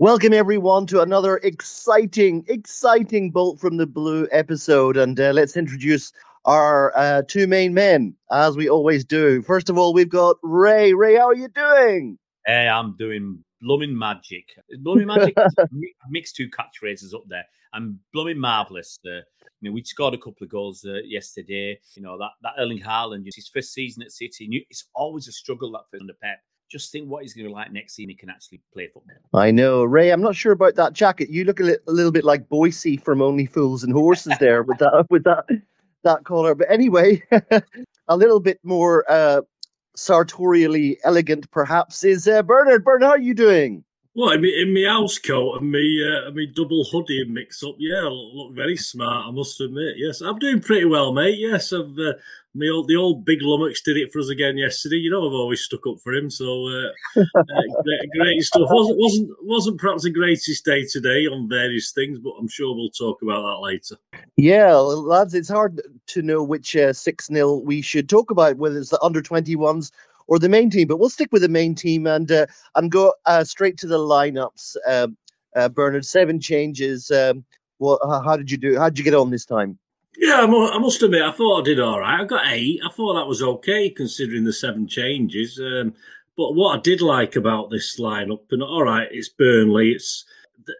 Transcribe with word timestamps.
Welcome 0.00 0.32
everyone 0.32 0.86
to 0.86 1.02
another 1.02 1.36
exciting, 1.44 2.44
exciting 2.48 3.30
Bolt 3.30 3.60
from 3.60 3.76
the 3.76 3.86
Blue 3.86 4.26
episode, 4.32 4.96
and 4.96 5.20
uh, 5.20 5.30
let's 5.30 5.56
introduce 5.56 6.12
our 6.46 6.92
uh, 6.98 7.22
two 7.28 7.46
main 7.46 7.74
men 7.74 8.12
as 8.32 8.56
we 8.56 8.68
always 8.68 9.04
do. 9.04 9.40
First 9.42 9.70
of 9.70 9.78
all, 9.78 9.94
we've 9.94 10.08
got 10.08 10.36
Ray. 10.42 10.94
Ray, 10.94 11.14
how 11.14 11.28
are 11.28 11.34
you 11.36 11.46
doing? 11.46 12.18
Hey, 12.44 12.66
I'm 12.66 12.96
doing 12.96 13.44
blooming 13.60 13.96
magic. 13.96 14.56
Blooming 14.80 15.06
magic. 15.06 15.36
mixed 16.10 16.34
two 16.34 16.50
catchphrases 16.50 17.14
up 17.14 17.22
there. 17.28 17.44
I'm 17.72 18.00
blooming 18.12 18.40
marvelous. 18.40 18.98
Uh, 19.06 19.22
you 19.60 19.70
know, 19.70 19.72
we 19.72 19.84
scored 19.84 20.14
a 20.14 20.18
couple 20.18 20.42
of 20.42 20.48
goals 20.48 20.84
uh, 20.84 21.02
yesterday. 21.04 21.78
You 21.94 22.02
know 22.02 22.18
that 22.18 22.30
that 22.42 22.54
Erling 22.58 22.82
Haaland, 22.82 23.26
his 23.32 23.48
first 23.48 23.72
season 23.72 24.02
at 24.02 24.10
City. 24.10 24.66
It's 24.68 24.88
always 24.92 25.28
a 25.28 25.32
struggle 25.32 25.70
that 25.70 25.88
for 25.88 26.00
under 26.00 26.14
Pep 26.20 26.40
just 26.74 26.90
think 26.90 27.08
what 27.08 27.22
he's 27.22 27.34
going 27.34 27.44
to 27.44 27.50
be 27.50 27.54
like 27.54 27.72
next 27.72 27.94
season. 27.94 28.10
He 28.10 28.16
can 28.16 28.28
actually 28.28 28.60
play 28.72 28.88
football. 28.88 29.14
I 29.32 29.52
know, 29.52 29.84
Ray. 29.84 30.10
I'm 30.10 30.20
not 30.20 30.34
sure 30.34 30.50
about 30.50 30.74
that 30.74 30.92
jacket. 30.92 31.30
You 31.30 31.44
look 31.44 31.60
a, 31.60 31.62
li- 31.62 31.76
a 31.86 31.92
little 31.92 32.10
bit 32.10 32.24
like 32.24 32.48
Boycie 32.48 33.00
from 33.00 33.22
Only 33.22 33.46
Fools 33.46 33.84
and 33.84 33.92
Horses 33.92 34.34
there 34.40 34.64
with 34.64 34.78
that 34.78 35.06
with 35.10 35.22
that 35.22 35.44
that 36.02 36.24
collar. 36.24 36.56
But 36.56 36.68
anyway, 36.68 37.22
a 38.08 38.16
little 38.16 38.40
bit 38.40 38.58
more 38.64 39.08
uh, 39.08 39.42
sartorially 39.94 40.98
elegant, 41.04 41.48
perhaps, 41.52 42.02
is 42.02 42.26
uh, 42.26 42.42
Bernard. 42.42 42.84
Bernard, 42.84 43.04
how 43.04 43.10
are 43.10 43.18
you 43.20 43.34
doing? 43.34 43.84
Well, 44.16 44.30
in 44.30 44.72
my, 44.72 44.84
house 44.88 45.18
coat 45.18 45.60
and 45.60 45.72
me, 45.72 46.04
uh, 46.04 46.30
double 46.54 46.84
hoodie 46.84 47.22
and 47.22 47.34
mix 47.34 47.64
up, 47.64 47.74
yeah, 47.78 48.02
look 48.02 48.54
very 48.54 48.76
smart. 48.76 49.26
I 49.26 49.30
must 49.32 49.60
admit. 49.60 49.96
Yes, 49.96 50.20
I'm 50.20 50.38
doing 50.38 50.60
pretty 50.60 50.84
well, 50.84 51.12
mate. 51.12 51.36
Yes, 51.36 51.72
I've 51.72 51.98
uh, 51.98 52.12
old, 52.72 52.86
the 52.86 52.94
old 52.94 53.24
big 53.24 53.40
lummox 53.42 53.82
did 53.82 53.96
it 53.96 54.12
for 54.12 54.20
us 54.20 54.28
again 54.28 54.56
yesterday. 54.56 54.98
You 54.98 55.10
know, 55.10 55.26
I've 55.26 55.34
always 55.34 55.62
stuck 55.62 55.84
up 55.88 56.00
for 56.00 56.12
him, 56.12 56.30
so 56.30 56.46
uh, 56.46 57.20
uh, 57.20 57.24
great, 57.82 58.10
great, 58.16 58.42
stuff. 58.42 58.68
wasn't 58.70 58.98
wasn't 58.98 59.30
wasn't 59.42 59.80
perhaps 59.80 60.04
the 60.04 60.10
greatest 60.10 60.64
day 60.64 60.84
today 60.84 61.26
on 61.26 61.48
various 61.48 61.90
things, 61.90 62.20
but 62.20 62.34
I'm 62.38 62.46
sure 62.46 62.72
we'll 62.72 62.90
talk 62.90 63.20
about 63.20 63.42
that 63.42 63.66
later. 63.66 63.96
Yeah, 64.36 64.76
lads, 64.76 65.34
it's 65.34 65.48
hard 65.48 65.82
to 66.06 66.22
know 66.22 66.40
which 66.44 66.76
uh, 66.76 66.92
six 66.92 67.26
0 67.26 67.56
we 67.56 67.82
should 67.82 68.08
talk 68.08 68.30
about, 68.30 68.58
whether 68.58 68.78
it's 68.78 68.90
the 68.90 69.02
under 69.02 69.22
twenty 69.22 69.56
ones 69.56 69.90
or 70.26 70.38
the 70.38 70.48
main 70.48 70.70
team. 70.70 70.88
But 70.88 70.98
we'll 70.98 71.10
stick 71.10 71.32
with 71.32 71.42
the 71.42 71.48
main 71.48 71.74
team 71.74 72.06
and 72.06 72.30
uh, 72.30 72.46
and 72.74 72.90
go 72.90 73.14
uh, 73.26 73.44
straight 73.44 73.78
to 73.78 73.86
the 73.86 73.98
lineups. 73.98 74.76
Um, 74.88 75.16
uh, 75.56 75.68
Bernard, 75.68 76.04
seven 76.04 76.40
changes. 76.40 77.10
Um, 77.10 77.44
well, 77.78 77.98
how 78.24 78.36
did 78.36 78.50
you 78.50 78.56
do? 78.56 78.78
How 78.78 78.88
did 78.88 78.98
you 78.98 79.04
get 79.04 79.14
on 79.14 79.30
this 79.30 79.44
time? 79.44 79.78
Yeah, 80.16 80.42
I 80.42 80.78
must 80.78 81.02
admit, 81.02 81.22
I 81.22 81.32
thought 81.32 81.62
I 81.62 81.64
did 81.64 81.80
all 81.80 81.98
right. 81.98 82.20
I 82.20 82.24
got 82.24 82.46
eight. 82.46 82.80
I 82.86 82.90
thought 82.92 83.14
that 83.14 83.26
was 83.26 83.42
okay 83.42 83.90
considering 83.90 84.44
the 84.44 84.52
seven 84.52 84.86
changes. 84.86 85.58
Um, 85.58 85.92
but 86.36 86.54
what 86.54 86.78
I 86.78 86.80
did 86.80 87.00
like 87.00 87.34
about 87.34 87.70
this 87.70 87.98
lineup, 87.98 88.42
and 88.50 88.62
all 88.62 88.84
right, 88.84 89.08
it's 89.10 89.28
Burnley. 89.28 89.90
It's 89.90 90.24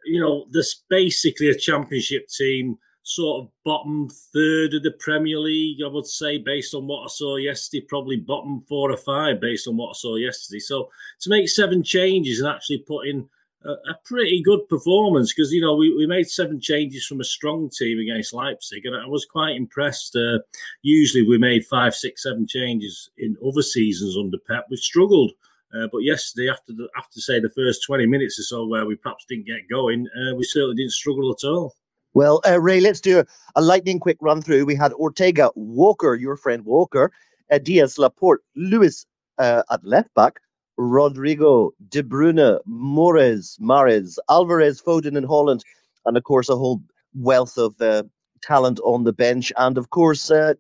you 0.05 0.21
know, 0.21 0.47
this 0.51 0.83
basically 0.89 1.49
a 1.49 1.55
championship 1.55 2.29
team 2.29 2.79
sort 3.07 3.45
of 3.45 3.51
bottom 3.65 4.09
third 4.33 4.73
of 4.73 4.83
the 4.83 4.95
Premier 4.99 5.39
League, 5.39 5.81
I 5.85 5.89
would 5.89 6.07
say, 6.07 6.39
based 6.39 6.75
on 6.75 6.87
what 6.87 7.05
I 7.05 7.09
saw 7.09 7.37
yesterday, 7.37 7.85
probably 7.87 8.17
bottom 8.17 8.63
four 8.67 8.91
or 8.91 8.97
five 8.97 9.43
based 9.43 9.69
on 9.69 9.77
what 9.77 9.91
I 9.91 9.93
saw 9.93 10.17
yesterday. 10.17 10.59
So 10.59 10.89
to 11.21 11.31
make 11.31 11.49
seven 11.51 11.83
changes 11.83 12.41
and 12.41 12.49
actually 12.49 12.79
put 12.79 13.07
in 13.07 13.29
a, 13.63 13.71
a 13.71 13.99
pretty 14.07 14.43
good 14.43 14.67
performance, 14.71 15.35
because, 15.35 15.53
you 15.53 15.61
know, 15.61 15.77
we, 15.77 15.95
we 15.95 16.07
made 16.07 16.29
seven 16.29 16.61
changes 16.61 17.05
from 17.07 17.21
a 17.21 17.25
strong 17.25 17.69
team 17.69 17.99
against 17.99 18.33
Leipzig, 18.33 18.87
and 18.87 18.97
I 18.97 19.07
was 19.07 19.27
quite 19.27 19.55
impressed. 19.55 20.17
Uh, 20.17 20.39
usually 20.83 21.27
we 21.27 21.37
made 21.37 21.67
five, 21.67 21.95
six, 21.95 22.23
seven 22.23 22.47
changes 22.47 23.11
in 23.19 23.37
other 23.47 23.63
seasons 23.63 24.17
under 24.17 24.39
Pep. 24.49 24.67
We 24.71 24.77
struggled. 24.77 25.33
Uh, 25.77 25.89
but 25.93 25.99
yesterday, 25.99 26.49
after 26.49 26.73
the, 26.73 26.89
after 26.97 27.21
say 27.21 27.41
the 27.41 27.49
first 27.51 27.83
twenty 27.85 28.07
minutes 28.07 28.39
or 28.39 28.45
so, 28.45 28.65
where 28.65 28.87
we 28.87 28.95
perhaps 28.95 29.25
didn't 29.29 29.47
get 29.47 29.69
going, 29.69 30.07
uh, 30.17 30.35
we 30.37 30.45
certainly 30.45 30.77
didn't 30.77 30.93
struggle 30.93 31.31
at 31.33 31.47
all. 31.47 31.75
Well, 32.15 32.41
uh, 32.47 32.61
Ray, 32.61 32.81
let's 32.81 33.01
do 33.01 33.19
a, 33.19 33.27
a, 33.57 33.61
lightning 33.61 33.99
quick 33.99 34.19
run 34.21 34.41
through. 34.41 34.65
We 34.67 34.77
had 34.77 34.93
Ortega, 34.93 35.51
Walker, 35.57 36.15
your 36.15 36.37
friend 36.37 36.65
Walker, 36.65 37.11
uh, 37.51 37.59
Diaz, 37.59 37.99
Laporte, 37.99 38.41
Lewis 38.55 39.05
uh, 39.39 39.65
at 39.71 39.85
left 39.85 40.15
back, 40.15 40.39
Rodrigo, 40.77 41.73
De 41.89 42.05
Bruyne, 42.05 42.61
Mores, 42.67 43.57
Mares, 43.61 44.19
Alvarez, 44.31 44.81
Foden, 44.81 45.17
and 45.17 45.27
Haaland, 45.27 45.63
and 46.07 46.17
of 46.17 46.23
course 46.23 46.49
a 46.49 46.57
whole 46.57 46.81
wealth 47.15 47.59
of 47.59 47.81
uh, 47.81 48.05
talent 48.43 48.79
on 48.85 49.03
the 49.03 49.13
bench, 49.13 49.53
and 49.57 49.77
of 49.77 49.91
course 49.91 50.31
uh, 50.31 50.55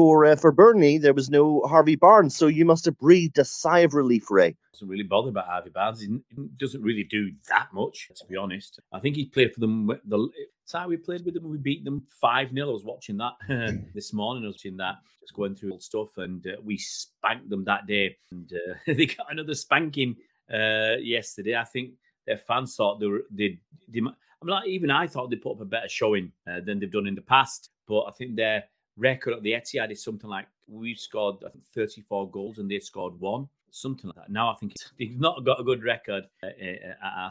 for 0.00 0.24
uh, 0.24 0.34
for 0.34 0.50
Burnley, 0.50 0.96
there 0.96 1.12
was 1.12 1.28
no 1.28 1.60
Harvey 1.68 1.94
Barnes, 1.94 2.34
so 2.34 2.46
you 2.46 2.64
must 2.64 2.86
have 2.86 2.96
breathed 2.96 3.38
a 3.38 3.44
sigh 3.44 3.80
of 3.80 3.92
relief, 3.92 4.30
Ray. 4.30 4.56
Doesn't 4.72 4.88
really 4.88 5.02
bother 5.02 5.28
about 5.28 5.44
Harvey 5.44 5.68
Barnes. 5.68 6.00
He 6.00 6.18
doesn't 6.58 6.80
really 6.80 7.04
do 7.04 7.30
that 7.50 7.68
much, 7.74 8.08
to 8.16 8.24
be 8.24 8.34
honest. 8.34 8.80
I 8.94 8.98
think 8.98 9.14
he 9.14 9.26
played 9.26 9.52
for 9.52 9.60
them. 9.60 9.88
The 10.06 10.30
time 10.66 10.88
we 10.88 10.96
played 10.96 11.26
with 11.26 11.34
them, 11.34 11.50
we 11.50 11.58
beat 11.58 11.84
them 11.84 12.06
five 12.18 12.50
0 12.50 12.70
I 12.70 12.72
was 12.72 12.82
watching 12.82 13.18
that 13.18 13.34
this 13.94 14.14
morning. 14.14 14.44
I 14.44 14.46
was 14.46 14.56
watching 14.56 14.78
that, 14.78 14.94
just 15.20 15.34
going 15.34 15.54
through 15.54 15.72
old 15.72 15.82
stuff, 15.82 16.16
and 16.16 16.46
uh, 16.46 16.52
we 16.64 16.78
spanked 16.78 17.50
them 17.50 17.64
that 17.64 17.86
day. 17.86 18.16
And 18.30 18.50
uh, 18.54 18.76
they 18.94 19.04
got 19.04 19.30
another 19.30 19.54
spanking 19.54 20.16
uh, 20.50 20.96
yesterday. 20.98 21.56
I 21.56 21.64
think 21.64 21.90
their 22.26 22.38
fans 22.38 22.74
thought 22.74 23.00
they 23.00 23.06
were 23.06 23.24
they. 23.30 23.58
they 23.86 24.00
I 24.00 24.46
mean, 24.46 24.54
like, 24.54 24.66
even 24.66 24.90
I 24.90 25.06
thought 25.06 25.28
they 25.28 25.36
put 25.36 25.56
up 25.56 25.60
a 25.60 25.66
better 25.66 25.90
showing 25.90 26.32
uh, 26.50 26.60
than 26.64 26.80
they've 26.80 26.90
done 26.90 27.06
in 27.06 27.14
the 27.14 27.20
past, 27.20 27.68
but 27.86 28.04
I 28.04 28.12
think 28.12 28.36
they're 28.36 28.64
record 28.96 29.34
at 29.34 29.42
the 29.42 29.52
Etihad 29.52 29.90
is 29.90 30.02
something 30.02 30.28
like 30.28 30.46
we've 30.68 30.98
scored 30.98 31.36
I 31.46 31.50
think 31.50 31.64
34 31.74 32.30
goals 32.30 32.58
and 32.58 32.70
they 32.70 32.78
scored 32.78 33.18
one, 33.18 33.48
something 33.70 34.08
like 34.08 34.16
that. 34.16 34.30
Now 34.30 34.52
I 34.52 34.56
think 34.56 34.74
they've 34.98 35.18
not 35.18 35.44
got 35.44 35.60
a 35.60 35.64
good 35.64 35.82
record 35.82 36.24
uh, 36.42 36.46
uh, 36.46 36.90
at 36.90 36.98
our. 37.02 37.30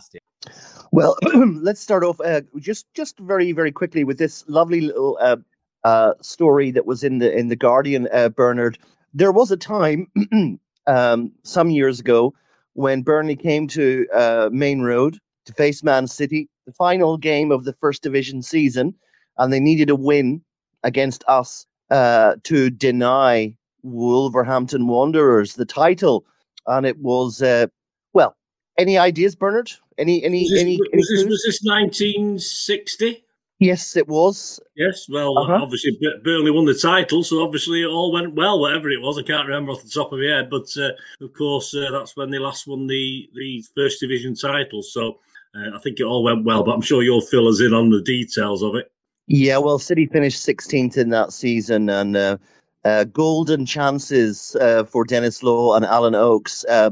Well, 0.92 1.18
let's 1.34 1.81
start 1.81 2.03
off 2.03 2.20
uh, 2.22 2.42
just 2.58 2.94
just 2.94 3.20
very 3.20 3.52
very 3.52 3.72
quickly 3.72 4.03
with 4.03 4.18
this 4.18 4.44
lovely 4.47 4.81
little 4.81 5.18
uh, 5.22 5.38
uh, 5.84 6.14
story 6.22 6.72
that 6.72 6.86
was 6.86 7.03
in 7.03 7.20
the 7.20 7.36
in 7.36 7.47
the 7.50 7.56
Guardian. 7.56 8.08
Uh, 8.14 8.30
Bernard, 8.30 8.78
there 9.14 9.31
was 9.31 9.52
a 9.52 9.58
time 9.58 10.08
um, 10.88 11.31
some 11.44 11.70
years 11.70 12.00
ago 12.00 12.34
when 12.74 13.02
Burnley 13.02 13.36
came 13.36 13.68
to 13.68 14.08
Maine 14.52 14.81
Road 14.81 15.20
to 15.46 15.53
face 15.53 15.84
Man 15.84 16.08
City, 16.08 16.47
the 16.66 16.72
final 16.72 17.18
game 17.18 17.52
of 17.52 17.66
the 17.66 17.74
first 17.74 18.03
division 18.03 18.41
season, 18.41 18.94
and 19.38 19.52
they 19.52 19.59
needed 19.59 19.90
a 19.90 19.96
win 19.96 20.41
against 20.84 21.23
us 21.28 21.66
uh, 21.90 22.35
to 22.44 22.69
deny 22.69 23.56
Wolverhampton 23.84 24.88
Wanderers 24.88 25.56
the 25.56 25.66
title, 25.66 26.25
and 26.67 26.85
it 26.85 26.97
was 27.00 27.41
uh, 27.41 27.67
well. 28.13 28.35
Any 28.78 28.97
ideas, 28.97 29.35
Bernard? 29.35 29.72
Any 29.97 30.23
any 30.23 30.44
was 30.44 30.51
this, 30.51 30.62
any? 30.62 30.79
Was, 30.94 31.09
this, 31.09 31.25
was 31.25 31.44
this 31.45 31.62
1960? 31.63 33.23
Yes, 33.59 33.97
it 33.97 34.07
was. 34.07 34.57
Yes, 34.78 35.07
well, 35.09 35.38
uh-huh. 35.38 35.59
obviously 35.62 36.00
Burnley 36.23 36.50
won 36.50 36.63
the 36.63 36.73
title, 36.73 37.23
so 37.23 37.44
obviously 37.44 37.81
it 37.81 37.88
all 37.88 38.13
went 38.13 38.34
well. 38.34 38.57
Whatever 38.57 38.90
it 38.90 39.01
was, 39.01 39.17
I 39.17 39.23
can't 39.23 39.47
remember 39.47 39.73
off 39.73 39.84
the 39.84 39.90
top 39.90 40.13
of 40.13 40.19
my 40.19 40.25
head, 40.28 40.50
but 40.50 40.66
uh, 40.78 40.91
of 41.22 41.34
course 41.34 41.75
uh, 41.75 41.91
that's 41.91 42.16
when 42.16 42.29
they 42.29 42.40
last 42.40 42.67
won 42.67 42.88
the 42.88 43.29
the 43.34 43.61
first 43.75 44.00
division 44.00 44.34
title. 44.34 44.81
So 44.81 45.17
uh, 45.56 45.75
I 45.75 45.79
think 45.79 46.00
it 46.00 46.03
all 46.03 46.23
went 46.23 46.46
well, 46.46 46.63
but 46.63 46.72
I'm 46.72 46.81
sure 46.81 47.03
you'll 47.03 47.19
fill 47.19 47.50
us 47.50 47.59
in 47.59 47.73
on 47.73 47.90
the 47.90 48.01
details 48.01 48.63
of 48.63 48.75
it. 48.75 48.90
Yeah, 49.31 49.59
well, 49.59 49.78
City 49.78 50.07
finished 50.07 50.44
16th 50.44 50.97
in 50.97 51.09
that 51.09 51.31
season, 51.31 51.88
and 51.88 52.17
uh, 52.17 52.38
uh, 52.84 53.03
golden 53.03 53.63
chances 53.63 54.56
uh, 54.59 54.84
for 54.85 55.06
Denis 55.06 55.44
Law 55.44 55.75
and 55.75 55.85
Alan 55.85 56.16
Oakes 56.16 56.66
uh, 56.67 56.90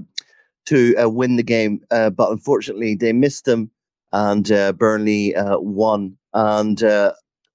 to 0.67 0.95
uh, 0.97 1.09
win 1.09 1.37
the 1.37 1.43
game, 1.43 1.81
uh, 1.89 2.11
but 2.11 2.29
unfortunately 2.29 2.93
they 2.93 3.11
missed 3.11 3.45
them, 3.45 3.71
and 4.13 4.45
Burnley 4.77 5.33
won. 5.35 6.15
And 6.35 6.79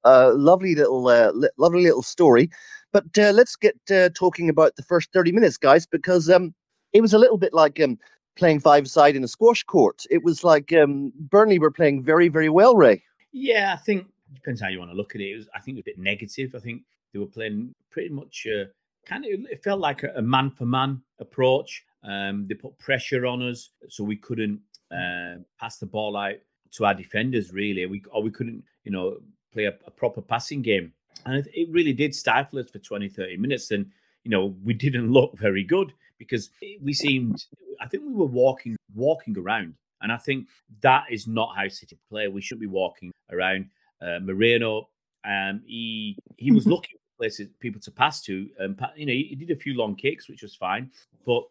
lovely 0.05 0.75
little, 0.75 1.05
li- 1.05 1.49
lovely 1.59 1.85
little 1.85 2.03
story. 2.03 2.51
But 2.93 3.05
let's 3.17 3.55
get 3.55 3.79
talking 4.17 4.49
about 4.49 4.75
the 4.75 4.83
first 4.83 5.13
30 5.13 5.31
minutes, 5.31 5.59
guys, 5.59 5.87
because 5.87 6.29
um, 6.29 6.53
it 6.93 7.03
was 7.03 7.13
a 7.13 7.19
little 7.19 7.39
bit 7.39 7.55
like 7.55 7.81
um, 7.81 7.99
playing 8.35 8.59
five 8.59 8.89
side 8.89 9.15
in 9.15 9.23
a 9.23 9.29
squash 9.29 9.63
court. 9.63 10.03
It 10.11 10.25
was 10.25 10.43
like 10.43 10.73
um, 10.73 11.13
Burnley 11.31 11.61
were 11.61 11.71
playing 11.71 12.03
very, 12.03 12.29
very 12.29 12.49
well, 12.49 12.75
Ray. 12.75 13.05
Yeah, 13.33 13.77
I 13.79 13.81
think 13.81 14.07
depends 14.35 14.61
how 14.61 14.69
you 14.69 14.79
want 14.79 14.91
to 14.91 14.97
look 14.97 15.15
at 15.15 15.21
it. 15.21 15.31
it 15.31 15.37
was, 15.37 15.49
I 15.55 15.61
think, 15.61 15.77
it 15.77 15.81
was 15.81 15.83
a 15.83 15.97
bit 15.97 15.99
negative. 15.99 16.55
I 16.55 16.59
think 16.59 16.83
they 17.13 17.19
were 17.19 17.27
playing 17.27 17.75
pretty 17.91 18.11
much 18.11 18.47
uh, 18.47 18.65
kind 19.07 19.25
of. 19.25 19.31
It 19.51 19.63
felt 19.63 19.81
like 19.81 20.03
a 20.03 20.23
man 20.23 20.51
for 20.51 20.65
man 20.65 21.03
approach. 21.19 21.85
Um, 22.05 22.47
they 22.49 22.55
put 22.55 22.79
pressure 22.79 23.27
on 23.27 23.43
us, 23.43 23.71
so 23.89 24.05
we 24.05 24.17
couldn't 24.17 24.61
uh, 24.91 25.37
pass 25.61 25.79
the 25.79 25.87
ball 25.87 26.17
out 26.17 26.37
to 26.73 26.85
our 26.85 26.95
defenders. 26.95 27.53
Really, 27.53 27.87
we 27.87 28.03
or 28.11 28.23
we 28.23 28.31
couldn't, 28.31 28.65
you 28.85 28.91
know, 28.91 29.19
play 29.53 29.65
a, 29.65 29.75
a 29.87 29.91
proper 29.91 30.21
passing 30.21 30.63
game, 30.63 30.93
and 31.27 31.37
it, 31.37 31.49
it, 31.55 31.69
really 31.71 31.93
did 31.93 32.15
stifle 32.15 32.59
us 32.59 32.71
for 32.71 32.79
20, 32.79 33.09
30 33.09 33.37
minutes. 33.37 33.71
And 33.71 33.87
you 34.25 34.31
know, 34.31 34.55
we 34.65 34.75
didn't 34.75 35.13
look 35.13 35.37
very 35.39 35.65
good 35.65 35.93
because 36.19 36.51
we 36.83 36.93
seemed. 36.93 37.45
I 37.81 37.89
think 37.89 38.05
we 38.07 38.13
were 38.13 38.27
walking, 38.27 38.77
walking 38.95 39.37
around. 39.37 39.75
And 40.03 40.13
I 40.13 40.17
think 40.17 40.49
that 40.81 41.05
is 41.11 41.27
not 41.27 41.57
how 41.57 41.69
City 41.69 41.97
play. 42.09 42.29
We 42.29 42.41
should 42.41 42.59
be 42.59 42.67
walking 42.67 43.13
around 43.31 43.71
uh, 44.03 44.19
Moreno. 44.21 44.89
Um, 45.25 45.63
he 45.67 46.19
he 46.37 46.51
was 46.51 46.67
looking 46.75 46.97
for 46.97 47.19
places 47.19 47.49
people 47.61 47.81
to 47.81 47.91
pass 47.91 48.23
to. 48.23 48.49
Um, 48.61 48.77
you 48.97 49.07
know, 49.07 49.13
he, 49.13 49.29
he, 49.31 49.35
did 49.37 49.51
a 49.51 49.61
few 49.61 49.75
long 49.75 49.95
kicks, 49.95 50.29
which 50.29 50.43
was 50.43 50.55
fine. 50.55 50.91
But 51.25 51.45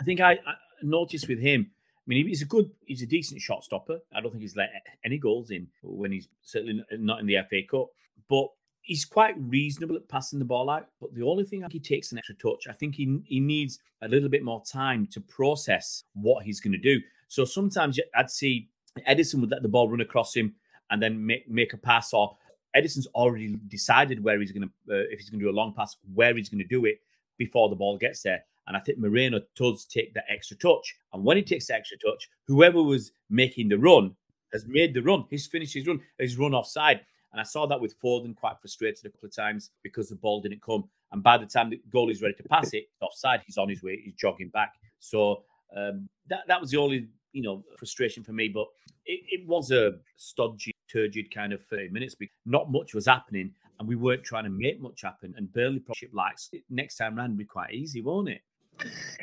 I 0.00 0.04
think 0.04 0.20
I, 0.20 0.32
I 0.32 0.54
noticed 0.82 1.28
with 1.28 1.40
him, 1.40 1.70
I 1.72 2.02
mean, 2.06 2.26
he's 2.26 2.42
a 2.42 2.46
good, 2.46 2.70
he's 2.84 3.02
a 3.02 3.06
decent 3.06 3.40
shot 3.40 3.64
stopper. 3.64 3.98
I 4.14 4.20
don't 4.20 4.30
think 4.30 4.42
he's 4.42 4.56
let 4.56 4.70
any 5.04 5.18
goals 5.18 5.50
in 5.50 5.66
when 5.82 6.12
he's 6.12 6.28
certainly 6.42 6.84
not 6.92 7.20
in 7.20 7.26
the 7.26 7.38
FA 7.48 7.62
Cup, 7.68 7.88
but 8.28 8.48
he's 8.82 9.06
quite 9.06 9.34
reasonable 9.38 9.96
at 9.96 10.08
passing 10.08 10.38
the 10.38 10.44
ball 10.44 10.68
out. 10.68 10.88
But 11.00 11.14
the 11.14 11.22
only 11.22 11.44
thing 11.44 11.64
he 11.70 11.80
takes 11.80 12.12
an 12.12 12.18
extra 12.18 12.36
touch. 12.36 12.66
I 12.68 12.72
think 12.72 12.94
he 12.94 13.20
he 13.24 13.40
needs 13.40 13.78
a 14.02 14.08
little 14.08 14.28
bit 14.28 14.44
more 14.44 14.62
time 14.70 15.06
to 15.12 15.20
process 15.22 16.04
what 16.12 16.44
he's 16.44 16.60
going 16.60 16.72
to 16.72 16.78
do. 16.78 17.00
So 17.28 17.44
sometimes 17.44 17.98
I'd 18.14 18.30
see 18.30 18.68
Ederson 19.08 19.40
would 19.40 19.50
let 19.50 19.62
the 19.62 19.68
ball 19.68 19.88
run 19.88 20.02
across 20.02 20.36
him 20.36 20.54
and 20.90 21.02
then 21.02 21.24
make 21.24 21.48
make 21.48 21.72
a 21.72 21.76
pass, 21.78 22.12
or 22.12 22.36
Ederson's 22.76 23.06
already 23.08 23.56
decided 23.68 24.22
where 24.22 24.40
he's 24.40 24.52
going 24.52 24.68
to 24.68 24.94
uh, 24.94 25.04
if 25.10 25.18
he's 25.18 25.30
going 25.30 25.40
to 25.40 25.46
do 25.46 25.50
a 25.50 25.60
long 25.60 25.74
pass, 25.74 25.96
where 26.14 26.34
he's 26.34 26.48
going 26.48 26.62
to 26.62 26.68
do 26.68 26.84
it 26.84 27.00
before 27.38 27.68
the 27.68 27.76
ball 27.76 27.98
gets 27.98 28.22
there. 28.22 28.44
And 28.66 28.76
I 28.76 28.80
think 28.80 28.98
Moreno 28.98 29.40
does 29.56 29.84
take 29.84 30.14
that 30.14 30.24
extra 30.28 30.56
touch. 30.56 30.96
And 31.12 31.22
when 31.22 31.36
he 31.36 31.42
takes 31.42 31.66
the 31.66 31.74
extra 31.74 31.98
touch, 31.98 32.30
whoever 32.46 32.82
was 32.82 33.12
making 33.28 33.68
the 33.68 33.78
run 33.78 34.16
has 34.52 34.66
made 34.66 34.94
the 34.94 35.02
run. 35.02 35.24
He's 35.28 35.46
finished 35.46 35.74
his 35.74 35.86
run. 35.86 36.00
He's 36.18 36.38
run 36.38 36.54
offside. 36.54 37.00
And 37.32 37.40
I 37.40 37.44
saw 37.44 37.66
that 37.66 37.80
with 37.80 38.00
Foden 38.00 38.34
quite 38.34 38.60
frustrated 38.60 39.04
a 39.04 39.10
couple 39.10 39.26
of 39.26 39.34
times 39.34 39.70
because 39.82 40.08
the 40.08 40.14
ball 40.14 40.40
didn't 40.40 40.62
come. 40.62 40.84
And 41.12 41.22
by 41.22 41.36
the 41.36 41.46
time 41.46 41.68
the 41.68 41.80
goal 41.90 42.08
is 42.10 42.22
ready 42.22 42.34
to 42.34 42.42
pass 42.44 42.72
it, 42.72 42.84
offside, 43.00 43.42
he's 43.44 43.58
on 43.58 43.68
his 43.68 43.82
way, 43.82 44.00
he's 44.02 44.14
jogging 44.14 44.48
back. 44.48 44.72
So 45.00 45.42
um, 45.76 46.08
that 46.28 46.44
that 46.48 46.60
was 46.60 46.70
the 46.70 46.76
only 46.76 47.08
you 47.34 47.42
know 47.42 47.62
frustration 47.76 48.24
for 48.24 48.32
me. 48.32 48.48
But 48.48 48.66
it, 49.04 49.20
it 49.30 49.46
was 49.46 49.70
a 49.70 49.92
stodgy, 50.16 50.72
turgid 50.90 51.34
kind 51.34 51.52
of 51.52 51.62
30 51.66 51.90
minutes. 51.90 52.14
Because 52.14 52.34
not 52.46 52.72
much 52.72 52.94
was 52.94 53.06
happening, 53.06 53.50
and 53.78 53.86
we 53.86 53.96
weren't 53.96 54.24
trying 54.24 54.44
to 54.44 54.50
make 54.50 54.80
much 54.80 55.02
happen. 55.02 55.34
And 55.36 55.52
Burnley 55.52 55.80
probably 55.80 56.08
likes 56.12 56.48
it. 56.52 56.62
next 56.70 56.96
time 56.96 57.16
round 57.16 57.36
be 57.36 57.44
quite 57.44 57.74
easy, 57.74 58.00
won't 58.00 58.30
it? 58.30 58.40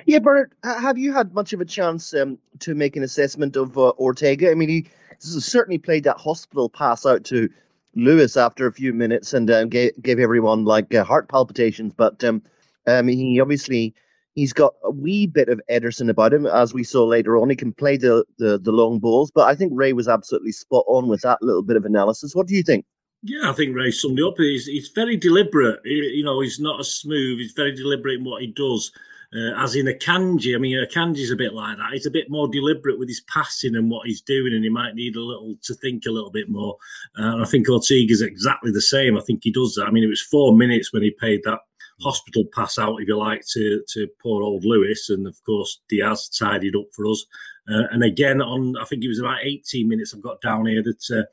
Yeah, 0.05 0.19
Bernard, 0.19 0.53
have 0.63 0.97
you 0.97 1.13
had 1.13 1.33
much 1.33 1.53
of 1.53 1.61
a 1.61 1.65
chance 1.65 2.13
um, 2.13 2.37
to 2.59 2.73
make 2.73 2.95
an 2.95 3.03
assessment 3.03 3.55
of 3.55 3.77
uh, 3.77 3.91
Ortega? 3.91 4.49
I 4.51 4.55
mean, 4.55 4.69
he 4.69 4.87
certainly 5.19 5.77
played 5.77 6.03
that 6.05 6.17
hospital 6.17 6.69
pass 6.69 7.05
out 7.05 7.23
to 7.25 7.49
Lewis 7.95 8.37
after 8.37 8.65
a 8.65 8.71
few 8.71 8.93
minutes 8.93 9.33
and 9.33 9.51
um, 9.51 9.69
gave, 9.69 9.91
gave 10.01 10.19
everyone 10.19 10.63
like 10.65 10.93
uh, 10.95 11.03
heart 11.03 11.27
palpitations. 11.27 11.93
But 11.93 12.23
um, 12.23 12.41
he 13.07 13.39
obviously 13.39 13.93
he's 14.35 14.53
got 14.53 14.73
a 14.83 14.91
wee 14.91 15.27
bit 15.27 15.49
of 15.49 15.61
Ederson 15.69 16.09
about 16.09 16.33
him, 16.33 16.45
as 16.45 16.73
we 16.73 16.83
saw 16.83 17.03
later 17.03 17.37
on. 17.37 17.49
He 17.49 17.55
can 17.55 17.73
play 17.73 17.97
the, 17.97 18.25
the 18.37 18.57
the 18.57 18.71
long 18.71 18.99
balls, 18.99 19.31
but 19.31 19.47
I 19.47 19.55
think 19.55 19.73
Ray 19.75 19.93
was 19.93 20.07
absolutely 20.07 20.51
spot 20.51 20.85
on 20.87 21.07
with 21.07 21.21
that 21.21 21.41
little 21.41 21.63
bit 21.63 21.77
of 21.77 21.85
analysis. 21.85 22.35
What 22.35 22.47
do 22.47 22.55
you 22.55 22.63
think? 22.63 22.85
Yeah, 23.23 23.49
I 23.49 23.53
think 23.53 23.75
Ray 23.75 23.91
summed 23.91 24.19
it 24.19 24.25
up. 24.25 24.35
He's 24.37 24.65
he's 24.65 24.89
very 24.89 25.17
deliberate. 25.17 25.79
He, 25.83 25.95
you 26.15 26.23
know, 26.23 26.41
he's 26.41 26.59
not 26.59 26.79
as 26.79 26.89
smooth. 26.89 27.39
He's 27.39 27.53
very 27.53 27.75
deliberate 27.75 28.19
in 28.19 28.23
what 28.23 28.41
he 28.41 28.47
does. 28.47 28.91
Uh, 29.33 29.63
as 29.63 29.75
in 29.75 29.85
Akanji. 29.85 30.53
I 30.53 30.57
mean, 30.57 30.75
Akanji's 30.75 31.31
a 31.31 31.37
bit 31.37 31.53
like 31.53 31.77
that. 31.77 31.93
He's 31.93 32.05
a 32.05 32.11
bit 32.11 32.29
more 32.29 32.49
deliberate 32.49 32.99
with 32.99 33.07
his 33.07 33.21
passing 33.33 33.77
and 33.77 33.89
what 33.89 34.05
he's 34.05 34.19
doing, 34.19 34.53
and 34.53 34.61
he 34.61 34.69
might 34.69 34.93
need 34.93 35.15
a 35.15 35.21
little 35.21 35.55
to 35.63 35.73
think 35.75 36.05
a 36.05 36.11
little 36.11 36.31
bit 36.31 36.49
more. 36.49 36.75
Uh, 37.17 37.35
and 37.35 37.41
I 37.41 37.45
think 37.45 37.69
Ortega's 37.69 38.21
exactly 38.21 38.71
the 38.71 38.81
same. 38.81 39.17
I 39.17 39.21
think 39.21 39.41
he 39.41 39.49
does 39.49 39.75
that. 39.75 39.85
I 39.85 39.91
mean, 39.91 40.03
it 40.03 40.07
was 40.07 40.21
four 40.21 40.53
minutes 40.53 40.91
when 40.91 41.01
he 41.01 41.11
paid 41.11 41.43
that 41.45 41.59
hospital 42.01 42.43
pass 42.53 42.77
out, 42.77 43.01
if 43.01 43.07
you 43.07 43.17
like, 43.17 43.45
to 43.53 43.83
to 43.89 44.07
poor 44.21 44.43
old 44.43 44.65
Lewis, 44.65 45.09
and 45.09 45.27
of 45.27 45.41
course 45.43 45.81
Diaz 45.89 46.29
tidied 46.29 46.75
up 46.75 46.87
for 46.93 47.07
us. 47.07 47.25
Uh, 47.71 47.83
and 47.91 48.03
again, 48.03 48.41
on 48.41 48.75
I 48.77 48.85
think 48.85 49.03
it 49.03 49.07
was 49.07 49.19
about 49.19 49.43
18 49.43 49.87
minutes. 49.87 50.13
I've 50.13 50.21
got 50.21 50.41
down 50.41 50.65
here 50.65 50.83
that 50.83 51.11
uh, 51.11 51.23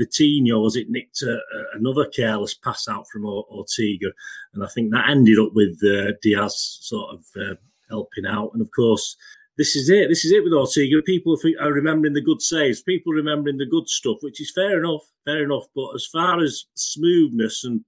Vitinho 0.00 0.62
was 0.62 0.76
it 0.76 0.90
nicked 0.90 1.22
uh, 1.22 1.36
another 1.74 2.06
careless 2.06 2.54
pass 2.54 2.88
out 2.88 3.08
from 3.08 3.26
Ortega, 3.26 4.10
and 4.54 4.64
I 4.64 4.68
think 4.68 4.90
that 4.90 5.08
ended 5.08 5.38
up 5.38 5.52
with 5.54 5.78
uh, 5.84 6.12
Diaz 6.22 6.78
sort 6.80 7.14
of 7.14 7.24
uh, 7.40 7.54
helping 7.88 8.26
out. 8.26 8.50
And 8.54 8.62
of 8.62 8.70
course, 8.74 9.16
this 9.56 9.76
is 9.76 9.88
it. 9.88 10.08
This 10.08 10.24
is 10.24 10.32
it 10.32 10.42
with 10.42 10.52
Ortega. 10.52 11.00
People 11.02 11.38
are 11.60 11.72
remembering 11.72 12.14
the 12.14 12.20
good 12.20 12.42
saves. 12.42 12.82
People 12.82 13.12
remembering 13.12 13.58
the 13.58 13.66
good 13.66 13.88
stuff, 13.88 14.18
which 14.20 14.40
is 14.40 14.52
fair 14.52 14.78
enough, 14.78 15.02
fair 15.24 15.44
enough. 15.44 15.66
But 15.74 15.94
as 15.94 16.06
far 16.06 16.42
as 16.42 16.64
smoothness 16.74 17.64
and 17.64 17.84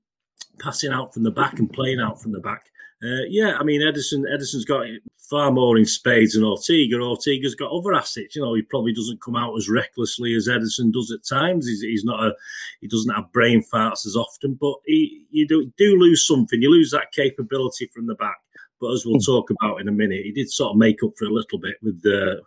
passing 0.59 0.93
out 0.93 1.13
from 1.13 1.23
the 1.23 1.31
back 1.31 1.59
and 1.59 1.73
playing 1.73 2.01
out 2.01 2.21
from 2.21 2.33
the 2.33 2.41
back, 2.41 2.67
uh, 3.03 3.25
yeah, 3.29 3.57
I 3.59 3.63
mean 3.63 3.83
Ederson. 3.83 4.25
Ederson's 4.25 4.65
got 4.65 4.87
far 5.29 5.51
more 5.51 5.77
in 5.77 5.85
spades 5.85 6.35
than 6.35 6.45
Ortega. 6.45 6.99
Ortega's 6.99 7.55
got 7.55 7.71
other 7.71 7.93
assets. 7.93 8.35
You 8.35 8.43
know, 8.43 8.55
he 8.55 8.63
probably 8.63 8.93
doesn't 8.93 9.21
come 9.21 9.37
out 9.37 9.55
as 9.57 9.69
recklessly 9.69 10.35
as 10.35 10.49
Ederson 10.49 10.93
does 10.93 11.11
at 11.11 11.27
times. 11.27 11.67
He's, 11.67 11.83
he's 11.83 12.05
not 12.05 12.25
a 12.25 12.35
he 12.81 12.89
doesn't 12.89 13.15
have 13.15 13.33
brain 13.33 13.63
farts 13.73 14.07
as 14.07 14.17
often, 14.17 14.55
but 14.55 14.77
he 14.87 15.27
you 15.31 15.47
do 15.47 15.71
do 15.77 15.97
lose 15.97 16.27
something. 16.27 16.63
You 16.63 16.71
lose 16.71 16.91
that 16.93 17.13
capability 17.13 17.91
from 17.93 18.07
the 18.07 18.15
back. 18.15 18.39
But 18.81 18.93
as 18.93 19.07
we'll 19.07 19.21
talk 19.21 19.51
about 19.51 19.81
in 19.81 19.89
a 19.89 19.93
minute, 19.93 20.25
he 20.25 20.33
did 20.33 20.51
sort 20.51 20.73
of 20.73 20.77
make 20.77 21.03
up 21.03 21.13
for 21.17 21.25
a 21.25 21.33
little 21.33 21.59
bit 21.59 21.77
with 21.83 22.03
the 22.03 22.43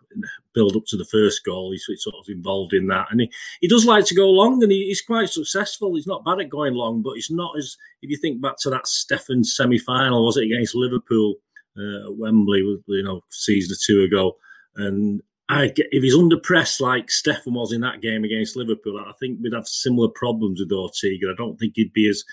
build 0.54 0.76
up 0.76 0.84
to 0.88 0.98
the 0.98 1.06
first 1.06 1.44
goal. 1.44 1.72
He's 1.72 1.86
sort 2.04 2.16
of 2.16 2.30
involved 2.30 2.74
in 2.74 2.88
that, 2.88 3.08
and 3.10 3.22
he, 3.22 3.31
he 3.62 3.68
does 3.68 3.86
like 3.86 4.06
to 4.06 4.16
go 4.16 4.30
long, 4.30 4.62
and 4.62 4.72
he, 4.72 4.86
he's 4.86 5.02
quite 5.02 5.30
successful. 5.30 5.96
He's 5.96 6.08
not 6.08 6.24
bad 6.24 6.40
at 6.40 6.50
going 6.50 6.76
long, 6.76 7.02
but 7.02 7.16
he's 7.16 7.31
not 7.31 7.58
as 7.58 7.76
if 8.02 8.10
you 8.10 8.18
think 8.18 8.42
back 8.42 8.58
to 8.60 8.70
that 8.70 8.86
Steffen 8.86 9.46
semi 9.46 9.80
final, 9.80 10.26
was 10.26 10.38
it 10.38 10.46
against 10.46 10.76
Liverpool 10.76 11.36
uh, 11.78 12.10
at 12.10 12.18
Wembley, 12.18 12.60
you 12.88 13.04
know, 13.04 13.22
season 13.30 13.74
or 13.74 13.80
two 13.84 14.04
ago, 14.04 14.38
and 14.75 15.22
get, 15.50 15.88
if 15.92 16.04
he's 16.04 16.16
under 16.16 16.38
press 16.38 16.80
like 16.80 17.07
Steffen 17.07 17.54
was 17.54 17.74
in 17.74 17.81
that 17.81 18.01
game 18.01 18.24
against 18.24 18.56
Liverpool, 18.56 19.00
I 19.00 19.12
think 19.19 19.40
we'd 19.42 19.54
have 19.54 19.68
similar 19.68 20.07
problems 20.10 20.60
with 20.60 20.72
Ortega. 20.72 21.31
I 21.31 21.36
don't 21.36 21.57
think 21.60 21.74
he'd 21.75 21.94
be 21.94 22.07
as 22.07 22.24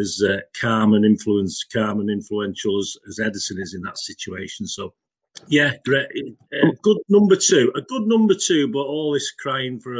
as 0.00 0.20
uh, 0.28 0.40
calm 0.60 0.94
and 0.94 1.04
influence, 1.04 1.62
calm 1.62 2.00
and 2.00 2.10
influential 2.10 2.78
as, 2.80 2.96
as 3.08 3.20
Ederson 3.20 3.60
is 3.60 3.74
in 3.74 3.82
that 3.82 3.96
situation. 3.96 4.66
So, 4.66 4.92
yeah, 5.46 5.74
great, 5.84 6.08
a 6.52 6.72
good 6.82 6.98
number 7.08 7.36
two, 7.36 7.72
a 7.76 7.80
good 7.82 8.08
number 8.08 8.34
two. 8.34 8.66
But 8.66 8.80
all 8.80 9.12
this 9.12 9.30
crying 9.30 9.78
for 9.78 9.94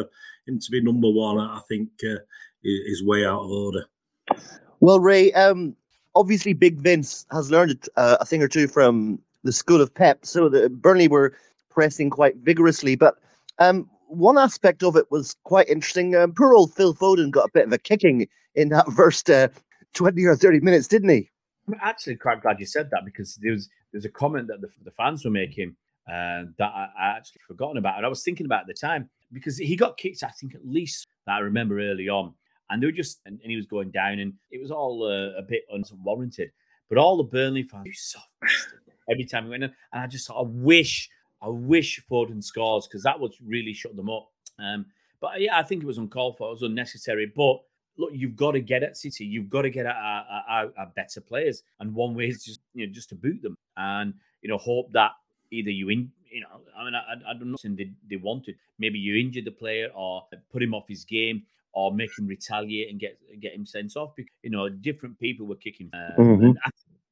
him 0.47 0.59
to 0.59 0.71
be 0.71 0.83
number 0.83 1.11
one, 1.11 1.39
I 1.39 1.61
think, 1.69 1.91
uh, 2.05 2.19
is 2.65 3.05
way 3.05 3.25
out 3.25 3.45
of 3.45 3.51
order. 3.51 3.85
Well, 4.81 4.99
Ray, 4.99 5.33
um, 5.35 5.77
obviously, 6.17 6.55
Big 6.55 6.79
Vince 6.81 7.25
has 7.31 7.53
learned 7.53 7.89
uh, 7.97 8.17
a 8.21 8.27
thing 8.27 8.43
or 8.43 8.49
two 8.49 8.67
from 8.67 9.21
the 9.45 9.53
school 9.53 9.81
of 9.81 9.95
Pep. 9.95 10.27
So 10.27 10.49
the 10.49 10.69
Burnley 10.69 11.07
were 11.07 11.37
pressing 11.75 12.11
quite 12.11 12.37
vigorously. 12.37 12.95
But 12.97 13.17
um, 13.59 13.89
one 14.09 14.39
aspect 14.39 14.83
of 14.83 14.97
it 14.97 15.11
was 15.11 15.37
quite 15.45 15.69
interesting. 15.69 16.15
Um, 16.15 16.33
poor 16.33 16.55
old 16.55 16.73
Phil 16.75 16.95
Foden 16.95 17.31
got 17.31 17.49
a 17.49 17.53
bit 17.53 17.67
of 17.67 17.73
a 17.73 17.79
kicking 17.79 18.27
in 18.55 18.71
that 18.71 18.87
first 18.97 19.29
uh, 19.29 19.49
20 19.95 20.25
or 20.25 20.37
30 20.37 20.61
minutes, 20.61 20.89
didn't 20.89 21.11
he? 21.11 21.31
I'm 21.69 21.79
actually 21.83 22.17
quite 22.17 22.43
glad 22.43 22.61
you 22.61 22.67
said 22.67 22.91
that 22.91 23.05
because 23.05 23.39
there 23.41 23.53
was 23.53 23.69
there's 23.93 24.05
a 24.05 24.11
comment 24.11 24.49
that 24.49 24.61
the, 24.61 24.69
the 24.85 24.91
fans 24.91 25.25
were 25.25 25.31
making 25.31 25.77
uh, 26.09 26.45
that 26.59 26.71
I, 26.75 26.89
I, 26.99 27.17
actually 27.17 27.41
forgotten 27.47 27.79
about. 27.79 27.97
And 27.97 28.05
I 28.05 28.09
was 28.09 28.23
thinking 28.23 28.45
about 28.45 28.63
at 28.63 28.67
the 28.67 28.75
time 28.75 29.09
because 29.33 29.57
he 29.57 29.77
got 29.77 29.97
kicked, 29.97 30.23
I 30.23 30.29
think, 30.29 30.55
at 30.55 30.67
least 30.67 31.07
that 31.27 31.35
I 31.35 31.39
remember 31.39 31.81
early 31.81 32.09
on. 32.09 32.35
And 32.69 32.83
they 32.83 32.87
were 32.87 32.93
just, 32.93 33.21
and, 33.25 33.41
and 33.41 33.51
he 33.51 33.57
was 33.57 33.67
going 33.67 33.91
down, 33.91 34.19
and 34.19 34.35
it 34.51 34.61
was 34.61 34.71
all 34.71 35.05
uh, 35.05 35.39
a 35.39 35.43
bit 35.43 35.63
unwarranted. 35.71 36.51
But 36.89 36.99
all 36.99 37.17
the 37.17 37.25
Burnley 37.25 37.63
fans, 37.63 37.89
so 37.95 38.19
every 39.11 39.25
time 39.25 39.45
he 39.45 39.51
went 39.51 39.65
in, 39.65 39.73
and 39.93 40.03
I 40.03 40.07
just 40.07 40.27
sort 40.27 40.39
of 40.39 40.51
wish 40.51 41.09
I 41.45 41.49
wish 41.49 42.03
Foden 42.11 42.43
scores 42.43 42.87
because 42.87 43.03
that 43.03 43.19
would 43.19 43.35
really 43.45 43.75
shut 43.75 43.97
them 43.97 44.09
up. 44.09 44.31
Um, 44.59 44.87
but 45.21 45.41
yeah, 45.41 45.59
I 45.59 45.63
think 45.63 45.83
it 45.83 45.87
was 45.87 45.99
uncalled 45.99 46.37
for. 46.37 46.49
It 46.49 46.53
was 46.53 46.63
unnecessary. 46.63 47.33
But 47.35 47.61
look, 47.99 48.11
you've 48.13 48.37
got 48.37 48.53
to 48.53 48.61
get 48.61 48.83
at 48.83 48.97
City. 48.97 49.25
You've 49.25 49.51
got 49.51 49.63
to 49.63 49.71
get 49.71 49.87
at 49.87 49.97
our, 49.97 50.25
our, 50.49 50.73
our, 50.79 50.87
better 50.97 51.21
players, 51.21 51.63
and 51.81 51.95
one 51.95 52.15
way 52.15 52.27
is 52.27 52.45
just 52.45 52.61
you 52.73 52.87
know 52.87 52.93
just 52.93 53.09
to 53.11 53.15
boot 53.15 53.43
them 53.43 53.57
and 53.77 54.15
you 54.43 54.49
know 54.49 54.59
hope 54.59 54.93
that 54.93 55.13
either 55.51 55.71
you 55.71 55.89
in 55.89 56.11
you 56.31 56.41
know 56.41 56.61
I 56.77 56.85
mean 56.85 56.95
I, 56.95 57.31
I 57.31 57.35
don't 57.35 57.51
know 57.51 57.57
they, 57.63 57.91
they 58.09 58.17
wanted 58.17 58.57
maybe 58.79 58.99
you 58.99 59.17
injure 59.17 59.43
the 59.43 59.51
player 59.51 59.89
or 59.95 60.25
put 60.53 60.63
him 60.63 60.75
off 60.75 60.89
his 60.89 61.05
game 61.05 61.43
or 61.73 61.93
make 61.93 62.17
him 62.19 62.27
retaliate 62.27 62.91
and 62.91 62.99
get 63.01 63.19
get 63.41 63.55
him 63.55 63.67
sent 63.67 63.97
off 63.97 64.15
because 64.17 64.33
you 64.43 64.51
know 64.51 64.69
different 64.69 65.19
people 65.19 65.47
were 65.47 65.57
kicking 65.57 65.91
uh, 65.93 66.13
mm-hmm. 66.19 66.51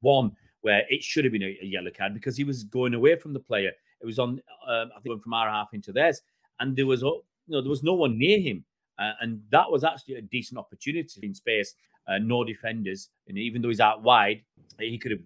one 0.01 0.31
where 0.61 0.83
it 0.89 1.03
should 1.03 1.25
have 1.25 1.33
been 1.33 1.43
a, 1.43 1.57
a, 1.61 1.65
yellow 1.65 1.91
card 1.95 2.13
because 2.13 2.37
he 2.37 2.45
was 2.45 2.63
going 2.63 2.93
away 2.93 3.17
from 3.17 3.33
the 3.33 3.39
player 3.39 3.71
it 4.03 4.05
was 4.05 4.19
on, 4.19 4.41
um, 4.67 4.91
I 4.95 4.99
think, 5.01 5.23
from 5.23 5.33
our 5.33 5.49
half 5.49 5.73
into 5.73 5.91
theirs, 5.91 6.21
and 6.59 6.75
there 6.75 6.85
was, 6.85 7.01
you 7.01 7.23
know, 7.47 7.61
there 7.61 7.69
was 7.69 7.83
no 7.83 7.93
one 7.93 8.19
near 8.19 8.39
him, 8.39 8.63
uh, 8.99 9.13
and 9.21 9.41
that 9.49 9.71
was 9.71 9.83
actually 9.83 10.15
a 10.15 10.21
decent 10.21 10.59
opportunity 10.59 11.21
in 11.23 11.33
space. 11.33 11.75
Uh, 12.05 12.17
no 12.17 12.43
defenders, 12.43 13.09
and 13.29 13.37
even 13.37 13.61
though 13.61 13.69
he's 13.69 13.79
out 13.79 14.03
wide, 14.03 14.43
he 14.77 14.97
could 14.97 15.11
have 15.11 15.21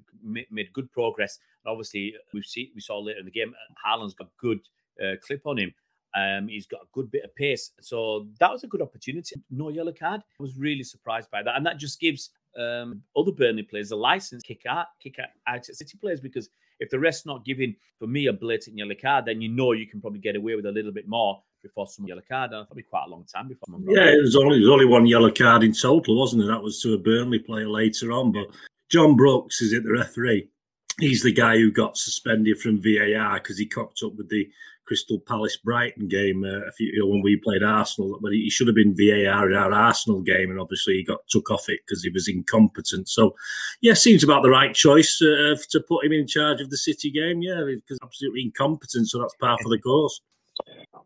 made 0.51 0.72
good 0.74 0.91
progress. 0.91 1.39
And 1.65 1.72
obviously, 1.72 2.13
we've 2.34 2.46
seen 2.46 2.69
we 2.75 2.81
saw 2.81 3.00
later 3.00 3.19
in 3.19 3.25
the 3.25 3.31
game, 3.31 3.51
uh, 3.55 3.74
Haaland's 3.84 4.13
got 4.13 4.29
good 4.39 4.60
uh, 5.03 5.15
clip 5.25 5.41
on 5.46 5.57
him. 5.57 5.74
Um, 6.15 6.48
he's 6.48 6.67
got 6.67 6.81
a 6.81 6.88
good 6.93 7.10
bit 7.10 7.24
of 7.24 7.36
pace, 7.36 7.72
so 7.81 8.27
that 8.39 8.51
was 8.51 8.63
a 8.63 8.67
good 8.67 8.81
opportunity. 8.81 9.36
No 9.50 9.69
yellow 9.69 9.91
card. 9.91 10.22
I 10.39 10.43
was 10.43 10.55
really 10.55 10.84
surprised 10.84 11.31
by 11.31 11.41
that, 11.41 11.55
and 11.55 11.65
that 11.65 11.77
just 11.77 12.00
gives 12.00 12.29
um, 12.57 13.01
other 13.15 13.31
Burnley 13.31 13.63
players 13.63 13.91
a 13.91 13.96
license 13.96 14.43
kick 14.43 14.62
out, 14.67 14.88
kick 15.01 15.17
out, 15.19 15.29
out 15.48 15.69
at 15.69 15.75
City 15.75 15.98
players 16.00 16.19
because 16.19 16.50
if 16.79 16.89
the 16.89 17.00
rest 17.00 17.25
not 17.25 17.46
giving 17.46 17.75
for 18.00 18.07
me 18.07 18.27
a 18.27 18.34
blatant 18.34 18.77
yellow 18.77 18.96
card, 19.00 19.25
then 19.25 19.41
you 19.41 19.50
know 19.50 19.72
you 19.72 19.88
can 19.88 20.01
probably 20.01 20.19
get 20.19 20.36
away 20.36 20.55
with 20.55 20.65
a 20.65 20.72
little 20.72 20.91
bit 20.91 21.07
more 21.07 21.41
before 21.63 21.88
some 21.88 22.05
yellow 22.05 22.22
card. 22.27 22.51
And 22.51 22.67
probably 22.67 22.84
quite 22.84 23.05
a 23.07 23.10
long 23.10 23.25
time 23.25 23.48
before. 23.48 23.65
Someone 23.72 23.96
yeah, 23.96 24.05
it 24.05 24.22
was 24.22 24.36
only 24.36 24.57
there 24.60 24.69
was 24.69 24.69
only 24.69 24.86
one 24.86 25.05
yellow 25.05 25.31
card 25.31 25.63
in 25.63 25.74
total, 25.74 26.17
wasn't 26.17 26.43
it? 26.43 26.48
That 26.48 26.62
was 26.62 26.81
to 26.81 26.93
a 26.93 26.98
Burnley 26.98 27.39
player 27.39 27.67
later 27.67 28.12
on. 28.12 28.31
But 28.31 28.48
John 28.89 29.15
Brooks 29.15 29.62
is 29.62 29.74
it 29.74 29.84
the 29.84 29.91
referee? 29.91 30.48
He's 31.00 31.22
the 31.22 31.31
guy 31.31 31.57
who 31.57 31.72
got 31.72 31.98
suspended 31.98 32.60
from 32.60 32.81
VAR 32.81 33.39
because 33.39 33.57
he 33.57 33.67
cocked 33.67 34.01
up 34.03 34.15
with 34.15 34.29
the 34.29 34.50
Crystal 34.88 35.20
Palace 35.20 35.58
Brighton 35.58 36.08
game 36.08 36.44
uh, 36.44 36.65
a 36.67 36.72
few, 36.72 36.88
you 36.88 37.00
know, 37.00 37.08
when 37.08 37.22
we 37.22 37.36
played 37.36 37.62
Arsenal. 37.62 38.17
But 38.22 38.32
he 38.32 38.50
should 38.50 38.67
have 38.67 38.75
been 38.75 38.96
VAR 38.96 39.50
in 39.50 39.56
our 39.56 39.72
Arsenal 39.74 40.22
game, 40.22 40.50
and 40.50 40.60
obviously 40.60 40.96
he 40.96 41.03
got 41.03 41.27
took 41.27 41.51
off 41.51 41.70
it 41.70 41.82
because 41.86 42.03
he 42.03 42.10
was 42.10 42.27
incompetent. 42.27 43.10
So, 43.10 43.36
yeah, 43.82 43.94
seems 43.94 44.24
about 44.24 44.44
the 44.44 44.50
right 44.50 44.74
choice 44.74 45.22
uh, 45.22 45.56
to 45.70 45.79
put 45.82 46.06
him 46.06 46.13
in 46.13 46.25
charge 46.25 46.62
of 46.62 46.70
the 46.70 46.77
City 46.77 47.12
game. 47.12 47.41
Yeah, 47.41 47.63
because 47.65 48.00
absolutely 48.01 48.44
incompetent, 48.44 49.10
so 49.10 49.20
that's 49.20 49.36
par 49.36 49.58
for 49.62 49.70
the 49.70 49.79
course. 49.79 50.22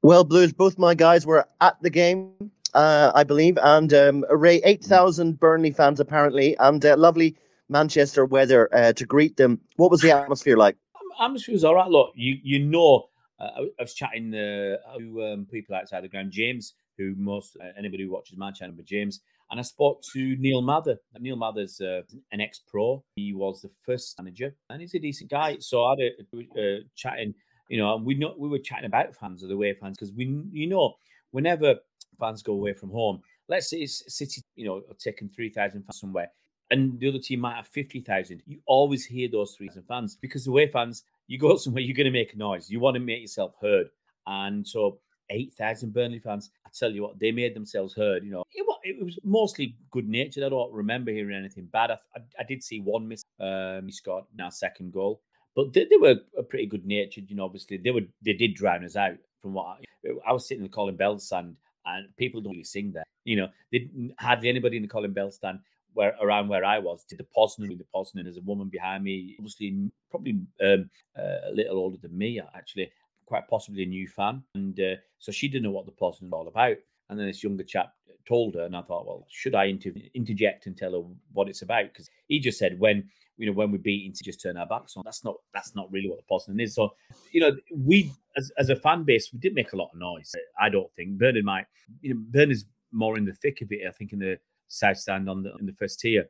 Well, 0.03 0.23
Blues, 0.23 0.53
both 0.53 0.77
my 0.77 0.95
guys 0.95 1.25
were 1.25 1.45
at 1.59 1.81
the 1.81 1.89
game. 1.89 2.31
Uh, 2.73 3.11
I 3.13 3.25
believe, 3.25 3.57
and 3.61 3.93
um, 3.93 4.25
Ray, 4.29 4.61
8,000 4.63 5.38
Burnley 5.38 5.71
fans 5.71 6.00
apparently, 6.00 6.55
and 6.59 6.85
uh, 6.85 6.95
lovely 6.97 7.35
Manchester 7.67 8.25
weather 8.25 8.69
uh, 8.73 8.93
to 8.93 9.05
greet 9.05 9.35
them. 9.35 9.59
What 9.75 9.91
was 9.91 10.00
the 10.01 10.11
atmosphere 10.11 10.55
like? 10.55 10.77
Atmosphere 11.19 11.53
was 11.53 11.65
all 11.65 11.75
right. 11.75 11.89
Look, 11.89 12.13
you 12.15 12.38
you 12.41 12.59
know, 12.59 13.09
uh, 13.41 13.63
I 13.79 13.81
was 13.81 13.93
chatting 13.93 14.33
uh, 14.33 14.77
to 14.98 15.24
um, 15.24 15.48
people 15.50 15.75
outside 15.75 16.03
the 16.03 16.10
ground. 16.10 16.31
James, 16.31 16.75
who 16.98 17.15
most 17.17 17.57
uh, 17.62 17.71
anybody 17.77 18.03
who 18.03 18.12
watches 18.12 18.38
my 18.38 18.51
channel, 18.51 18.75
but 18.75 18.86
James, 18.86 19.21
and 19.50 19.60
I 19.60 19.63
spoke 19.63 20.01
to 20.13 20.36
Neil 20.38 20.62
Mather. 20.62 20.98
Neil 21.19 21.36
Mather's 21.36 21.81
uh, 21.81 22.01
an 22.31 22.41
ex-pro. 22.41 23.03
He 23.15 23.33
was 23.33 23.62
the 23.62 23.71
first 23.83 24.15
manager, 24.19 24.55
and 24.69 24.81
he's 24.81 24.93
a 24.93 25.00
decent 25.00 25.29
guy. 25.29 25.57
So 25.60 25.83
I 25.86 25.95
had 26.00 26.57
a, 26.57 26.79
chatting, 26.95 27.33
you 27.67 27.79
know, 27.79 27.95
and 27.95 28.05
we 28.05 28.13
know 28.13 28.36
we 28.38 28.48
were 28.48 28.60
chatting 28.60 28.86
about 28.86 29.15
fans 29.15 29.41
of 29.41 29.50
the 29.50 29.57
way 29.57 29.74
fans 29.74 29.98
because 29.98 30.13
we, 30.13 30.43
you 30.51 30.67
know, 30.67 30.93
whenever 31.31 31.75
fans 32.19 32.43
go 32.43 32.53
away 32.53 32.74
from 32.74 32.91
home. 32.91 33.21
Let's 33.48 33.69
say 33.69 33.77
it's 33.77 34.03
City, 34.15 34.43
you 34.55 34.65
know, 34.65 34.81
taking 34.98 35.27
3,000 35.27 35.83
fans 35.83 36.00
somewhere 36.00 36.29
and 36.71 36.98
the 37.00 37.10
other 37.10 37.19
team 37.19 37.41
might 37.41 37.57
have 37.57 37.67
50,000. 37.67 38.41
You 38.48 38.60
always 38.65 39.05
hear 39.05 39.27
those 39.29 39.55
3,000 39.55 39.83
fans 39.83 40.17
because 40.19 40.45
the 40.45 40.51
way 40.51 40.67
fans, 40.67 41.03
you 41.31 41.39
go 41.39 41.55
somewhere, 41.57 41.81
you're 41.81 41.95
going 41.95 42.05
to 42.05 42.11
make 42.11 42.35
noise. 42.35 42.69
You 42.69 42.79
want 42.79 42.95
to 42.95 43.00
make 43.00 43.21
yourself 43.21 43.55
heard. 43.61 43.88
And 44.27 44.67
so 44.67 45.00
8,000 45.29 45.93
Burnley 45.93 46.19
fans, 46.19 46.51
I 46.65 46.69
tell 46.77 46.91
you 46.91 47.03
what, 47.03 47.19
they 47.19 47.31
made 47.31 47.55
themselves 47.55 47.95
heard. 47.95 48.23
You 48.25 48.31
know, 48.31 48.43
it, 48.51 48.65
it 48.83 49.03
was 49.03 49.17
mostly 49.23 49.77
good 49.91 50.09
natured. 50.09 50.43
I 50.43 50.50
don't 50.50 50.73
remember 50.73 51.11
hearing 51.11 51.38
anything 51.38 51.69
bad. 51.71 51.91
I, 51.91 51.97
I, 52.15 52.21
I 52.39 52.43
did 52.43 52.61
see 52.61 52.81
one 52.81 53.07
miss, 53.07 53.23
um, 53.39 53.85
he 53.85 53.91
scored 53.91 54.25
now 54.35 54.50
second 54.50 54.91
goal, 54.91 55.21
but 55.55 55.71
they, 55.71 55.85
they 55.85 55.97
were 55.97 56.15
pretty 56.50 56.65
good 56.65 56.85
natured. 56.85 57.29
You 57.29 57.38
know, 57.38 57.45
obviously 57.45 57.77
they 57.77 57.91
were, 57.91 58.01
they 58.21 58.33
did 58.33 58.53
drown 58.53 58.83
us 58.83 58.97
out 58.97 59.15
from 59.41 59.53
what 59.53 59.77
I, 60.05 60.09
I 60.27 60.33
was 60.33 60.45
sitting 60.47 60.63
in 60.63 60.69
the 60.69 60.75
Colin 60.75 60.97
Bell 60.97 61.17
stand 61.17 61.55
and 61.85 62.15
people 62.17 62.41
don't 62.41 62.51
really 62.51 62.63
sing 62.65 62.91
there. 62.91 63.05
You 63.23 63.38
know, 63.38 63.47
they 63.71 63.89
hardly 64.19 64.50
anybody 64.50 64.75
in 64.77 64.83
the 64.83 64.89
Colin 64.89 65.13
Bell 65.13 65.31
stand 65.31 65.59
where 65.93 66.15
around 66.21 66.48
where 66.48 66.65
I 66.65 66.79
was 66.79 67.03
did 67.03 67.19
the 67.19 67.27
Poznan. 67.36 67.77
The 67.77 67.86
Poznan 67.93 68.24
there's 68.24 68.38
a 68.38 68.41
woman 68.41 68.69
behind 68.69 69.03
me, 69.03 69.36
obviously 69.39 69.91
probably 70.10 70.39
um, 70.63 70.89
uh, 71.17 71.50
a 71.50 71.53
little 71.53 71.77
older 71.77 71.98
than 72.01 72.17
me, 72.17 72.41
actually, 72.55 72.91
quite 73.25 73.48
possibly 73.48 73.83
a 73.83 73.88
new 73.88 74.07
fan, 74.07 74.43
and 74.55 74.79
uh, 74.79 74.95
so 75.19 75.31
she 75.31 75.48
didn't 75.48 75.63
know 75.63 75.71
what 75.71 75.86
the 75.86 75.91
Poznan 75.91 76.29
was 76.29 76.33
all 76.33 76.48
about. 76.48 76.77
And 77.10 77.19
then 77.19 77.27
this 77.27 77.43
younger 77.43 77.63
chap 77.63 77.93
told 78.25 78.55
her, 78.55 78.63
and 78.63 78.75
I 78.75 78.81
thought, 78.81 79.05
well, 79.05 79.25
should 79.29 79.55
I 79.55 79.65
inter- 79.65 79.91
interject 80.13 80.65
and 80.65 80.77
tell 80.77 80.93
her 80.93 81.01
what 81.33 81.50
it's 81.50 81.62
about? 81.62 81.86
Because 81.86 82.10
he 82.27 82.39
just 82.39 82.57
said 82.57 82.79
when 82.79 83.10
you 83.38 83.48
know 83.48 83.53
when 83.53 83.71
we're 83.71 83.79
beating 83.79 84.13
to 84.13 84.24
just 84.24 84.41
turn 84.41 84.55
our 84.55 84.67
backs 84.67 84.95
on. 84.95 85.03
That's 85.03 85.24
not 85.24 85.36
that's 85.53 85.75
not 85.75 85.91
really 85.91 86.10
what 86.10 86.19
the 86.19 86.31
Poznan 86.31 86.62
is. 86.62 86.75
So 86.75 86.93
you 87.31 87.41
know 87.41 87.55
we 87.75 88.13
as, 88.38 88.51
as 88.57 88.69
a 88.69 88.75
fan 88.75 89.03
base 89.03 89.31
we 89.33 89.39
did 89.39 89.55
make 89.55 89.74
a 89.74 89.77
lot 89.77 89.89
of 89.93 90.00
noise. 90.00 90.31
I 90.60 90.69
don't 90.69 90.93
think 90.93 91.17
Bernard 91.17 91.43
might 91.43 91.65
you 92.01 92.13
know 92.13 92.21
Bernard's 92.29 92.65
more 92.91 93.17
in 93.17 93.25
the 93.25 93.33
thick 93.33 93.62
of 93.62 93.71
it. 93.71 93.81
I 93.88 93.91
think 93.91 94.13
in 94.13 94.19
the 94.19 94.38
south 94.71 94.97
stand 94.97 95.29
on 95.29 95.43
the 95.43 95.51
in 95.59 95.65
the 95.65 95.73
first 95.73 95.99
tier. 95.99 96.25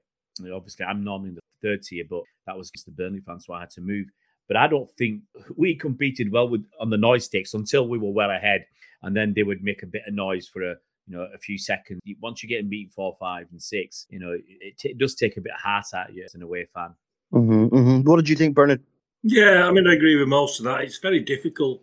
obviously, 0.54 0.86
I'm 0.86 1.04
normally 1.04 1.30
in 1.30 1.36
the 1.36 1.42
third 1.62 1.84
tier, 1.84 2.04
but 2.10 2.24
that 2.48 2.58
was 2.58 2.72
just 2.72 2.86
the 2.86 2.92
Burnley 2.92 3.22
fans, 3.22 3.46
so 3.46 3.54
I 3.54 3.62
had 3.62 3.70
to 3.72 3.82
move. 3.82 4.08
But 4.48 4.58
I 4.58 4.68
don't 4.68 4.90
think 4.98 5.22
we 5.56 5.76
competed 5.76 6.32
well 6.32 6.50
with 6.50 6.66
on 6.80 6.90
the 6.90 6.98
noise 6.98 7.26
sticks 7.26 7.54
until 7.54 7.88
we 7.88 7.98
were 7.98 8.12
well 8.12 8.32
ahead, 8.32 8.66
and 9.04 9.16
then 9.16 9.34
they 9.34 9.44
would 9.44 9.64
make 9.64 9.84
a 9.84 9.88
bit 9.88 10.04
of 10.08 10.14
noise 10.14 10.48
for 10.48 10.64
a 10.64 10.76
you 11.08 11.16
know 11.16 11.28
a 11.34 11.38
few 11.38 11.58
seconds. 11.58 12.02
Once 12.20 12.44
you 12.44 12.50
get 12.50 12.70
beaten 12.70 12.92
four, 12.92 13.16
five, 13.20 13.48
and 13.52 13.62
six, 13.62 14.08
you 14.10 14.20
know 14.20 14.32
it, 14.34 14.76
it 14.84 14.98
does 14.98 15.16
take 15.16 15.38
a 15.38 15.42
bit 15.42 15.54
of 15.54 15.62
heart 15.62 15.86
out 15.94 16.10
of 16.10 16.16
you 16.16 16.24
as 16.24 16.36
an 16.36 16.42
away 16.42 16.66
fan. 16.74 16.96
Mm-hmm, 17.34 17.76
mm-hmm. 17.76 18.10
What 18.10 18.18
did 18.18 18.28
you 18.28 18.36
think, 18.36 18.56
Bernard? 18.56 18.84
Yeah, 19.24 19.68
I 19.68 19.72
mean, 19.72 19.88
I 19.88 19.94
agree 19.94 20.16
with 20.16 20.28
most 20.28 20.60
of 20.60 20.66
that. 20.66 20.82
It's 20.82 20.98
very 20.98 21.20
difficult. 21.20 21.82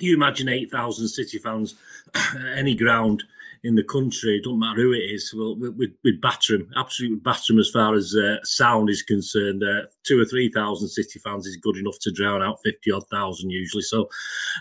You 0.00 0.14
imagine 0.14 0.48
8,000 0.48 1.08
City 1.08 1.38
fans, 1.38 1.74
any 2.56 2.74
ground, 2.74 3.22
in 3.64 3.74
the 3.74 3.84
country, 3.84 4.36
it 4.36 4.44
doesn't 4.44 4.58
matter 4.58 4.82
who 4.82 4.92
it 4.92 4.98
is, 4.98 5.34
well, 5.36 5.56
we'd, 5.56 5.92
we'd 6.04 6.20
batter 6.20 6.58
them, 6.58 6.70
absolutely 6.76 7.18
batter 7.18 7.52
them 7.52 7.58
as 7.58 7.70
far 7.70 7.94
as 7.94 8.14
uh, 8.14 8.36
sound 8.44 8.90
is 8.90 9.02
concerned. 9.02 9.62
Uh, 9.62 9.82
two 10.06 10.20
or 10.20 10.24
3,000 10.24 10.88
City 10.88 11.18
fans 11.18 11.46
is 11.46 11.56
good 11.56 11.76
enough 11.76 11.98
to 12.00 12.12
drown 12.12 12.42
out 12.42 12.60
50 12.64 12.90
odd 12.92 13.08
thousand 13.10 13.50
usually. 13.50 13.82
So, 13.82 14.08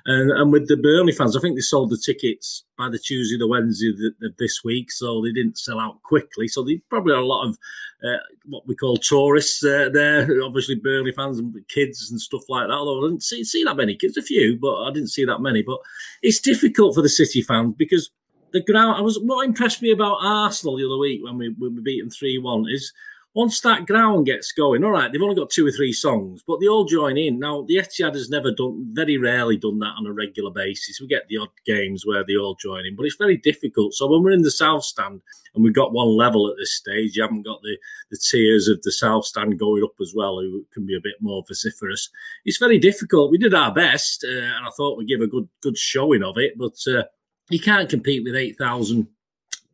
and, 0.06 0.32
and 0.32 0.51
with 0.51 0.68
the 0.68 0.77
Burnley 0.77 1.13
fans, 1.13 1.36
I 1.36 1.39
think 1.39 1.56
they 1.56 1.62
sold 1.62 1.89
the 1.89 1.98
tickets 1.98 2.63
by 2.77 2.89
the 2.89 3.00
Tuesday, 3.00 3.38
the 3.38 3.48
Wednesday 3.48 3.94
of 4.22 4.38
this 4.38 4.63
week, 4.63 4.92
so 4.92 5.22
they 5.22 5.32
didn't 5.32 5.58
sell 5.58 5.80
out 5.80 6.01
quickly. 6.04 6.48
So 6.48 6.63
they 6.63 6.82
probably 6.89 7.13
had 7.13 7.24
a 7.24 7.25
lot 7.25 7.48
of 7.48 7.58
uh, 8.04 8.18
what 8.46 8.68
we 8.68 8.75
call 8.75 8.98
tourists 8.98 9.63
uh, 9.63 9.89
there, 9.92 10.27
obviously 10.44 10.75
Burnley 10.75 11.12
fans 11.12 11.39
and 11.39 11.56
kids 11.68 12.12
and 12.12 12.22
stuff 12.22 12.44
like 12.50 12.68
that. 12.68 12.74
Although 12.74 13.06
I 13.06 13.10
didn't 13.10 13.24
see, 13.24 13.44
see 13.44 13.63
that 13.63 13.75
many 13.75 13.96
kids, 13.96 14.18
a 14.18 14.22
few, 14.22 14.58
but 14.60 14.84
I 14.84 14.92
didn't 14.92 15.10
see 15.10 15.25
that 15.25 15.42
many. 15.42 15.63
But 15.63 15.80
it's 16.22 16.39
difficult 16.39 16.96
for 16.96 17.01
the 17.01 17.10
City 17.10 17.42
fans 17.42 17.74
because 17.77 18.12
the 18.51 18.63
ground. 18.63 18.98
I 18.98 19.01
was 19.01 19.20
what 19.20 19.46
impressed 19.46 19.82
me 19.82 19.92
about 19.92 20.20
Arsenal 20.22 20.77
the 20.77 20.86
other 20.86 20.98
week 20.98 21.24
when 21.24 21.38
we 21.38 21.50
we 21.50 21.70
beat 21.82 22.01
them 22.01 22.10
three 22.10 22.38
one 22.38 22.66
is 22.70 22.94
once 23.38 23.62
that 23.62 23.86
ground 23.86 24.25
gets 24.25 24.51
going. 24.51 24.84
All 24.84 24.89
right, 24.89 25.12
they've 25.12 25.22
only 25.22 25.36
got 25.36 25.51
two 25.51 25.68
or 25.68 25.72
three 25.72 25.94
songs, 25.94 26.44
but 26.48 26.60
they 26.60 26.68
all 26.68 26.86
join 26.86 27.18
in. 27.18 27.38
Now 27.38 27.62
the 27.68 27.75
Etihad 27.75 28.16
has 28.16 28.32
never 28.32 28.51
done, 28.51 28.89
very 28.94 29.20
rarely 29.20 29.58
done 29.58 29.77
that 29.77 29.94
on 29.96 30.08
a 30.08 30.12
regular 30.12 30.50
basis. 30.50 31.00
We 31.00 31.06
get 31.06 31.27
the 31.27 31.38
odd 31.38 31.50
games 31.63 32.04
where 32.04 32.24
they 32.25 32.36
all 32.36 32.56
join 32.56 32.88
in, 32.88 32.96
but 32.96 33.06
it's 33.06 33.16
very 33.16 33.38
difficult. 33.38 33.94
So 33.94 34.08
when 34.08 34.24
we're 34.24 34.32
in 34.32 34.42
the 34.42 34.50
South 34.50 34.84
Stand 34.84 35.22
and 35.54 35.63
we've 35.63 35.75
got 35.75 35.94
one 35.94 36.18
level 36.18 36.50
at 36.50 36.58
this 36.58 36.74
stage, 36.74 37.16
you 37.16 37.22
haven't 37.22 37.44
got 37.44 37.62
the 37.62 37.77
the 38.10 38.18
tiers 38.18 38.68
of 38.68 38.82
the 38.82 38.92
South 38.92 39.25
Stand 39.25 39.60
going 39.60 39.84
up 39.84 39.94
as 40.01 40.13
well, 40.16 40.39
who 40.39 40.66
can 40.74 40.88
be 40.88 40.96
a 40.96 41.01
bit 41.01 41.22
more 41.22 41.44
vociferous. 41.48 42.10
It's 42.44 42.58
very 42.58 42.80
difficult. 42.80 43.30
We 43.32 43.38
did 43.38 43.54
our 43.54 43.72
best, 43.72 44.25
uh, 44.27 44.32
and 44.32 44.66
I 44.66 44.70
thought 44.75 44.98
we'd 44.98 45.08
give 45.08 45.22
a 45.22 45.27
good 45.27 45.48
good 45.62 45.77
showing 45.77 46.24
of 46.24 46.38
it, 46.38 46.58
but. 46.58 46.77
Uh, 46.88 47.04
you 47.50 47.60
can't 47.60 47.89
compete 47.89 48.24
with 48.24 48.36
8,000 48.36 49.08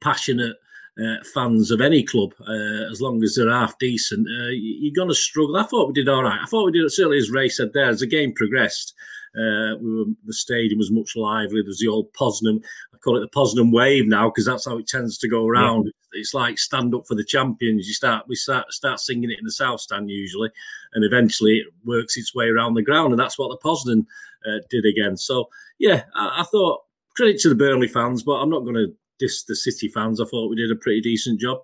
passionate 0.02 0.58
uh, 1.02 1.24
fans 1.34 1.72
of 1.72 1.82
any 1.82 2.04
club 2.04 2.34
uh, 2.48 2.92
as 2.92 3.02
long 3.02 3.24
as 3.24 3.36
they're 3.36 3.50
half 3.50 3.78
decent. 3.80 4.28
Uh, 4.28 4.50
you're 4.52 4.94
going 4.94 5.10
to 5.10 5.16
struggle. 5.16 5.58
I 5.58 5.64
thought 5.64 5.88
we 5.88 5.94
did 5.94 6.10
all 6.10 6.24
right. 6.24 6.40
I 6.42 6.46
thought 6.46 6.66
we 6.66 6.72
did, 6.72 6.92
certainly 6.92 7.18
as 7.18 7.32
Ray 7.32 7.50
said 7.50 7.74
there, 7.74 7.90
as 7.90 8.02
the 8.02 8.08
game 8.08 8.34
progressed, 8.34 8.94
uh, 9.36 9.74
we 9.82 9.96
were, 9.96 10.06
the 10.26 10.34
stadium 10.34 10.78
was 10.78 10.92
much 10.92 11.16
lively. 11.16 11.64
There's 11.64 11.80
the 11.80 11.88
old 11.88 12.14
Poznan, 12.14 12.64
I 12.94 12.98
call 12.98 13.18
it 13.18 13.22
the 13.22 13.30
Poznan 13.30 13.72
wave 13.72 14.08
now 14.08 14.30
because 14.30 14.46
that's 14.46 14.66
how 14.66 14.78
it 14.78 14.88
tends 14.88 15.18
to 15.20 15.28
go 15.28 15.48
around. 15.48 15.86
Yeah. 15.86 16.20
It's 16.20 16.36
like 16.36 16.60
stand 16.60 16.94
up 16.94 17.08
for 17.08 17.16
the 17.16 17.24
champions. 17.24 17.88
You 17.88 17.94
start, 17.94 18.28
we 18.28 18.36
start, 18.36 18.72
start 18.72 19.00
singing 19.00 19.32
it 19.32 19.40
in 19.40 19.46
the 19.46 19.52
south 19.52 19.82
stand 19.82 20.12
usually, 20.12 20.52
and 20.94 21.04
eventually 21.04 21.58
it 21.58 21.68
works 21.84 22.18
its 22.18 22.36
way 22.36 22.50
around 22.50 22.76
the 22.76 22.84
ground, 22.84 23.12
and 23.12 23.20
that's 23.20 23.40
what 23.40 23.50
the 23.50 23.68
Poznan 23.68 24.06
uh, 24.46 24.60
did 24.70 24.86
again. 24.86 25.18
So 25.18 25.50
yeah, 25.80 26.04
I, 26.14 26.42
I 26.42 26.44
thought 26.44 26.82
credit 27.16 27.40
to 27.40 27.50
the 27.50 27.56
Burnley 27.56 27.88
fans, 27.88 28.24
but 28.24 28.34
I'm 28.34 28.50
not 28.50 28.62
going 28.62 28.76
to 28.76 28.94
diss 29.20 29.44
the 29.44 29.56
City 29.56 29.88
fans. 29.88 30.20
I 30.20 30.26
thought 30.26 30.50
we 30.50 30.56
did 30.56 30.72
a 30.72 30.76
pretty 30.76 31.02
decent 31.02 31.40
job. 31.40 31.60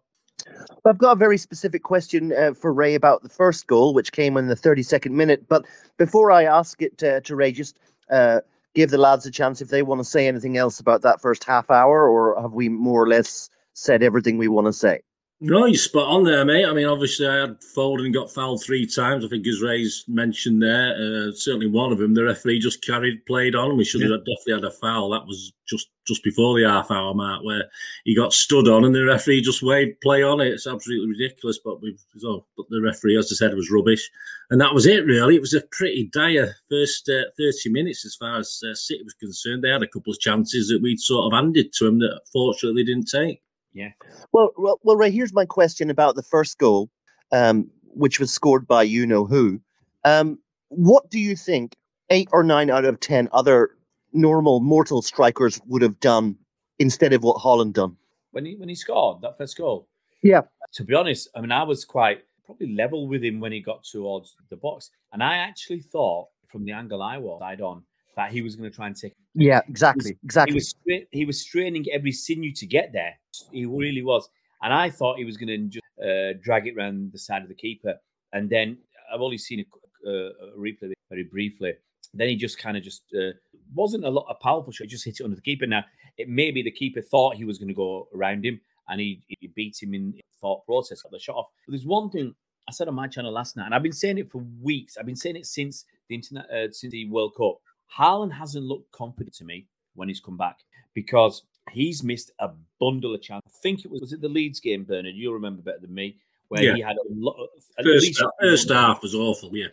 I've 0.85 0.97
got 0.97 1.11
a 1.11 1.15
very 1.15 1.37
specific 1.37 1.83
question 1.83 2.33
uh, 2.33 2.53
for 2.53 2.73
Ray 2.73 2.95
about 2.95 3.23
the 3.23 3.29
first 3.29 3.67
goal, 3.67 3.93
which 3.93 4.11
came 4.11 4.37
in 4.37 4.47
the 4.47 4.55
32nd 4.55 5.11
minute. 5.11 5.47
But 5.47 5.65
before 5.97 6.31
I 6.31 6.43
ask 6.43 6.81
it 6.81 7.03
uh, 7.03 7.19
to 7.21 7.35
Ray, 7.35 7.51
just 7.51 7.77
uh, 8.09 8.39
give 8.73 8.89
the 8.89 8.97
lads 8.97 9.25
a 9.25 9.31
chance 9.31 9.61
if 9.61 9.69
they 9.69 9.81
want 9.81 9.99
to 9.99 10.05
say 10.05 10.27
anything 10.27 10.57
else 10.57 10.79
about 10.79 11.01
that 11.01 11.21
first 11.21 11.43
half 11.43 11.69
hour, 11.69 12.07
or 12.07 12.41
have 12.41 12.53
we 12.53 12.69
more 12.69 13.03
or 13.03 13.07
less 13.07 13.49
said 13.73 14.01
everything 14.01 14.37
we 14.37 14.47
want 14.47 14.67
to 14.67 14.73
say? 14.73 15.01
No, 15.41 15.65
you're 15.65 15.77
spot 15.77 16.07
on 16.07 16.25
there, 16.25 16.43
mate. 16.43 16.65
I 16.65 16.73
mean, 16.73 16.85
obviously, 16.85 17.25
I 17.25 17.37
had 17.37 17.63
fouled 17.63 18.01
and 18.01 18.13
got 18.13 18.29
fouled 18.29 18.61
three 18.61 18.85
times. 18.85 19.23
I 19.23 19.29
think, 19.29 19.47
as 19.47 19.61
Ray's 19.61 20.03
mentioned 20.05 20.61
there, 20.61 20.93
uh, 20.95 21.31
certainly 21.33 21.67
one 21.67 21.93
of 21.93 21.97
them, 21.97 22.13
the 22.13 22.25
referee 22.25 22.59
just 22.59 22.85
carried, 22.85 23.25
played 23.25 23.55
on. 23.55 23.77
We 23.77 23.85
should 23.85 24.01
have 24.01 24.19
definitely 24.19 24.53
had 24.53 24.65
a 24.65 24.71
foul. 24.71 25.11
That 25.11 25.25
was 25.25 25.53
just 25.65 25.87
just 26.05 26.23
before 26.25 26.59
the 26.59 26.67
half 26.67 26.91
hour 26.91 27.13
mark 27.13 27.45
where 27.45 27.63
he 28.03 28.15
got 28.15 28.33
stood 28.33 28.67
on 28.67 28.83
and 28.83 28.93
the 28.93 29.05
referee 29.05 29.41
just 29.41 29.63
waved 29.63 30.01
play 30.01 30.23
on 30.23 30.41
it. 30.41 30.47
It's 30.47 30.67
absolutely 30.67 31.07
ridiculous. 31.07 31.59
But 31.63 31.81
we've, 31.81 32.03
so, 32.17 32.45
but 32.57 32.65
the 32.69 32.81
referee, 32.81 33.17
as 33.17 33.31
I 33.31 33.35
said, 33.35 33.55
was 33.55 33.71
rubbish. 33.71 34.09
And 34.49 34.59
that 34.59 34.73
was 34.73 34.87
it, 34.87 35.05
really. 35.05 35.37
It 35.37 35.41
was 35.41 35.53
a 35.53 35.61
pretty 35.71 36.09
dire 36.11 36.53
first 36.69 37.07
uh, 37.07 37.29
30 37.37 37.69
minutes 37.69 38.05
as 38.05 38.15
far 38.15 38.39
as 38.39 38.61
uh, 38.69 38.75
City 38.75 39.03
was 39.03 39.13
concerned. 39.13 39.63
They 39.63 39.69
had 39.69 39.83
a 39.83 39.87
couple 39.87 40.11
of 40.11 40.19
chances 40.19 40.67
that 40.67 40.81
we'd 40.81 40.99
sort 40.99 41.31
of 41.31 41.37
handed 41.37 41.71
to 41.73 41.85
them 41.85 41.99
that 41.99 42.23
fortunately 42.33 42.83
didn't 42.83 43.07
take. 43.07 43.41
Yeah. 43.79 43.91
Well, 44.33 44.51
well, 44.57 44.77
well, 44.83 44.97
Ray. 44.97 45.09
Here's 45.09 45.31
my 45.31 45.45
question 45.45 45.89
about 45.89 46.15
the 46.15 46.23
first 46.23 46.57
goal, 46.57 46.89
um, 47.31 47.69
which 47.83 48.19
was 48.19 48.29
scored 48.29 48.67
by 48.67 48.83
you 48.83 49.05
know 49.05 49.25
who. 49.25 49.61
Um, 50.03 50.37
what 50.67 51.09
do 51.09 51.17
you 51.17 51.33
think 51.37 51.77
eight 52.09 52.27
or 52.33 52.43
nine 52.43 52.69
out 52.69 52.83
of 52.83 52.99
ten 52.99 53.29
other 53.31 53.71
normal 54.11 54.59
mortal 54.59 55.01
strikers 55.01 55.61
would 55.65 55.81
have 55.81 55.97
done 56.01 56.35
instead 56.77 57.13
of 57.13 57.23
what 57.23 57.37
Haaland 57.37 57.71
done 57.71 57.95
when 58.31 58.45
he 58.45 58.57
when 58.57 58.67
he 58.67 58.75
scored 58.75 59.21
that 59.21 59.37
first 59.37 59.57
goal? 59.57 59.87
Yeah. 60.21 60.41
To 60.73 60.83
be 60.83 60.93
honest, 60.93 61.29
I 61.33 61.39
mean, 61.39 61.53
I 61.53 61.63
was 61.63 61.85
quite 61.85 62.25
probably 62.45 62.75
level 62.75 63.07
with 63.07 63.23
him 63.23 63.39
when 63.39 63.53
he 63.53 63.61
got 63.61 63.85
towards 63.85 64.35
the 64.49 64.57
box, 64.57 64.91
and 65.13 65.23
I 65.23 65.37
actually 65.37 65.79
thought 65.79 66.27
from 66.47 66.65
the 66.65 66.73
angle 66.73 67.01
I 67.01 67.17
was 67.17 67.39
side 67.39 67.61
on 67.61 67.83
that 68.19 68.31
he 68.31 68.41
was 68.41 68.57
going 68.57 68.69
to 68.69 68.75
try 68.75 68.87
and 68.87 68.97
take. 68.97 69.15
Yeah, 69.33 69.61
exactly, 69.69 70.17
exactly. 70.25 70.51
He 70.51 70.55
was 70.55 70.75
he 71.11 71.25
was 71.25 71.39
straining 71.39 71.85
every 71.89 72.11
sinew 72.11 72.51
to 72.53 72.65
get 72.65 72.91
there. 72.91 73.13
He 73.53 73.65
really 73.65 74.03
was, 74.03 74.29
and 74.61 74.73
I 74.73 74.89
thought 74.89 75.17
he 75.17 75.23
was 75.23 75.37
going 75.37 75.47
to 75.47 75.57
just 75.75 75.85
uh, 76.03 76.37
drag 76.43 76.67
it 76.67 76.75
around 76.75 77.13
the 77.13 77.17
side 77.17 77.43
of 77.43 77.47
the 77.47 77.55
keeper. 77.55 77.95
And 78.33 78.49
then 78.49 78.77
I've 79.11 79.21
only 79.21 79.37
seen 79.37 79.63
a, 79.63 80.09
a, 80.09 80.13
a 80.13 80.57
replay 80.57 80.91
very 81.09 81.23
briefly. 81.23 81.75
Then 82.13 82.27
he 82.27 82.35
just 82.35 82.57
kind 82.59 82.75
of 82.75 82.83
just 82.83 83.03
uh, 83.17 83.31
wasn't 83.73 84.03
a 84.03 84.09
lot 84.09 84.25
of 84.27 84.37
powerful 84.41 84.73
shot. 84.73 84.83
He 84.83 84.89
just 84.89 85.05
hit 85.05 85.21
it 85.21 85.23
under 85.23 85.37
the 85.37 85.41
keeper. 85.41 85.65
Now 85.65 85.85
it 86.17 86.27
may 86.27 86.51
be 86.51 86.61
the 86.61 86.71
keeper 86.71 87.01
thought 87.01 87.37
he 87.37 87.45
was 87.45 87.57
going 87.57 87.69
to 87.69 87.73
go 87.73 88.09
around 88.13 88.45
him, 88.45 88.59
and 88.89 88.99
he, 88.99 89.23
he 89.27 89.47
beat 89.47 89.81
him 89.81 89.93
in 89.93 90.19
thought 90.41 90.65
process, 90.65 91.03
got 91.03 91.13
the 91.13 91.19
shot 91.19 91.37
off. 91.37 91.47
But 91.65 91.71
there's 91.71 91.85
one 91.85 92.09
thing 92.09 92.35
I 92.67 92.73
said 92.73 92.89
on 92.89 92.95
my 92.95 93.07
channel 93.07 93.31
last 93.31 93.55
night, 93.55 93.67
and 93.67 93.73
I've 93.73 93.83
been 93.83 93.93
saying 93.93 94.17
it 94.17 94.29
for 94.29 94.43
weeks. 94.61 94.97
I've 94.97 95.05
been 95.05 95.15
saying 95.15 95.37
it 95.37 95.45
since 95.45 95.85
the 96.09 96.15
internet, 96.15 96.49
uh, 96.49 96.71
since 96.71 96.91
the 96.91 97.09
World 97.09 97.33
Cup. 97.37 97.61
Haaland 97.97 98.31
hasn't 98.31 98.65
looked 98.65 98.91
confident 98.91 99.35
to 99.35 99.45
me 99.45 99.67
when 99.95 100.07
he's 100.07 100.19
come 100.19 100.37
back 100.37 100.59
because 100.93 101.43
he's 101.71 102.03
missed 102.03 102.31
a 102.39 102.49
bundle 102.79 103.15
of 103.15 103.21
chances. 103.21 103.51
I 103.53 103.59
think 103.61 103.85
it 103.85 103.91
was, 103.91 104.01
was 104.01 104.13
it 104.13 104.21
the 104.21 104.29
Leeds 104.29 104.59
game, 104.59 104.83
Bernard? 104.83 105.15
You'll 105.15 105.33
remember 105.33 105.61
better 105.61 105.79
than 105.79 105.93
me, 105.93 106.17
where 106.49 106.63
yeah. 106.63 106.75
he 106.75 106.81
had 106.81 106.97
a 106.97 107.13
lot. 107.13 107.33
Of, 107.33 107.49
first, 107.83 108.05
least, 108.05 108.23
first 108.39 108.69
half 108.69 109.01
was 109.01 109.15
awful. 109.15 109.51
Yeah. 109.53 109.67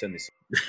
Turn 0.00 0.12
this. 0.12 0.30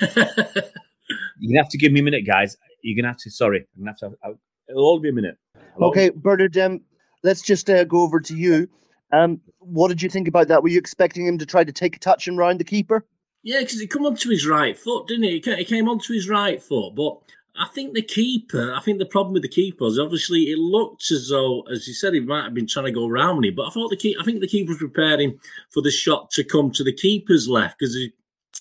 You're 1.38 1.54
gonna 1.54 1.62
have 1.62 1.70
to 1.70 1.78
give 1.78 1.92
me 1.92 2.00
a 2.00 2.02
minute, 2.02 2.26
guys. 2.26 2.56
You're 2.82 2.96
gonna 2.96 3.08
have 3.08 3.18
to. 3.18 3.30
Sorry, 3.30 3.58
I'm 3.58 3.84
gonna 3.84 3.90
have 3.90 3.98
to. 3.98 4.18
I'll, 4.22 4.38
it'll 4.68 4.84
all 4.84 5.00
be 5.00 5.08
a 5.08 5.12
minute. 5.12 5.36
Hello? 5.74 5.88
Okay, 5.88 6.10
Bernard. 6.10 6.56
Um, 6.58 6.80
let's 7.22 7.42
just 7.42 7.68
uh, 7.70 7.84
go 7.84 8.02
over 8.02 8.20
to 8.20 8.36
you. 8.36 8.68
Um, 9.12 9.40
what 9.58 9.88
did 9.88 10.02
you 10.02 10.08
think 10.08 10.28
about 10.28 10.48
that? 10.48 10.62
Were 10.62 10.68
you 10.68 10.78
expecting 10.78 11.26
him 11.26 11.38
to 11.38 11.46
try 11.46 11.64
to 11.64 11.72
take 11.72 11.96
a 11.96 11.98
touch 11.98 12.28
and 12.28 12.38
round 12.38 12.60
the 12.60 12.64
keeper? 12.64 13.04
Yeah, 13.42 13.60
because 13.60 13.80
he 13.80 13.86
come 13.86 14.06
onto 14.06 14.30
his 14.30 14.46
right 14.46 14.78
foot, 14.78 15.08
didn't 15.08 15.24
he? 15.24 15.42
He 15.56 15.64
came 15.64 15.88
onto 15.88 16.12
his 16.12 16.28
right 16.28 16.62
foot, 16.62 16.94
but 16.94 17.18
I 17.56 17.66
think 17.74 17.92
the 17.92 18.02
keeper. 18.02 18.72
I 18.72 18.80
think 18.80 18.98
the 18.98 19.06
problem 19.06 19.34
with 19.34 19.42
the 19.42 19.48
keeper 19.48 19.84
is 19.86 19.98
obviously 19.98 20.44
it 20.44 20.58
looked 20.58 21.10
as 21.10 21.28
though, 21.28 21.62
as 21.62 21.86
you 21.86 21.94
said, 21.94 22.14
he 22.14 22.20
might 22.20 22.44
have 22.44 22.54
been 22.54 22.66
trying 22.66 22.86
to 22.86 22.92
go 22.92 23.08
round 23.08 23.44
it. 23.44 23.56
But 23.56 23.66
I 23.66 23.70
thought 23.70 23.90
the 23.90 23.96
key. 23.96 24.16
I 24.18 24.24
think 24.24 24.40
the 24.40 24.46
keeper 24.46 24.70
was 24.70 24.78
preparing 24.78 25.38
for 25.70 25.82
the 25.82 25.90
shot 25.90 26.30
to 26.32 26.44
come 26.44 26.70
to 26.70 26.84
the 26.84 26.92
keeper's 26.92 27.48
left 27.48 27.78
because 27.78 27.96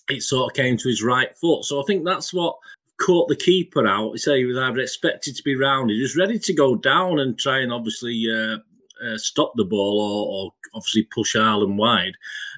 it 0.10 0.24
sort 0.24 0.52
of 0.52 0.56
came 0.56 0.78
to 0.78 0.90
his 0.90 1.04
right 1.04 1.36
foot. 1.38 1.64
So 1.66 1.82
I 1.82 1.86
think 1.86 2.04
that's 2.04 2.34
what 2.34 2.58
caught 2.98 3.30
the 3.30 3.36
keeper 3.36 3.88
out. 3.88 4.12
He 4.12 4.18
said 4.18 4.38
he 4.38 4.46
was 4.46 4.58
either 4.58 4.80
expected 4.80 5.36
to 5.36 5.44
be 5.44 5.56
rounded, 5.56 5.96
he 5.96 6.02
was 6.02 6.18
ready 6.18 6.40
to 6.40 6.54
go 6.54 6.76
down 6.76 7.20
and 7.20 7.38
try 7.38 7.60
and 7.60 7.72
obviously 7.72 8.26
uh, 8.32 8.58
uh, 9.04 9.18
stop 9.18 9.54
the 9.56 9.66
ball 9.66 10.00
or, 10.00 10.46
or, 10.46 10.54
obviously 10.74 11.04
push 11.14 11.36
Haaland 11.36 11.76
wide. 11.76 12.14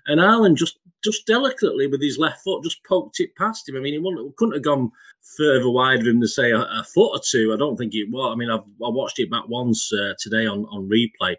And 0.06 0.20
Haaland 0.20 0.56
just 0.56 0.77
just 1.03 1.25
delicately 1.27 1.88
with 1.88 2.01
his 2.01 2.17
left 2.17 2.43
foot 2.43 2.63
just 2.63 2.83
poked 2.83 3.19
it 3.19 3.36
past 3.36 3.67
him. 3.67 3.75
I 3.75 3.79
mean, 3.79 3.93
he 3.93 4.31
couldn't 4.38 4.55
have 4.55 4.63
gone 4.63 4.91
further 5.38 5.69
wide 5.69 6.01
of 6.01 6.07
him 6.07 6.22
to 6.22 6.27
say 6.27 6.51
a, 6.51 6.60
a, 6.60 6.86
foot 6.93 7.12
or 7.15 7.22
two. 7.24 7.53
I 7.53 7.57
don't 7.57 7.77
think 7.77 7.93
it 7.93 8.10
was. 8.10 8.33
I 8.33 8.38
mean, 8.38 8.50
I've 8.50 8.63
I 8.83 8.89
watched 8.89 9.19
it 9.19 9.31
back 9.31 9.48
once 9.48 9.91
uh, 9.93 10.13
today 10.19 10.45
on, 10.45 10.65
on 10.65 10.89
replay, 10.89 11.36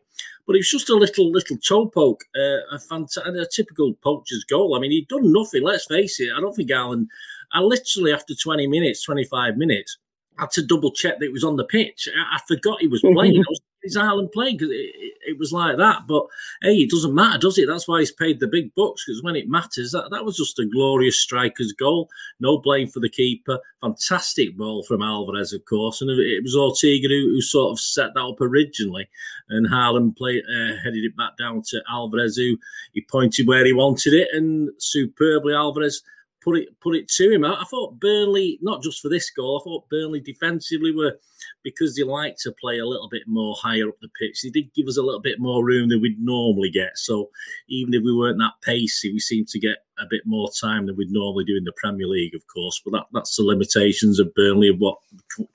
but 0.47 0.57
it 0.57 0.61
was 0.61 0.71
just 0.71 0.91
a 0.91 0.95
little 0.95 1.31
little 1.31 1.57
toe 1.59 1.87
poke, 1.87 2.25
uh, 2.37 2.75
a, 2.75 2.79
fant- 2.79 3.17
a 3.17 3.47
typical 3.47 3.95
poacher's 3.95 4.45
goal. 4.45 4.77
I 4.77 4.81
mean, 4.81 4.91
he'd 4.91 5.09
done 5.09 5.33
nothing. 5.33 5.63
Let's 5.63 5.87
face 5.87 6.21
it. 6.21 6.31
I 6.37 6.41
don't 6.41 6.55
think 6.55 6.71
Alan, 6.71 7.09
I 7.53 7.61
literally 7.61 8.13
after 8.13 8.35
twenty 8.35 8.67
minutes, 8.67 9.05
twenty 9.05 9.25
five 9.25 9.57
minutes, 9.57 9.99
had 10.39 10.51
to 10.53 10.63
double 10.63 10.93
check 10.93 11.19
that 11.19 11.27
it 11.27 11.33
was 11.33 11.45
on 11.45 11.57
the 11.57 11.65
pitch. 11.65 12.09
I, 12.15 12.37
I 12.37 12.41
forgot 12.47 12.81
he 12.81 12.89
was 12.89 13.01
playing. 13.01 13.37
I 13.39 13.45
was 13.49 13.61
is 13.85 13.97
Haaland 13.97 14.33
playing? 14.33 14.57
Because 14.57 14.71
it, 14.71 14.95
it, 14.97 15.15
it, 15.27 15.39
was 15.39 15.53
like 15.53 15.77
that. 15.77 16.07
But 16.09 16.27
hey, 16.63 16.75
it 16.75 16.91
doesn't 16.91 17.15
matter, 17.15 17.39
does 17.39 17.59
it? 17.59 17.67
That's 17.69 17.87
why 17.87 18.01
he's 18.01 18.13
paid 18.13 18.41
the 18.41 18.49
big 18.49 18.75
bucks. 18.75 19.05
Because 19.05 19.23
when 19.23 19.37
it 19.37 19.49
matters, 19.49 19.93
that, 19.93 20.11
that 20.11 20.25
was 20.25 20.37
just 20.37 20.59
a 20.59 20.67
glorious 20.67 21.21
striker's 21.21 21.73
goal. 21.73 22.09
No 22.41 22.59
blame 22.59 22.89
for 22.89 23.01
the 23.01 23.09
keeper. 23.09 23.59
Fantastic 23.81 24.57
ball 24.57 24.83
from 24.83 25.03
Alvarez, 25.03 25.53
of 25.53 25.65
course, 25.67 26.01
and 26.01 26.11
it 26.11 26.43
was 26.43 26.57
Ortega 26.57 27.09
who, 27.09 27.31
who 27.35 27.41
sort 27.41 27.73
of 27.73 27.79
set 27.79 28.15
that 28.15 28.25
up 28.25 28.41
originally, 28.41 29.09
and 29.51 29.69
Haaland 29.69 30.17
played 30.17 30.43
uh, 30.45 30.77
headed 30.83 31.05
it 31.05 31.17
back 31.17 31.37
down 31.39 31.63
to 31.69 31.83
Alvarez, 31.89 32.37
who 32.37 32.57
he 32.93 33.07
pointed 33.11 33.47
where 33.47 33.65
he 33.65 33.73
wanted 33.73 34.15
it, 34.15 34.29
and 34.33 34.71
superbly 34.79 35.55
Alvarez 35.55 36.03
put 36.45 36.59
it 36.59 36.69
put 36.81 36.95
it 36.95 37.09
to 37.09 37.33
him. 37.33 37.45
I, 37.45 37.55
I, 37.55 37.65
thought 37.65 37.99
Burnley, 37.99 38.59
not 38.61 38.83
just 38.83 39.01
for 39.01 39.09
this 39.09 39.31
goal, 39.31 39.59
I 39.59 39.65
thought 39.65 39.89
Burnley 39.89 40.21
defensively 40.21 40.93
were 40.93 41.19
because 41.63 41.97
they 41.97 42.03
like 42.03 42.37
to 42.43 42.53
play 42.61 42.79
a 42.79 42.87
little 42.87 43.09
bit 43.09 43.23
more 43.27 43.57
higher 43.61 43.89
up 43.89 43.99
the 44.01 44.09
pitch. 44.21 44.43
They 44.43 44.51
did 44.51 44.73
give 44.75 44.87
us 44.87 44.99
a 44.99 45.03
little 45.03 45.21
bit 45.21 45.41
more 45.41 45.65
room 45.65 45.89
than 45.89 46.03
we'd 46.03 46.23
normally 46.23 46.71
get. 46.71 46.97
So 46.97 47.31
even 47.69 47.95
if 47.95 48.03
we 48.05 48.15
weren't 48.15 48.39
that 48.39 48.61
pacey, 48.63 49.13
we 49.13 49.19
seemed 49.19 49.49
to 49.49 49.59
get 49.59 49.79
a 49.99 50.05
bit 50.09 50.23
more 50.27 50.51
time 50.61 50.87
than 50.87 50.97
we'd 50.97 51.11
normally 51.11 51.45
do 51.45 51.57
in 51.57 51.65
the 51.65 51.73
Premier 51.77 52.07
League, 52.07 52.35
of 52.35 52.47
course. 52.47 52.81
But 52.85 52.93
that, 52.93 53.07
that's 53.13 53.37
the 53.37 53.43
limitations 53.43 54.21
of 54.21 54.35
Burnley 54.35 54.69
of 54.69 54.77
what 54.79 54.99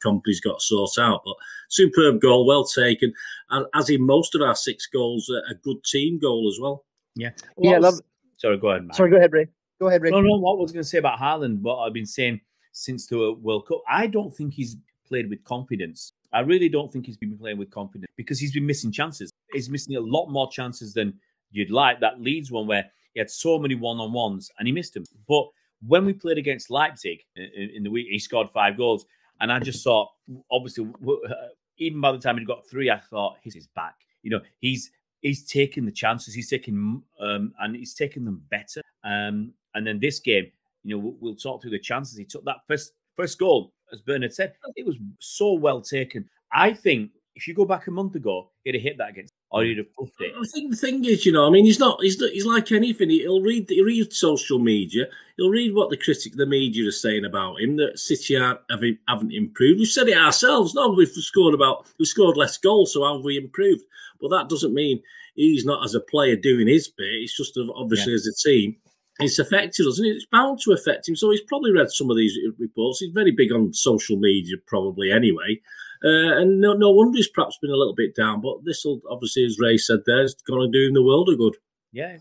Kompany's 0.04 0.42
got 0.42 0.60
to 0.60 0.66
sort 0.66 0.98
out. 0.98 1.22
But 1.24 1.36
superb 1.70 2.20
goal, 2.20 2.48
well 2.48 2.66
taken, 2.66 3.14
and 3.52 3.66
as 3.76 3.90
in 3.90 4.06
most 4.06 4.34
of 4.36 4.42
our 4.42 4.56
six 4.56 4.88
goals, 4.88 5.30
a, 5.30 5.56
good 5.56 5.84
team 5.84 6.20
goal 6.20 6.50
as 6.52 6.60
well. 6.60 6.86
Yeah, 7.16 7.32
well, 7.56 7.72
yeah. 7.72 7.80
love. 7.80 8.00
Sorry, 8.38 8.58
go 8.58 8.70
ahead. 8.70 8.88
Sorry, 8.94 9.12
go 9.12 9.18
ahead, 9.18 9.34
Ray. 9.34 9.50
Go 9.80 9.88
ahead, 9.88 10.02
Rick. 10.02 10.12
No, 10.12 10.22
no. 10.22 10.38
What 10.38 10.58
I 10.58 10.62
was 10.62 10.72
going 10.72 10.84
to 10.84 10.90
say 10.90 10.98
about 10.98 11.20
Haaland, 11.20 11.62
what 11.62 11.78
I've 11.78 11.94
been 11.94 12.06
saying 12.06 12.42
since 12.72 13.08
the 13.08 13.34
World 13.34 13.68
Cup, 13.68 13.82
I 13.90 14.08
don't 14.08 14.36
think 14.36 14.54
he's 14.54 14.78
played 15.08 15.30
with 15.30 15.44
confidence. 15.44 16.14
I 16.32 16.42
really 16.42 16.70
don't 16.70 16.92
think 16.92 17.06
he's 17.06 17.18
been 17.18 17.38
playing 17.38 17.58
with 17.58 17.72
confidence 17.72 18.12
because 18.16 18.40
he's 18.40 18.54
been 18.54 18.66
missing 18.66 18.92
chances. 18.92 19.32
He's 19.54 19.70
missing 19.70 19.96
a 19.96 20.00
lot 20.00 20.28
more 20.28 20.50
chances 20.52 20.94
than 20.94 21.14
you'd 21.52 21.72
like. 21.72 22.00
That 22.00 22.22
Leeds 22.22 22.52
one 22.52 22.68
where 22.68 22.86
he 23.14 23.20
had 23.20 23.30
so 23.30 23.58
many 23.58 23.76
one 23.76 23.98
on 23.98 24.14
ones 24.14 24.52
and 24.60 24.68
he 24.68 24.72
missed 24.72 24.94
them. 24.94 25.06
But 25.28 25.48
when 25.88 26.06
we 26.06 26.14
played 26.14 26.38
against 26.38 26.70
Leipzig 26.70 27.22
in, 27.36 27.84
the 27.84 27.90
week, 27.90 28.08
he 28.10 28.20
scored 28.20 28.50
five 28.52 28.78
goals. 28.78 29.06
And 29.42 29.52
I 29.52 29.60
just 29.60 29.84
thought, 29.84 30.12
obviously, 30.52 30.88
uh, 31.08 31.34
even 31.78 32.02
by 32.02 32.12
the 32.12 32.20
time 32.20 32.38
he 32.38 32.46
got 32.46 32.68
three, 32.70 32.92
I 32.92 33.00
thought 33.00 33.38
he's 33.42 33.56
his 33.56 33.68
back. 33.68 33.96
You 34.22 34.32
know, 34.32 34.42
he's 34.60 34.92
he's 35.22 35.46
taking 35.46 35.86
the 35.86 35.92
chances, 35.92 36.34
he's 36.34 36.50
taking 36.50 37.02
um, 37.20 37.54
and 37.60 37.76
he's 37.76 37.94
taking 37.94 38.26
them 38.26 38.44
better. 38.50 38.82
Um, 39.04 39.54
and 39.76 39.86
then 39.86 40.00
this 40.00 40.20
game, 40.20 40.52
you 40.84 40.96
know, 40.96 41.04
we'll, 41.04 41.16
we'll 41.20 41.36
talk 41.36 41.62
through 41.62 41.72
the 41.72 41.80
chances. 41.80 42.18
He 42.18 42.26
took 42.26 42.46
that 42.46 42.58
first 42.68 42.94
first 43.16 43.38
goal, 43.38 43.74
as 43.92 44.02
Bernard 44.02 44.34
said, 44.34 44.54
it 44.76 44.86
was 44.86 44.98
so 45.20 45.54
well 45.54 45.82
taken. 45.82 46.30
I 46.52 46.74
think 46.74 47.12
if 47.36 47.48
you 47.48 47.54
go 47.54 47.66
back 47.66 47.88
a 47.88 47.92
month 47.92 48.16
ago, 48.16 48.50
he'd 48.64 48.76
have 48.76 48.84
hit 48.84 48.98
that 48.98 49.12
against, 49.12 49.34
or 49.52 49.64
he'd 49.64 49.78
have 49.78 49.94
puffed 49.96 50.20
it. 50.20 50.34
I 50.38 50.44
think 50.54 50.72
the 50.72 50.78
thing 50.78 51.06
is, 51.06 51.26
you 51.26 51.32
know, 51.32 51.48
I 51.48 51.50
mean, 51.50 51.64
he's 51.64 51.80
not, 51.80 52.02
he's 52.02 52.20
not, 52.20 52.32
he's 52.32 52.46
like 52.46 52.72
anything. 52.72 53.10
He'll 53.10 53.42
read, 53.42 53.70
he 53.70 53.82
read 53.82 54.12
social 54.12 54.60
media. 54.60 55.06
He'll 55.38 55.50
read 55.50 55.74
what 55.74 55.90
the 55.90 55.98
critic, 55.98 56.34
the 56.36 56.46
media 56.46 56.88
is 56.88 57.02
saying 57.02 57.24
about 57.24 57.62
him. 57.62 57.78
That 57.78 57.98
City 57.98 58.36
aren't, 58.36 58.60
haven't, 58.70 59.00
haven't 59.08 59.32
improved. 59.32 59.80
We've 59.80 59.88
said 59.88 60.10
it 60.10 60.18
ourselves. 60.18 60.74
No, 60.74 60.90
we've 60.90 61.08
scored 61.08 61.54
about, 61.54 61.86
we've 61.98 62.08
scored 62.08 62.36
less 62.36 62.58
goals, 62.58 62.94
so 62.94 63.04
how 63.04 63.16
have 63.16 63.24
we 63.24 63.38
improved? 63.38 63.84
But 64.20 64.30
that 64.32 64.50
doesn't 64.50 64.74
mean 64.74 65.02
he's 65.36 65.66
not 65.66 65.86
as 65.86 65.96
a 65.96 66.02
player 66.02 66.36
doing 66.36 66.68
his 66.68 66.90
bit. 66.90 67.08
It's 67.08 67.38
just 67.38 67.58
obviously 67.74 68.12
yeah. 68.12 68.18
as 68.18 68.28
a 68.28 68.50
team 68.50 68.76
it's 69.20 69.40
affected 69.40 69.86
us 69.86 70.00
and 70.00 70.08
it's 70.08 70.26
bound 70.26 70.60
to 70.62 70.72
affect 70.72 71.08
him. 71.08 71.16
So 71.16 71.32
he's 71.32 71.42
probably 71.42 71.72
read 71.72 71.92
some 71.92 72.10
of 72.10 72.18
these 72.18 72.38
reports. 72.58 73.00
He's 73.00 73.14
very 73.14 73.32
big 73.32 73.52
on 73.52 73.74
social 73.74 74.18
media, 74.18 74.56
probably 74.66 75.12
anyway. 75.12 75.60
Uh, 76.04 76.40
and 76.40 76.62
no, 76.62 76.74
no 76.74 76.92
wonder 76.92 77.18
he's 77.18 77.28
perhaps 77.28 77.58
been 77.62 77.72
a 77.72 77.76
little 77.76 77.96
bit 77.96 78.16
down. 78.16 78.42
But 78.42 78.64
this 78.64 78.86
will 78.86 79.02
obviously, 79.10 79.46
as 79.46 79.60
Ray 79.60 79.78
said, 79.78 80.00
there, 80.06 80.24
is 80.24 80.36
going 80.48 80.72
to 80.72 80.78
do 80.78 80.88
him 80.88 80.94
the 80.94 81.04
world 81.04 81.30
of 81.30 81.38
good. 81.38 81.58
Yeah, 81.92 82.18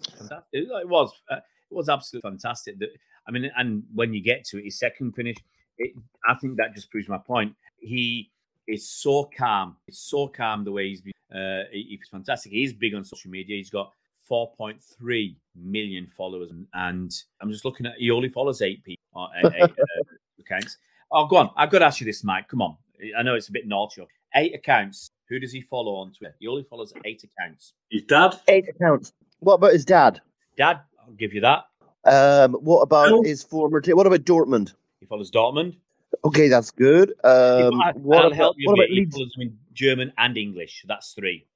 it 0.52 0.88
was. 0.88 1.12
Uh, 1.30 1.36
it 1.36 1.74
was 1.74 1.88
absolutely 1.88 2.28
fantastic. 2.28 2.76
I 3.26 3.30
mean, 3.30 3.50
and 3.56 3.84
when 3.94 4.14
you 4.14 4.22
get 4.22 4.44
to 4.46 4.58
it, 4.58 4.64
his 4.64 4.78
second 4.78 5.12
finish, 5.12 5.36
it, 5.76 5.92
I 6.26 6.34
think 6.34 6.56
that 6.56 6.74
just 6.74 6.90
proves 6.90 7.08
my 7.08 7.18
point. 7.18 7.54
He 7.78 8.30
is 8.66 8.88
so 8.88 9.30
calm. 9.36 9.76
It's 9.86 9.98
so 9.98 10.28
calm 10.28 10.64
the 10.64 10.72
way 10.72 10.88
he's 10.88 11.02
been. 11.02 11.12
Uh, 11.32 11.64
he, 11.70 11.86
he's 11.90 12.08
fantastic. 12.10 12.52
He's 12.52 12.72
big 12.72 12.94
on 12.94 13.04
social 13.04 13.30
media. 13.30 13.56
He's 13.56 13.70
got 13.70 13.92
4.3 14.30 15.36
million 15.56 16.06
followers, 16.06 16.50
and 16.74 17.14
I'm 17.40 17.50
just 17.50 17.64
looking 17.64 17.86
at 17.86 17.94
he 17.98 18.10
only 18.10 18.28
follows 18.28 18.62
eight 18.62 18.84
people. 18.84 19.02
Uh, 19.14 19.28
eight, 19.54 19.62
uh, 19.62 19.68
accounts. 20.40 20.78
Oh, 21.10 21.26
go 21.26 21.36
on. 21.36 21.50
I've 21.56 21.70
got 21.70 21.80
to 21.80 21.86
ask 21.86 22.00
you 22.00 22.06
this, 22.06 22.22
Mike. 22.24 22.48
Come 22.48 22.62
on. 22.62 22.76
I 23.16 23.22
know 23.22 23.34
it's 23.34 23.48
a 23.48 23.52
bit 23.52 23.66
naughty. 23.66 24.02
Eight 24.34 24.54
accounts. 24.54 25.10
Who 25.28 25.38
does 25.38 25.52
he 25.52 25.60
follow 25.60 25.94
on 25.94 26.12
Twitter? 26.12 26.34
He 26.38 26.46
only 26.46 26.64
follows 26.64 26.92
eight 27.04 27.24
accounts. 27.24 27.74
His 27.90 28.02
dad. 28.02 28.34
Eight 28.48 28.68
accounts. 28.68 29.12
What 29.40 29.54
about 29.54 29.72
his 29.72 29.84
dad? 29.84 30.20
Dad, 30.56 30.80
I'll 31.00 31.12
give 31.14 31.32
you 31.32 31.40
that. 31.42 31.64
Um, 32.04 32.54
what 32.54 32.80
about 32.80 33.12
oh. 33.12 33.22
his 33.22 33.42
former 33.42 33.80
team? 33.80 33.96
What 33.96 34.06
about 34.06 34.24
Dortmund? 34.24 34.74
He 35.00 35.06
follows 35.06 35.30
Dortmund. 35.30 35.76
Okay, 36.24 36.48
that's 36.48 36.70
good. 36.70 37.10
Um, 37.24 37.80
I, 37.80 37.92
what, 37.94 38.24
I'll 38.24 38.32
about, 38.32 38.54
what 38.64 38.74
about 38.74 38.88
He 38.88 39.06
follows 39.06 39.36
German 39.74 40.12
and 40.18 40.36
English. 40.36 40.84
That's 40.88 41.12
three. 41.12 41.46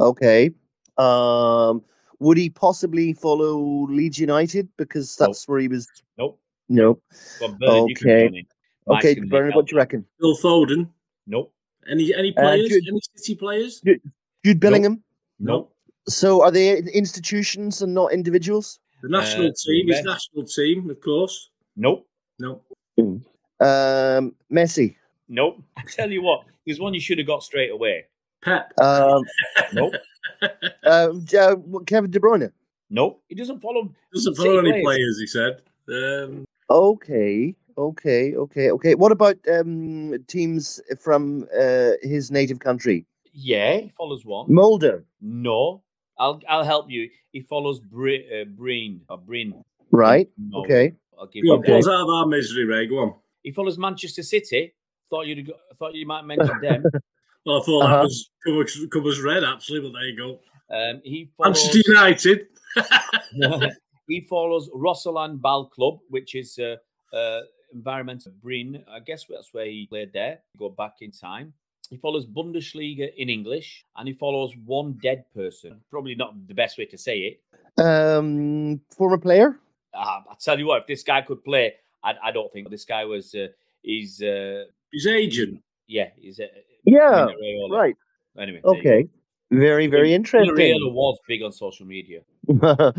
Okay. 0.00 0.50
Um, 0.96 1.82
would 2.20 2.36
he 2.36 2.50
possibly 2.50 3.12
follow 3.12 3.58
Leeds 3.88 4.18
United 4.18 4.68
because 4.76 5.16
that's 5.16 5.48
nope. 5.48 5.52
where 5.52 5.60
he 5.60 5.68
was? 5.68 5.88
Nope. 6.16 6.40
Nope. 6.68 7.02
Well, 7.40 7.56
Bernard, 7.58 7.90
okay. 7.96 8.46
Okay, 8.88 9.20
Bernard, 9.20 9.54
what 9.54 9.66
do 9.66 9.74
you 9.74 9.78
reckon? 9.78 10.04
Phil 10.20 10.36
Foden. 10.36 10.88
Nope. 11.26 11.52
Any 11.90 12.14
any 12.14 12.36
uh, 12.36 12.40
players? 12.40 12.66
Uh, 12.66 12.68
Jude, 12.68 12.84
any 12.88 13.00
City 13.14 13.34
players? 13.36 13.80
Jude, 13.80 14.00
Jude 14.44 14.60
Bellingham. 14.60 15.02
Nope. 15.38 15.74
So 16.08 16.42
are 16.42 16.50
they 16.50 16.78
institutions 16.78 17.82
and 17.82 17.94
not 17.94 18.12
individuals? 18.12 18.80
The 19.02 19.08
national 19.08 19.48
uh, 19.48 19.52
team 19.64 19.90
is 19.90 20.02
national 20.02 20.44
team, 20.44 20.90
of 20.90 21.00
course. 21.00 21.50
Nope. 21.76 22.06
Nope. 22.38 22.64
Um, 22.98 24.34
Messi. 24.52 24.96
Nope. 25.28 25.62
I 25.76 25.82
tell 25.90 26.10
you 26.10 26.22
what, 26.22 26.44
there's 26.66 26.80
one 26.80 26.94
you 26.94 27.00
should 27.00 27.18
have 27.18 27.26
got 27.26 27.42
straight 27.42 27.70
away. 27.70 28.06
Pep. 28.42 28.72
Um, 28.80 29.22
Nope. 29.72 29.94
uh, 30.86 31.08
uh, 31.38 31.56
Kevin 31.86 32.10
De 32.10 32.20
Bruyne. 32.20 32.50
nope. 32.90 33.22
He 33.28 33.34
doesn't 33.34 33.60
follow. 33.60 33.92
Doesn't 34.14 34.36
follow 34.36 34.58
any 34.58 34.70
players. 34.70 34.84
players, 34.84 35.20
he 35.20 35.26
said. 35.26 35.62
Um, 35.88 36.44
Okay, 36.70 37.54
okay, 37.78 38.34
okay, 38.36 38.70
okay. 38.70 38.94
What 38.94 39.10
about 39.10 39.36
um, 39.50 40.14
teams 40.28 40.80
from 41.00 41.46
uh, 41.58 41.92
his 42.02 42.30
native 42.30 42.58
country? 42.58 43.06
Yeah, 43.32 43.78
he 43.78 43.88
follows 43.88 44.24
one. 44.26 44.46
Molde, 44.52 45.02
No, 45.22 45.82
I'll 46.18 46.40
I'll 46.48 46.64
help 46.64 46.90
you. 46.90 47.08
He 47.32 47.40
follows 47.40 47.80
Bre- 47.80 48.26
uh, 48.40 48.44
Breen 48.44 49.00
or 49.08 49.16
Breen. 49.18 49.64
right? 49.92 50.28
No, 50.36 50.60
Okay. 50.60 50.92
I'll 51.18 51.26
give 51.26 51.42
go 51.42 51.46
you 51.46 51.52
on, 51.54 51.60
that. 51.62 51.66
pull 51.68 51.78
us 51.78 51.88
out 51.88 52.02
of 52.02 52.08
our 52.10 52.26
misery, 52.26 52.64
Ray. 52.66 52.86
Go 52.86 52.98
on. 52.98 53.14
He 53.42 53.50
follows 53.50 53.78
Manchester 53.78 54.22
City. 54.22 54.74
Thought 55.10 55.26
you'd 55.26 55.46
got, 55.46 55.56
thought 55.78 55.94
you 55.94 56.06
might 56.06 56.22
mention 56.26 56.60
them. 56.60 56.84
Well, 57.48 57.62
I 57.62 57.64
thought 57.64 57.82
Uh-huh. 57.84 57.96
that 57.96 58.02
was 58.04 58.30
covers, 58.44 58.86
covers 58.92 59.20
red, 59.22 59.42
actually, 59.44 59.80
but 59.80 59.92
there 59.92 60.06
you 60.08 60.16
go. 60.16 60.38
Um, 60.70 61.00
he 61.02 61.30
follows. 61.36 61.64
Manchester 61.64 61.80
United. 61.92 62.46
he 64.08 64.20
follows 64.20 64.68
Rossalan 64.74 65.40
Ball 65.40 65.66
Club, 65.66 65.98
which 66.10 66.34
is 66.34 66.58
uh, 66.58 66.76
uh, 67.16 67.40
environmental 67.72 68.32
Breen. 68.42 68.84
I 68.90 69.00
guess 69.00 69.24
that's 69.28 69.52
where 69.54 69.64
he 69.66 69.86
played 69.86 70.12
there. 70.12 70.40
Go 70.58 70.68
back 70.68 70.96
in 71.00 71.10
time. 71.10 71.54
He 71.90 71.96
follows 71.96 72.26
Bundesliga 72.26 73.08
in 73.16 73.30
English, 73.30 73.82
and 73.96 74.06
he 74.06 74.12
follows 74.12 74.52
one 74.66 74.98
dead 75.02 75.24
person. 75.34 75.80
Probably 75.90 76.14
not 76.14 76.34
the 76.46 76.52
best 76.54 76.76
way 76.76 76.84
to 76.84 76.98
say 76.98 77.18
it. 77.20 77.82
Um, 77.82 78.80
former 78.94 79.16
player. 79.16 79.58
Uh, 79.94 80.20
I 80.30 80.34
tell 80.38 80.58
you 80.58 80.66
what, 80.66 80.82
if 80.82 80.86
this 80.86 81.02
guy 81.02 81.22
could 81.22 81.42
play, 81.44 81.74
I, 82.04 82.12
I 82.24 82.30
don't 82.30 82.52
think 82.52 82.68
this 82.68 82.84
guy 82.84 83.06
was. 83.06 83.34
Uh, 83.34 83.48
he's 83.82 84.20
uh, 84.22 84.64
His 84.92 85.06
agent. 85.06 85.62
yeah, 85.86 86.10
he's 86.16 86.40
a 86.40 86.48
Yeah, 86.88 87.26
right. 87.70 87.96
Anyway, 88.38 88.60
there 88.62 88.74
you 88.74 88.82
go. 88.82 88.90
Okay. 88.90 89.08
Very, 89.50 89.86
very 89.86 90.12
interesting. 90.12 90.54
was 90.94 91.18
big 91.26 91.42
on 91.42 91.52
social 91.52 91.86
media. 91.86 92.20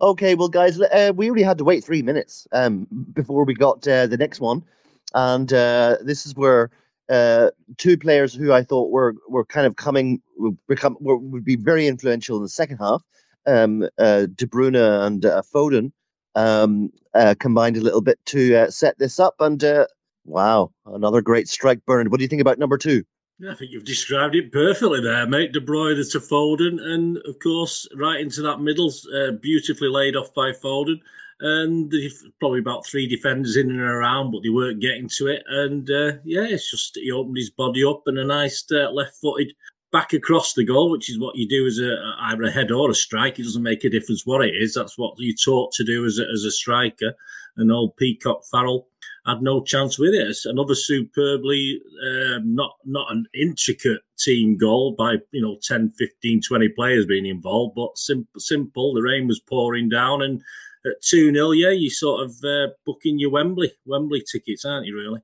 okay, 0.00 0.34
well, 0.34 0.48
guys, 0.48 0.80
uh, 0.80 1.12
we 1.14 1.30
only 1.30 1.42
had 1.42 1.58
to 1.58 1.64
wait 1.64 1.84
three 1.84 2.02
minutes 2.02 2.46
um, 2.52 2.86
before 3.12 3.44
we 3.44 3.54
got 3.54 3.86
uh, 3.86 4.06
the 4.06 4.16
next 4.16 4.40
one, 4.40 4.64
and 5.14 5.52
uh, 5.52 5.96
this 6.02 6.26
is 6.26 6.34
where 6.34 6.70
uh, 7.08 7.50
two 7.78 7.96
players 7.96 8.34
who 8.34 8.52
I 8.52 8.62
thought 8.64 8.90
were 8.90 9.14
were 9.28 9.44
kind 9.44 9.66
of 9.66 9.76
coming 9.76 10.20
would 10.38 10.56
become 10.66 10.96
were, 11.00 11.16
would 11.16 11.44
be 11.44 11.56
very 11.56 11.86
influential 11.86 12.36
in 12.36 12.42
the 12.42 12.48
second 12.48 12.78
half, 12.78 13.02
um, 13.46 13.88
uh, 13.98 14.26
De 14.34 14.46
Bruyne 14.46 14.76
and 15.06 15.24
uh, 15.24 15.42
Foden, 15.54 15.92
um, 16.34 16.90
uh, 17.14 17.34
combined 17.38 17.76
a 17.76 17.80
little 17.80 18.00
bit 18.00 18.18
to 18.26 18.56
uh, 18.56 18.70
set 18.70 18.98
this 18.98 19.20
up, 19.20 19.34
and 19.38 19.62
uh, 19.62 19.86
wow, 20.24 20.72
another 20.86 21.22
great 21.22 21.48
strike, 21.48 21.84
Bernard. 21.86 22.10
What 22.10 22.18
do 22.18 22.24
you 22.24 22.28
think 22.28 22.42
about 22.42 22.58
number 22.58 22.78
two? 22.78 23.04
Yeah, 23.38 23.52
I 23.52 23.54
think 23.54 23.72
you've 23.72 23.84
described 23.84 24.36
it 24.36 24.52
perfectly 24.52 25.00
there, 25.00 25.26
mate. 25.26 25.52
De 25.52 25.60
Bruyne 25.60 25.96
to 26.12 26.18
Foden, 26.20 26.80
and 26.80 27.18
of 27.26 27.38
course, 27.40 27.88
right 27.96 28.20
into 28.20 28.40
that 28.42 28.60
middle, 28.60 28.92
uh, 29.14 29.32
beautifully 29.32 29.88
laid 29.88 30.14
off 30.16 30.32
by 30.34 30.52
Foden. 30.52 31.00
And 31.40 31.92
probably 32.38 32.60
about 32.60 32.86
three 32.86 33.08
defenders 33.08 33.56
in 33.56 33.68
and 33.68 33.80
around, 33.80 34.30
but 34.30 34.44
they 34.44 34.48
weren't 34.48 34.80
getting 34.80 35.08
to 35.16 35.26
it. 35.26 35.42
And 35.48 35.90
uh, 35.90 36.12
yeah, 36.24 36.44
it's 36.44 36.70
just 36.70 36.94
he 36.94 37.10
opened 37.10 37.36
his 37.36 37.50
body 37.50 37.84
up 37.84 38.02
and 38.06 38.16
a 38.16 38.24
nice 38.24 38.64
uh, 38.70 38.92
left-footed 38.92 39.52
back 39.90 40.12
across 40.12 40.54
the 40.54 40.64
goal, 40.64 40.92
which 40.92 41.10
is 41.10 41.18
what 41.18 41.34
you 41.34 41.48
do 41.48 41.66
as 41.66 41.80
a 41.80 41.96
either 42.20 42.44
a 42.44 42.50
head 42.52 42.70
or 42.70 42.90
a 42.90 42.94
strike. 42.94 43.40
It 43.40 43.42
doesn't 43.42 43.62
make 43.62 43.82
a 43.82 43.90
difference 43.90 44.24
what 44.24 44.44
it 44.44 44.54
is. 44.54 44.74
That's 44.74 44.96
what 44.96 45.14
you're 45.18 45.34
taught 45.34 45.72
to 45.72 45.84
do 45.84 46.04
as 46.04 46.20
a, 46.20 46.26
as 46.32 46.44
a 46.44 46.52
striker. 46.52 47.12
And 47.56 47.72
old 47.72 47.96
Peacock 47.96 48.44
Farrell 48.48 48.86
had 49.26 49.42
no 49.42 49.62
chance 49.62 49.98
with 49.98 50.14
it. 50.14 50.36
Another 50.44 50.74
superbly 50.74 51.80
um, 52.04 52.54
not 52.54 52.74
not 52.84 53.10
an 53.12 53.26
intricate 53.34 54.00
team 54.18 54.56
goal 54.56 54.94
by 54.96 55.16
you 55.30 55.42
know 55.42 55.58
10, 55.62 55.90
15, 55.90 56.42
20 56.42 56.68
players 56.70 57.06
being 57.06 57.26
involved, 57.26 57.74
but 57.74 57.96
simple. 57.96 58.40
Simple. 58.40 58.94
The 58.94 59.02
rain 59.02 59.28
was 59.28 59.40
pouring 59.40 59.88
down, 59.88 60.22
and 60.22 60.42
at 60.84 61.00
two 61.02 61.32
0 61.32 61.52
yeah, 61.52 61.70
you 61.70 61.90
sort 61.90 62.24
of 62.24 62.36
uh, 62.44 62.72
booking 62.84 63.18
your 63.18 63.30
Wembley 63.30 63.72
Wembley 63.86 64.22
tickets, 64.30 64.64
aren't 64.64 64.86
you? 64.86 64.96
Really? 64.96 65.20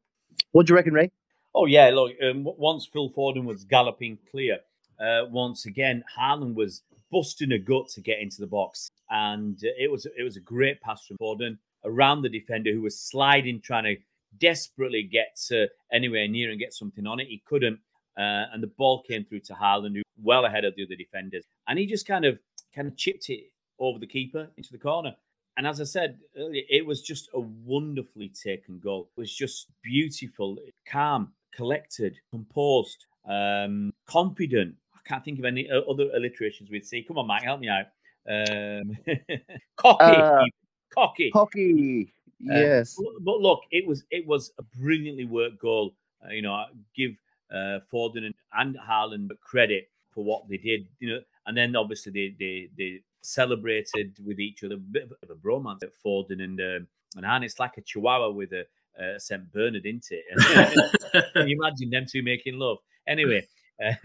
What 0.53 0.67
do 0.67 0.73
you 0.73 0.77
reckon, 0.77 0.95
Ray? 0.95 1.11
Oh 1.55 1.67
yeah, 1.67 1.91
look. 1.91 2.13
Um, 2.23 2.45
once 2.45 2.87
Phil 2.87 3.11
Foden 3.11 3.45
was 3.45 3.65
galloping 3.65 4.19
clear, 4.31 4.59
uh, 5.01 5.23
once 5.29 5.67
again 5.67 6.05
Haaland 6.19 6.55
was 6.55 6.83
busting 7.11 7.53
a 7.53 7.59
gut 7.59 7.89
to 7.89 8.01
get 8.01 8.21
into 8.21 8.41
the 8.41 8.47
box, 8.47 8.91
and 9.11 9.59
uh, 9.65 9.75
it 9.79 9.91
was 9.91 10.07
it 10.07 10.23
was 10.23 10.37
a 10.37 10.41
great 10.41 10.81
pass 10.81 11.05
from 11.07 11.17
Foden 11.19 11.59
around 11.85 12.23
the 12.23 12.29
defender 12.29 12.73
who 12.73 12.83
was 12.83 12.99
sliding, 12.99 13.61
trying 13.61 13.85
to 13.85 13.97
desperately 14.38 15.03
get 15.03 15.38
uh, 15.53 15.67
anywhere 15.93 16.29
near 16.29 16.51
and 16.51 16.59
get 16.59 16.75
something 16.75 17.07
on 17.07 17.21
it. 17.21 17.29
He 17.29 17.43
couldn't, 17.47 17.79
uh, 18.17 18.47
and 18.53 18.62
the 18.62 18.69
ball 18.79 19.03
came 19.03 19.25
through 19.25 19.41
to 19.41 19.55
Haaland, 19.55 19.97
who 19.97 20.03
well 20.23 20.45
ahead 20.45 20.64
of 20.64 20.75
the 20.77 20.85
other 20.85 20.97
defenders, 20.97 21.45
and 21.67 21.79
he 21.79 21.87
just 21.87 22.07
kind 22.07 22.25
of 22.25 22.38
kind 22.75 22.88
of 22.88 22.97
chipped 22.97 23.31
it 23.31 23.51
over 23.79 23.99
the 23.99 24.07
keeper 24.07 24.49
into 24.57 24.73
the 24.73 24.79
corner. 24.79 25.14
And 25.57 25.67
as 25.67 25.81
I 25.81 25.85
said 25.85 26.19
earlier, 26.37 26.62
it 26.71 26.87
was 26.87 27.03
just 27.03 27.29
a 27.35 27.41
wonderfully 27.41 28.29
taken 28.29 28.79
goal. 28.79 29.11
It 29.17 29.21
was 29.21 29.35
just 29.35 29.67
beautiful, 29.83 30.57
calm, 30.87 31.33
collected, 31.53 32.17
composed, 32.31 33.07
um, 33.29 33.93
confident. 34.07 34.77
I 34.95 35.01
can't 35.05 35.25
think 35.25 35.41
of 35.41 35.45
any 35.45 35.69
other 35.69 36.11
alliterations 36.14 36.71
we'd 36.71 36.87
see. 36.87 37.03
Come 37.03 37.19
on, 37.19 37.27
Mike, 37.27 37.43
help 37.43 37.59
me 37.59 37.69
out. 37.69 37.87
Um, 38.31 38.97
cocky, 39.77 40.05
Uh, 40.05 40.45
even. 40.90 40.94
cocky. 40.94 41.31
Hockey. 41.35 42.12
Uh, 42.51 42.55
Yes. 42.55 42.94
but- 42.96 43.24
but 43.24 43.40
look, 43.40 43.62
it 43.72 43.87
was 43.87 44.05
it 44.11 44.27
was 44.27 44.53
a 44.59 44.62
brilliantly 44.62 45.24
worked 45.24 45.59
goal. 45.59 45.94
Uh, 46.24 46.31
you 46.33 46.42
know, 46.42 46.53
I 46.53 46.66
give 46.94 47.16
uh, 47.51 47.81
Foden 47.92 48.27
and, 48.27 48.35
and 48.55 48.77
Haaland 48.77 49.31
credit 49.40 49.88
for 50.12 50.22
what 50.24 50.48
they 50.48 50.57
did. 50.57 50.87
You 51.01 51.14
know, 51.14 51.20
and 51.46 51.57
then 51.57 51.74
obviously 51.77 52.12
they 52.12 52.35
they, 52.38 52.68
they 52.77 53.01
celebrated 53.22 54.14
with 54.24 54.38
each 54.38 54.62
other, 54.64 54.74
a 54.74 54.79
bit 54.79 55.11
of 55.22 55.31
a 55.31 55.35
bromance 55.35 55.83
at 55.83 55.90
Foden 56.05 56.42
and 56.42 56.61
um, 56.61 56.87
and 57.16 57.24
Haaland. 57.24 57.44
It's 57.44 57.59
like 57.59 57.77
a 57.77 57.81
Chihuahua 57.83 58.31
with 58.31 58.53
a, 58.53 58.64
a 59.03 59.18
Saint 59.18 59.51
Bernard, 59.53 59.85
isn't 59.87 60.07
it? 60.12 61.33
can 61.35 61.48
you 61.48 61.57
imagine 61.61 61.90
them 61.90 62.07
two 62.07 62.22
making 62.22 62.59
love? 62.59 62.79
Anyway, 63.09 63.46
uh, 63.85 63.94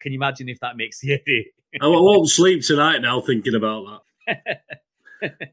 can 0.00 0.12
you 0.12 0.18
imagine 0.18 0.48
if 0.50 0.60
that 0.60 0.76
makes 0.76 1.00
the 1.00 1.14
edit? 1.14 1.46
I 1.80 1.86
won't 1.88 2.28
sleep 2.28 2.62
tonight 2.62 2.98
now 3.00 3.20
thinking 3.22 3.54
about 3.54 4.02
that. 4.28 5.52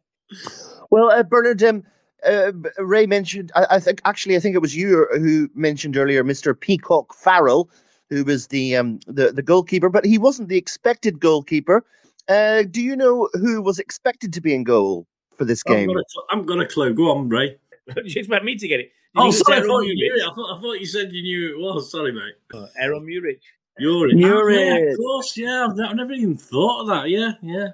Well, 0.89 1.09
uh, 1.11 1.23
Bernard, 1.23 1.63
um, 1.63 1.83
uh, 2.25 2.51
Ray 2.79 3.05
mentioned. 3.05 3.51
I, 3.55 3.65
I 3.71 3.79
think 3.79 4.01
actually, 4.05 4.35
I 4.35 4.39
think 4.39 4.55
it 4.55 4.61
was 4.61 4.75
you 4.75 5.07
who 5.11 5.49
mentioned 5.55 5.97
earlier, 5.97 6.23
Mister 6.23 6.53
Peacock 6.53 7.13
Farrell, 7.13 7.69
who 8.09 8.23
was 8.23 8.47
the 8.47 8.75
um 8.75 8.99
the 9.07 9.31
the 9.31 9.41
goalkeeper, 9.41 9.89
but 9.89 10.05
he 10.05 10.17
wasn't 10.17 10.49
the 10.49 10.57
expected 10.57 11.19
goalkeeper. 11.19 11.85
Uh, 12.27 12.63
do 12.63 12.81
you 12.81 12.95
know 12.95 13.29
who 13.33 13.61
was 13.61 13.79
expected 13.79 14.31
to 14.33 14.41
be 14.41 14.53
in 14.53 14.63
goal 14.63 15.07
for 15.37 15.45
this 15.45 15.63
game? 15.63 15.87
got, 15.87 15.97
a, 15.97 16.03
I've 16.31 16.45
got 16.45 16.59
a 16.59 16.65
clue. 16.65 16.93
Go 16.93 17.11
on, 17.11 17.29
Ray. 17.29 17.57
you 18.03 18.19
expect 18.19 18.45
me 18.45 18.55
to 18.57 18.67
get 18.67 18.79
it? 18.79 18.91
Did 19.15 19.21
Oh, 19.21 19.25
you 19.25 19.31
sorry, 19.33 19.55
I 19.55 19.57
Aaron 19.57 19.69
thought 19.69 19.81
you 19.81 19.95
knew 19.95 20.15
it. 20.15 20.21
I 20.21 20.33
thought, 20.33 20.57
I 20.57 20.61
thought 20.61 20.79
you 20.79 20.85
said 20.85 21.11
you 21.11 21.23
knew 21.23 21.47
who 21.47 21.55
it 21.55 21.73
was. 21.73 21.91
Sorry, 21.91 22.13
mate. 22.13 22.35
Uh, 22.53 22.67
Aaron 22.79 23.05
Muric. 23.05 23.39
You're 23.77 24.09
it. 24.09 24.17
You're 24.17 24.51
Oh, 24.51 24.77
yeah, 24.77 24.91
of 24.91 24.97
course, 24.97 25.35
yeah. 25.35 25.67
I've, 25.69 25.89
I've 25.89 25.95
never 25.95 26.13
even 26.13 26.37
thought 26.37 26.81
of 26.81 26.87
that. 26.87 27.09
Yeah, 27.09 27.33
yeah. 27.41 27.69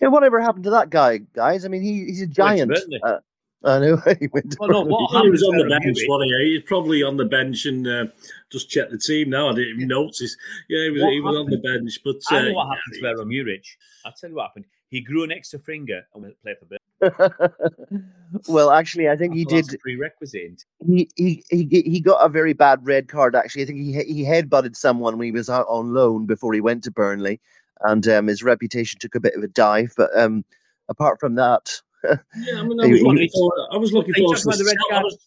Yeah, 0.00 0.08
whatever 0.08 0.40
happened 0.40 0.64
to 0.64 0.70
that 0.70 0.90
guy, 0.90 1.18
guys? 1.34 1.64
I 1.64 1.68
mean, 1.68 1.82
he, 1.82 2.04
he's 2.04 2.22
a 2.22 2.26
giant. 2.26 2.78
Uh, 3.02 3.18
I 3.64 3.78
know 3.80 3.96
he 4.20 4.28
went. 4.32 4.56
Well, 4.60 4.68
no, 4.68 4.82
Burnley. 4.84 4.92
what 4.92 5.10
He 5.10 5.16
happened 5.16 5.32
was 5.32 5.42
on 5.42 5.56
the 5.56 5.64
Aaron 5.64 5.82
bench, 5.82 5.96
Muric? 5.98 6.08
wasn't 6.08 6.30
he? 6.40 6.54
He's 6.54 6.62
probably 6.62 7.02
on 7.02 7.16
the 7.16 7.24
bench 7.24 7.66
and 7.66 7.86
uh, 7.88 8.06
just 8.50 8.70
checked 8.70 8.92
the 8.92 8.98
team 8.98 9.30
now. 9.30 9.48
I 9.48 9.54
didn't 9.54 9.76
even 9.76 9.88
notice. 9.88 10.36
Yeah, 10.68 10.84
he 10.84 10.90
was, 10.90 11.02
What 11.02 11.12
he 11.12 11.20
was 11.20 11.36
on 11.36 11.46
the 11.50 11.58
bench. 11.58 11.98
But 12.04 12.16
uh, 12.30 12.36
I 12.36 12.48
know 12.48 12.54
what 12.54 12.64
yeah, 12.66 12.74
happened 12.74 12.94
to 13.02 13.06
Aaron 13.08 13.28
Muric. 13.28 13.64
I'll 14.04 14.12
tell 14.12 14.30
you 14.30 14.36
what 14.36 14.42
happened. 14.46 14.66
He 14.90 15.00
grew 15.02 15.22
an 15.24 15.32
extra 15.32 15.58
finger 15.58 16.02
and 16.14 16.22
went 16.22 16.34
to 16.34 16.40
play 16.42 16.54
for 16.58 16.64
Burnley. 16.66 16.80
well, 18.48 18.70
actually, 18.70 19.08
I 19.08 19.16
think 19.16 19.34
he 19.34 19.44
Well, 19.44 19.56
that's 19.56 19.68
did. 19.68 19.76
a 19.76 19.78
prerequisite. 19.80 20.64
He, 20.86 21.10
he 21.16 21.44
he 21.50 21.64
he 21.84 22.00
got 22.00 22.24
a 22.24 22.28
very 22.28 22.52
bad 22.52 22.84
red 22.86 23.08
card. 23.08 23.34
Actually, 23.36 23.62
I 23.62 23.66
think 23.66 23.78
he 23.78 23.92
he 24.04 24.24
headbutted 24.24 24.76
someone 24.76 25.18
when 25.18 25.26
he 25.26 25.32
was 25.32 25.50
out 25.50 25.66
on 25.68 25.92
loan 25.92 26.26
before 26.26 26.54
he 26.54 26.60
went 26.60 26.84
to 26.84 26.90
Burnley, 26.90 27.40
and 27.82 28.06
um, 28.08 28.26
his 28.26 28.42
reputation 28.42 28.98
took 28.98 29.14
a 29.14 29.20
bit 29.20 29.34
of 29.34 29.42
a 29.42 29.48
dive. 29.48 29.92
But 29.96 30.10
um, 30.16 30.44
apart 30.88 31.20
from 31.20 31.34
that, 31.36 31.80
yeah, 32.04 32.16
I 32.58 32.62
mean, 32.62 32.80
I 32.80 32.86
was 32.88 33.02
looking 33.02 33.28
forward. 33.30 33.68
I 33.72 33.76
was 33.76 33.92
looking 33.92 34.14
forward 34.14 34.38
to 34.38 34.46
this. 34.46 34.66
red 34.66 34.76
I 34.92 35.02
was, 35.02 35.18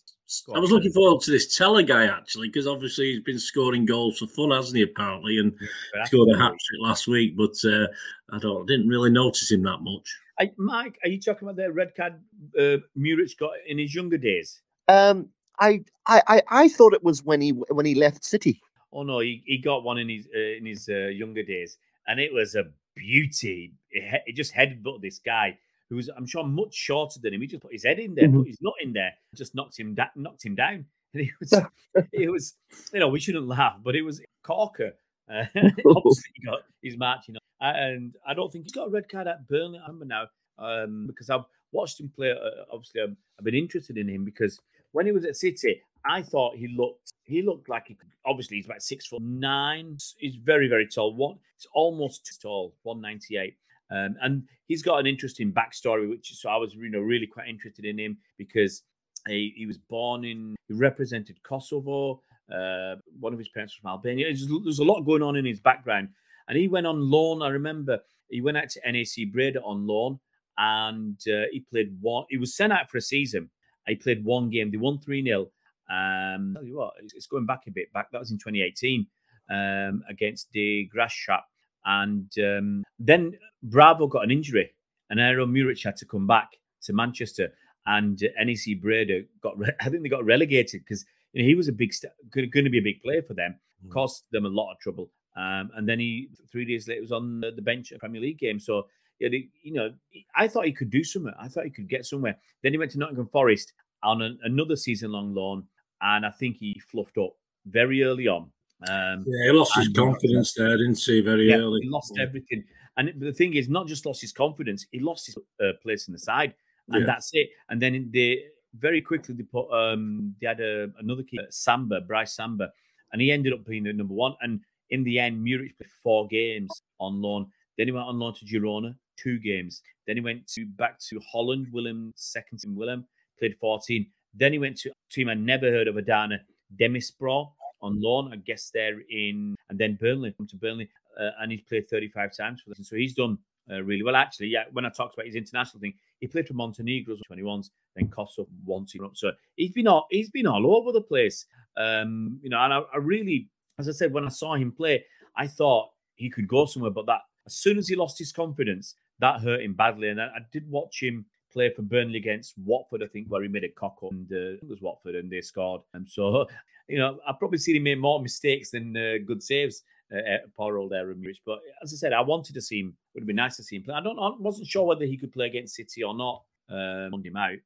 I 0.55 0.59
was 0.59 0.71
looking 0.71 0.91
forward 0.91 1.21
to 1.23 1.31
this 1.31 1.55
Tella 1.57 1.83
guy 1.83 2.05
actually 2.05 2.47
because 2.47 2.67
obviously 2.67 3.11
he's 3.11 3.21
been 3.21 3.39
scoring 3.39 3.85
goals 3.85 4.19
for 4.19 4.27
fun, 4.27 4.51
hasn't 4.51 4.77
he? 4.77 4.83
Apparently, 4.83 5.39
and 5.39 5.53
But 5.93 6.07
scored 6.07 6.29
a 6.29 6.37
hat 6.37 6.51
trick 6.51 6.79
last 6.81 7.07
week. 7.07 7.35
But 7.35 7.55
uh, 7.65 7.87
I 8.31 8.39
don't, 8.39 8.63
I 8.63 8.65
didn't 8.65 8.87
really 8.87 9.11
notice 9.11 9.51
him 9.51 9.63
that 9.63 9.79
much. 9.81 10.07
Are- 10.39 10.47
Mike, 10.57 10.97
are 11.03 11.09
you 11.09 11.19
talking 11.19 11.47
about 11.47 11.57
the 11.57 11.71
red 11.71 11.93
card 11.95 12.13
uh, 12.57 12.77
Muric 12.97 13.37
got 13.37 13.51
in 13.67 13.77
his 13.77 13.93
younger 13.93 14.17
days? 14.17 14.61
um, 14.87 15.29
I, 15.59 15.83
I 16.07 16.21
I 16.27 16.41
I 16.49 16.69
thought 16.69 16.93
it 16.93 17.03
was 17.03 17.23
when 17.23 17.41
he 17.41 17.51
when 17.51 17.85
he 17.85 17.95
left 17.95 18.25
City. 18.25 18.61
Oh 18.93 19.03
no, 19.03 19.19
he, 19.19 19.43
he 19.45 19.57
got 19.57 19.83
one 19.83 19.97
in 19.97 20.09
his 20.09 20.27
uh, 20.35 20.57
in 20.57 20.65
his 20.65 20.89
uh, 20.89 21.07
younger 21.07 21.43
days, 21.43 21.77
and 22.07 22.19
it 22.19 22.33
was 22.33 22.55
a 22.55 22.65
beauty. 22.95 23.73
It, 23.91 24.21
it 24.27 24.35
just 24.35 24.53
headbutted 24.53 25.01
this 25.01 25.19
guy 25.19 25.57
who 25.89 25.97
was, 25.97 26.09
I'm 26.15 26.25
sure, 26.25 26.45
much 26.45 26.73
shorter 26.73 27.19
than 27.21 27.33
him. 27.33 27.41
He 27.41 27.47
just 27.47 27.61
put 27.63 27.73
his 27.73 27.83
head 27.83 27.99
in 27.99 28.15
there, 28.15 28.27
Mhm. 28.27 28.37
put 28.39 28.47
his 28.47 28.61
nut 28.61 28.73
in 28.81 28.93
there, 28.93 29.13
just 29.35 29.55
knocked 29.55 29.77
him 29.77 29.93
da- 29.93 30.09
knocked 30.15 30.45
him 30.45 30.55
down. 30.55 30.85
And 31.13 31.23
it 31.23 31.33
was, 31.41 31.51
it 32.13 32.29
was, 32.31 32.53
you 32.93 33.01
know, 33.01 33.09
we 33.09 33.19
shouldn't 33.19 33.45
laugh, 33.45 33.75
but 33.83 33.97
it 33.97 34.01
was 34.01 34.21
Corker. 34.43 34.93
Uh, 35.29 35.43
obviously, 35.55 36.31
he 36.35 36.45
got 36.45 36.59
he's 36.81 36.97
marching 36.97 37.35
on, 37.35 37.67
uh, 37.67 37.77
and 37.77 38.15
I 38.25 38.33
don't 38.33 38.49
think 38.49 38.63
he's 38.63 38.71
got 38.71 38.87
a 38.87 38.89
red 38.89 39.09
card 39.09 39.27
at 39.27 39.45
Burnley. 39.49 39.77
I 39.79 39.87
remember 39.87 40.05
now 40.05 40.27
um, 40.57 41.07
because 41.07 41.29
I've 41.29 41.43
watched 41.73 41.99
him 41.99 42.09
play. 42.15 42.31
Uh, 42.31 42.63
obviously, 42.71 43.01
I've, 43.01 43.15
I've 43.37 43.43
been 43.43 43.55
interested 43.55 43.97
in 43.97 44.07
him 44.07 44.23
because 44.23 44.57
when 44.93 45.05
he 45.05 45.11
was 45.11 45.25
at 45.25 45.35
City, 45.35 45.81
I 46.05 46.21
thought 46.21 46.55
he 46.55 46.69
looked 46.69 47.10
he 47.31 47.41
looked 47.41 47.69
like 47.69 47.87
he 47.87 47.95
could. 47.95 48.09
Obviously, 48.25 48.57
he's 48.57 48.65
about 48.65 48.83
six 48.83 49.07
foot 49.07 49.21
nine. 49.21 49.97
He's 50.17 50.35
very 50.35 50.67
very 50.67 50.87
tall. 50.87 51.15
One, 51.15 51.37
it's 51.55 51.67
almost 51.73 52.25
too 52.25 52.35
tall, 52.41 52.75
one 52.83 53.01
ninety 53.01 53.37
eight. 53.37 53.55
Um, 53.91 54.15
and 54.21 54.43
he's 54.67 54.81
got 54.81 54.99
an 54.99 55.07
interesting 55.07 55.51
backstory, 55.51 56.09
which 56.09 56.33
so 56.33 56.49
I 56.49 56.57
was 56.57 56.73
you 56.75 56.89
know 56.89 56.99
really 56.99 57.27
quite 57.27 57.47
interested 57.47 57.85
in 57.85 57.99
him 57.99 58.17
because 58.37 58.83
he, 59.27 59.53
he 59.55 59.65
was 59.65 59.77
born 59.77 60.23
in 60.25 60.55
he 60.67 60.73
represented 60.73 61.41
Kosovo. 61.43 62.21
Uh, 62.51 62.95
one 63.19 63.31
of 63.31 63.39
his 63.39 63.49
parents 63.49 63.73
from 63.73 63.89
Albania. 63.89 64.25
There's, 64.25 64.47
there's, 64.63 64.79
a 64.79 64.83
lot 64.83 65.03
going 65.03 65.21
on 65.21 65.37
in 65.37 65.45
his 65.45 65.61
background, 65.61 66.09
and 66.49 66.57
he 66.57 66.67
went 66.67 66.85
on 66.85 67.09
loan. 67.09 67.41
I 67.41 67.47
remember 67.47 67.99
he 68.29 68.41
went 68.41 68.57
out 68.57 68.69
to 68.71 68.91
NAC 68.91 69.31
Breda 69.31 69.61
on 69.61 69.87
loan, 69.87 70.19
and 70.57 71.17
uh, 71.27 71.45
he 71.51 71.61
played 71.61 71.95
one. 72.01 72.25
He 72.29 72.37
was 72.37 72.55
sent 72.55 72.73
out 72.73 72.89
for 72.89 72.97
a 72.97 73.01
season. 73.01 73.49
He 73.87 73.95
played 73.95 74.23
one 74.23 74.49
game. 74.49 74.69
They 74.69 74.77
won 74.77 74.99
three 74.99 75.23
0 75.23 75.47
um, 75.91 76.53
tell 76.55 76.63
you 76.63 76.77
what, 76.77 76.93
it's 77.01 77.27
going 77.27 77.45
back 77.45 77.63
a 77.67 77.71
bit 77.71 77.91
back. 77.93 78.11
That 78.11 78.19
was 78.19 78.31
in 78.31 78.37
2018 78.37 79.05
um, 79.49 80.03
against 80.09 80.51
the 80.51 80.85
Grasshoppers. 80.85 81.45
And 81.85 82.31
um, 82.39 82.83
then 82.99 83.33
Bravo 83.63 84.07
got 84.07 84.23
an 84.23 84.31
injury, 84.31 84.71
and 85.09 85.19
Ero 85.19 85.45
Muric 85.45 85.83
had 85.83 85.97
to 85.97 86.05
come 86.05 86.27
back 86.27 86.49
to 86.83 86.93
Manchester. 86.93 87.53
And 87.87 88.21
uh, 88.23 88.43
NEC 88.43 88.79
Breda 88.79 89.23
got, 89.41 89.57
re- 89.57 89.73
I 89.81 89.89
think 89.89 90.03
they 90.03 90.09
got 90.09 90.25
relegated 90.25 90.81
because 90.83 91.05
you 91.33 91.41
know, 91.41 91.47
he 91.47 91.55
was 91.55 91.67
a 91.67 91.73
big, 91.73 91.93
st- 91.93 92.13
going 92.31 92.65
to 92.65 92.69
be 92.69 92.77
a 92.77 92.83
big 92.83 93.01
player 93.01 93.23
for 93.23 93.33
them, 93.33 93.55
mm. 93.85 93.91
cost 93.91 94.25
them 94.31 94.45
a 94.45 94.49
lot 94.49 94.71
of 94.71 94.79
trouble. 94.79 95.09
Um, 95.35 95.71
and 95.75 95.87
then 95.87 95.99
he, 95.99 96.29
three 96.51 96.65
days 96.65 96.87
later, 96.87 97.01
was 97.01 97.11
on 97.11 97.39
the, 97.39 97.51
the 97.51 97.61
bench 97.61 97.91
at 97.91 97.95
a 97.95 97.99
Premier 97.99 98.21
League 98.21 98.37
game. 98.37 98.59
So, 98.59 98.87
you 99.19 99.47
know, 99.65 99.91
I 100.35 100.47
thought 100.47 100.65
he 100.65 100.73
could 100.73 100.89
do 100.89 101.03
something. 101.03 101.33
I 101.39 101.47
thought 101.47 101.63
he 101.63 101.69
could 101.69 101.87
get 101.87 102.05
somewhere. 102.05 102.37
Then 102.61 102.73
he 102.73 102.77
went 102.77 102.91
to 102.91 102.99
Nottingham 102.99 103.27
Forest 103.27 103.73
on 104.03 104.21
an, 104.21 104.39
another 104.43 104.75
season 104.75 105.11
long 105.11 105.33
loan 105.33 105.63
and 106.01 106.25
I 106.25 106.31
think 106.31 106.57
he 106.57 106.81
fluffed 106.91 107.17
up 107.17 107.33
very 107.65 108.03
early 108.03 108.27
on. 108.27 108.51
Um, 108.89 109.23
yeah, 109.27 109.51
he 109.51 109.51
lost 109.51 109.75
his 109.75 109.89
confidence 109.89 110.53
there, 110.53 110.75
didn't 110.77 110.97
he? 110.97 111.21
Very 111.21 111.49
yeah, 111.49 111.57
early, 111.57 111.81
he 111.81 111.89
lost 111.89 112.17
everything. 112.19 112.63
And 112.97 113.13
the 113.17 113.31
thing 113.31 113.53
is, 113.53 113.69
not 113.69 113.87
just 113.87 114.05
lost 114.05 114.21
his 114.21 114.33
confidence, 114.33 114.85
he 114.91 114.99
lost 114.99 115.27
his 115.27 115.37
uh, 115.63 115.73
place 115.81 116.07
in 116.07 116.13
the 116.13 116.19
side, 116.19 116.55
and 116.89 117.01
yeah. 117.01 117.05
that's 117.05 117.29
it. 117.33 117.49
And 117.69 117.81
then 117.81 118.09
they 118.11 118.43
very 118.75 119.01
quickly 119.01 119.35
they 119.35 119.43
put 119.43 119.71
um, 119.71 120.35
they 120.41 120.47
had 120.47 120.59
a, 120.59 120.87
another 120.99 121.23
keeper, 121.23 121.45
Samba, 121.49 122.01
Brice 122.01 122.35
Samba, 122.35 122.71
and 123.11 123.21
he 123.21 123.31
ended 123.31 123.53
up 123.53 123.65
being 123.65 123.83
the 123.83 123.93
number 123.93 124.13
one. 124.13 124.35
And 124.41 124.61
in 124.89 125.03
the 125.03 125.19
end, 125.19 125.45
Muric 125.45 125.77
played 125.77 125.89
four 126.03 126.27
games 126.27 126.69
on 126.99 127.21
loan. 127.21 127.47
Then 127.77 127.87
he 127.87 127.91
went 127.91 128.07
on 128.07 128.19
loan 128.19 128.33
to 128.35 128.45
Girona, 128.45 128.95
two 129.17 129.39
games. 129.39 129.81
Then 130.07 130.17
he 130.17 130.21
went 130.21 130.47
to 130.53 130.65
back 130.65 130.99
to 131.09 131.19
Holland, 131.31 131.67
Willem, 131.71 132.13
second 132.15 132.63
in 132.63 132.75
Willem, 132.75 133.05
played 133.39 133.55
14. 133.59 134.05
Then 134.33 134.53
he 134.53 134.59
went 134.59 134.77
to 134.79 134.89
a 134.89 134.93
team 135.11 135.29
I 135.29 135.33
never 135.33 135.69
heard 135.69 135.87
of, 135.87 135.97
Adana 135.97 136.39
Demirspor 136.79 137.51
on 137.81 138.01
loan. 138.01 138.31
I 138.33 138.37
guess 138.37 138.69
they're 138.73 139.01
in, 139.09 139.55
and 139.69 139.79
then 139.79 139.95
Burnley, 139.95 140.33
come 140.37 140.47
to 140.47 140.55
Burnley, 140.55 140.89
uh, 141.19 141.31
and 141.39 141.51
he's 141.51 141.61
played 141.61 141.87
35 141.87 142.35
times 142.35 142.61
for 142.61 142.69
them. 142.69 142.83
So 142.83 142.95
he's 142.95 143.13
done 143.13 143.37
uh, 143.69 143.83
really 143.83 144.03
well. 144.03 144.15
Actually, 144.15 144.47
yeah, 144.47 144.63
when 144.71 144.85
I 144.85 144.89
talked 144.89 145.13
about 145.15 145.25
his 145.25 145.35
international 145.35 145.81
thing, 145.81 145.93
he 146.19 146.27
played 146.27 146.47
for 146.47 146.53
Montenegro's 146.53 147.21
21s, 147.31 147.69
then 147.95 148.07
Kosovo 148.07 148.47
once. 148.65 148.95
So 149.13 149.31
he's 149.55 149.71
been 149.71 149.87
all 149.87 150.07
he's 150.09 150.29
been 150.29 150.47
all 150.47 150.75
over 150.75 150.91
the 150.91 151.01
place. 151.01 151.45
Um, 151.77 152.39
you 152.41 152.49
know, 152.49 152.59
and 152.59 152.73
I, 152.73 152.81
I 152.93 152.97
really, 152.97 153.49
as 153.79 153.89
I 153.89 153.91
said, 153.91 154.13
when 154.13 154.25
I 154.25 154.29
saw 154.29 154.55
him 154.55 154.71
play, 154.71 155.03
I 155.35 155.47
thought 155.47 155.89
he 156.15 156.29
could 156.29 156.47
go 156.47 156.65
somewhere, 156.65 156.91
but 156.91 157.05
that 157.07 157.21
as 157.45 157.55
soon 157.55 157.77
as 157.77 157.87
he 157.87 157.95
lost 157.95 158.19
his 158.19 158.31
confidence, 158.31 158.95
that 159.19 159.41
hurt 159.41 159.61
him 159.61 159.73
badly. 159.73 160.09
And 160.09 160.21
I, 160.21 160.25
I 160.25 160.39
did 160.51 160.69
watch 160.69 161.01
him 161.01 161.25
play 161.51 161.71
for 161.73 161.81
Burnley 161.81 162.17
against 162.17 162.57
Watford, 162.57 163.03
I 163.03 163.07
think, 163.07 163.27
where 163.27 163.41
he 163.41 163.47
made 163.47 163.63
a 163.63 163.69
cock 163.69 163.97
up, 164.03 164.11
and 164.11 164.31
uh, 164.31 164.57
it 164.61 164.67
was 164.67 164.81
Watford, 164.81 165.15
and 165.15 165.31
they 165.31 165.41
scored. 165.41 165.81
And 165.93 166.07
so, 166.07 166.47
you 166.87 166.97
know, 166.97 167.19
I've 167.27 167.39
probably 167.39 167.57
seen 167.57 167.75
him 167.75 167.83
make 167.83 167.99
more 167.99 168.21
mistakes 168.21 168.71
than 168.71 168.95
uh, 168.95 169.15
good 169.25 169.43
saves. 169.43 169.83
Uh, 170.13 170.37
poor 170.57 170.77
old 170.77 170.91
Aaron 170.91 171.21
Muric. 171.21 171.37
But 171.45 171.59
as 171.81 171.93
I 171.93 171.95
said, 171.95 172.11
I 172.11 172.21
wanted 172.21 172.53
to 172.55 172.61
see 172.61 172.81
him. 172.81 172.93
Would 173.13 173.21
have 173.21 173.27
been 173.27 173.37
nice 173.37 173.55
to 173.57 173.63
see 173.63 173.77
him 173.77 173.83
play. 173.83 173.95
I 173.95 174.01
don't. 174.01 174.19
I 174.19 174.31
wasn't 174.39 174.67
sure 174.67 174.85
whether 174.85 175.05
he 175.05 175.17
could 175.17 175.31
play 175.31 175.47
against 175.47 175.75
City 175.75 176.03
or 176.03 176.13
not. 176.13 176.43
Uh, 176.69 177.09
loaned 177.11 177.25
him 177.25 177.35
out. 177.35 177.57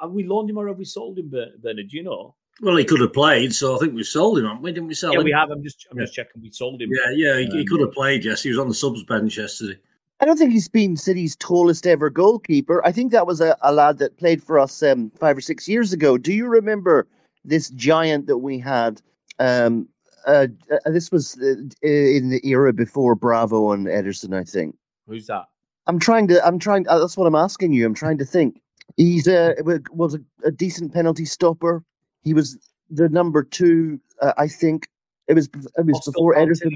Have 0.00 0.10
we 0.10 0.24
loaned 0.24 0.50
him 0.50 0.58
or 0.58 0.68
have 0.68 0.78
we 0.78 0.84
sold 0.84 1.18
him, 1.18 1.30
Bernard? 1.30 1.88
Do 1.88 1.96
you 1.96 2.02
know? 2.02 2.34
Well, 2.62 2.76
he 2.76 2.84
could 2.84 3.00
have 3.00 3.12
played, 3.12 3.54
so 3.54 3.76
I 3.76 3.78
think 3.78 3.94
we 3.94 4.02
sold 4.02 4.38
him, 4.38 4.44
haven't 4.44 4.62
we? 4.62 4.72
Didn't 4.72 4.88
we 4.88 4.94
sell 4.94 5.12
yeah, 5.12 5.20
him? 5.20 5.24
we 5.24 5.32
have. 5.32 5.50
I'm 5.50 5.62
just, 5.62 5.86
I'm 5.90 5.98
yeah. 5.98 6.04
just 6.04 6.14
checking. 6.14 6.42
We 6.42 6.50
sold 6.50 6.82
him. 6.82 6.90
Yeah, 6.92 7.10
yeah, 7.12 7.38
he, 7.38 7.46
um, 7.46 7.58
he, 7.58 7.64
could 7.64 7.80
have 7.80 7.92
played. 7.92 8.24
Yes, 8.24 8.42
he 8.42 8.50
was 8.50 8.58
on 8.58 8.68
the 8.68 8.74
subs 8.74 9.02
bench 9.04 9.38
yesterday. 9.38 9.78
I 10.20 10.26
don't 10.26 10.36
think 10.36 10.52
he's 10.52 10.68
been 10.68 10.96
City's 10.96 11.34
tallest 11.36 11.86
ever 11.86 12.10
goalkeeper. 12.10 12.84
I 12.84 12.92
think 12.92 13.10
that 13.12 13.26
was 13.26 13.40
a, 13.40 13.56
a 13.62 13.72
lad 13.72 13.98
that 13.98 14.18
played 14.18 14.42
for 14.42 14.58
us 14.58 14.82
um, 14.82 15.10
five 15.18 15.36
or 15.36 15.40
six 15.40 15.66
years 15.66 15.92
ago. 15.92 16.18
Do 16.18 16.32
you 16.32 16.46
remember 16.46 17.08
this 17.44 17.70
giant 17.70 18.26
that 18.26 18.38
we 18.38 18.58
had? 18.58 19.00
Um, 19.38 19.88
uh, 20.26 20.48
uh, 20.70 20.90
this 20.90 21.10
was 21.10 21.38
uh, 21.40 21.54
in 21.86 22.28
the 22.28 22.40
era 22.44 22.74
before 22.74 23.14
Bravo 23.14 23.72
and 23.72 23.86
Ederson, 23.86 24.38
I 24.38 24.44
think. 24.44 24.76
Who's 25.06 25.26
that? 25.28 25.46
I'm 25.86 25.98
trying 25.98 26.28
to. 26.28 26.44
I'm 26.46 26.58
trying. 26.58 26.86
Uh, 26.86 26.98
that's 26.98 27.16
what 27.16 27.26
I'm 27.26 27.34
asking 27.34 27.72
you. 27.72 27.86
I'm 27.86 27.94
trying 27.94 28.18
to 28.18 28.24
think. 28.26 28.60
He's 28.96 29.26
a 29.26 29.54
was 29.90 30.14
a, 30.14 30.20
a 30.44 30.50
decent 30.50 30.92
penalty 30.92 31.24
stopper. 31.24 31.82
He 32.22 32.34
was 32.34 32.58
the 32.90 33.08
number 33.08 33.42
two, 33.42 33.98
uh, 34.20 34.34
I 34.36 34.48
think. 34.48 34.88
It 35.28 35.34
was 35.34 35.48
it 35.78 35.86
was 35.86 36.00
before 36.04 36.34
Ederson. 36.34 36.72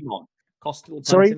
Costel 0.60 1.04
Sorry, 1.04 1.34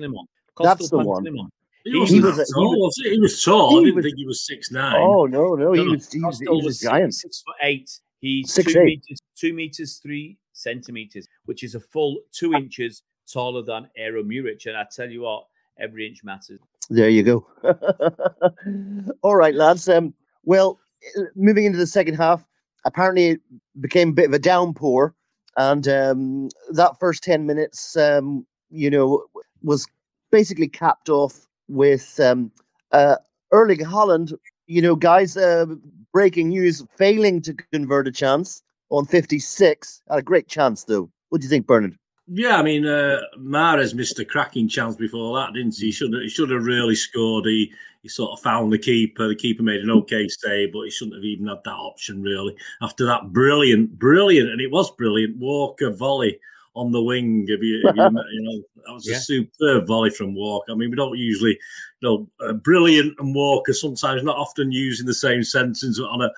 that's 0.57 0.89
the 0.89 0.99
one. 0.99 1.51
He, 1.87 2.05
he, 2.05 2.19
was, 2.19 2.37
was, 2.37 2.51
tall, 2.53 2.73
he, 2.73 2.79
was, 2.79 3.01
he 3.13 3.19
was 3.19 3.43
tall. 3.43 3.69
He 3.69 3.77
I 3.77 3.79
didn't 3.85 3.95
was, 3.95 4.05
think 4.05 4.17
he 4.17 4.25
was 4.25 4.45
six 4.45 4.71
nine. 4.71 4.95
Oh 4.97 5.25
no, 5.25 5.55
no, 5.55 5.71
he 5.71 5.83
no, 5.83 5.91
was 5.91 6.11
he 6.11 6.19
was, 6.19 6.39
he 6.39 6.47
was 6.49 6.83
a 6.83 6.85
giant. 6.85 7.13
Six 7.13 7.41
foot 7.41 7.55
eight. 7.61 7.89
He's 8.19 8.53
six, 8.53 8.73
two 8.73 8.79
eight. 8.79 8.85
meters, 8.85 9.19
two 9.35 9.53
meters 9.53 9.99
three 10.03 10.37
centimeters, 10.51 11.27
which 11.45 11.63
is 11.63 11.75
a 11.75 11.79
full 11.79 12.17
two 12.33 12.53
inches 12.53 13.03
taller 13.31 13.63
than 13.63 13.87
Ero 13.97 14.21
Muric. 14.23 14.65
And 14.65 14.75
I 14.75 14.85
tell 14.91 15.09
you 15.09 15.21
what, 15.21 15.45
every 15.79 16.07
inch 16.07 16.23
matters. 16.23 16.59
There 16.89 17.09
you 17.09 17.23
go. 17.23 17.47
All 19.21 19.35
right, 19.35 19.55
lads. 19.55 19.87
Um, 19.87 20.13
well, 20.43 20.79
moving 21.35 21.65
into 21.65 21.77
the 21.77 21.87
second 21.87 22.15
half, 22.15 22.45
apparently 22.85 23.29
it 23.29 23.41
became 23.79 24.09
a 24.09 24.13
bit 24.13 24.25
of 24.25 24.33
a 24.33 24.39
downpour, 24.39 25.13
and 25.55 25.87
um, 25.87 26.49
that 26.71 26.99
first 26.99 27.23
ten 27.23 27.45
minutes, 27.45 27.95
um, 27.95 28.45
you 28.69 28.89
know, 28.89 29.23
was 29.63 29.87
basically 30.31 30.67
capped 30.67 31.09
off 31.09 31.46
with 31.67 32.19
um, 32.19 32.51
uh, 32.91 33.17
Erling 33.51 33.79
Haaland. 33.79 34.33
you 34.67 34.81
know, 34.81 34.95
guys, 34.95 35.37
uh, 35.37 35.65
breaking 36.13 36.49
news, 36.49 36.85
failing 36.97 37.41
to 37.41 37.53
convert 37.71 38.07
a 38.07 38.11
chance 38.11 38.61
on 38.89 39.05
56. 39.05 40.01
Had 40.09 40.19
a 40.19 40.21
great 40.21 40.47
chance, 40.47 40.83
though. 40.83 41.09
What 41.29 41.41
do 41.41 41.45
you 41.45 41.49
think, 41.49 41.67
Bernard? 41.67 41.97
Yeah, 42.29 42.57
I 42.57 42.63
mean, 42.63 42.85
uh, 42.85 43.21
Mahrez 43.39 43.93
missed 43.93 44.19
a 44.19 44.25
cracking 44.25 44.67
chance 44.67 44.95
before 44.95 45.37
that, 45.37 45.53
didn't 45.53 45.75
he? 45.75 45.87
He 45.87 45.91
should 45.91 46.11
have, 46.13 46.23
he 46.23 46.29
should 46.29 46.49
have 46.49 46.65
really 46.65 46.95
scored. 46.95 47.45
He 47.45 47.71
he 48.03 48.09
sort 48.09 48.31
of 48.31 48.43
found 48.43 48.71
the 48.71 48.77
keeper. 48.77 49.27
The 49.27 49.35
keeper 49.35 49.63
made 49.63 49.81
an 49.81 49.91
okay 49.91 50.27
save, 50.27 50.73
but 50.73 50.83
he 50.83 50.89
shouldn't 50.89 51.15
have 51.15 51.23
even 51.23 51.47
had 51.47 51.63
that 51.63 51.71
option 51.71 52.21
really. 52.21 52.55
After 52.81 53.05
that 53.05 53.31
brilliant, 53.31 53.97
brilliant, 53.97 54.49
and 54.49 54.59
it 54.59 54.71
was 54.71 54.91
brilliant 54.91 55.37
Walker 55.37 55.89
volley 55.89 56.37
on 56.77 56.91
the 56.91 57.01
wing. 57.01 57.45
If 57.47 57.61
you, 57.61 57.81
if 57.83 57.95
you, 57.95 58.03
you 58.31 58.41
know, 58.41 58.63
that 58.85 58.93
was 58.93 59.07
yeah. 59.07 59.17
a 59.17 59.19
superb 59.19 59.87
volley 59.87 60.09
from 60.09 60.35
Walker. 60.35 60.71
I 60.71 60.75
mean, 60.75 60.89
we 60.89 60.95
don't 60.95 61.17
usually, 61.17 61.57
you 62.01 62.01
know, 62.01 62.29
uh, 62.47 62.53
brilliant 62.53 63.15
and 63.19 63.33
Walker 63.33 63.73
sometimes 63.73 64.23
not 64.23 64.37
often 64.37 64.71
used 64.71 65.01
in 65.01 65.07
the 65.07 65.13
same 65.13 65.43
sentence 65.43 65.99
on 65.99 66.21
a 66.21 66.29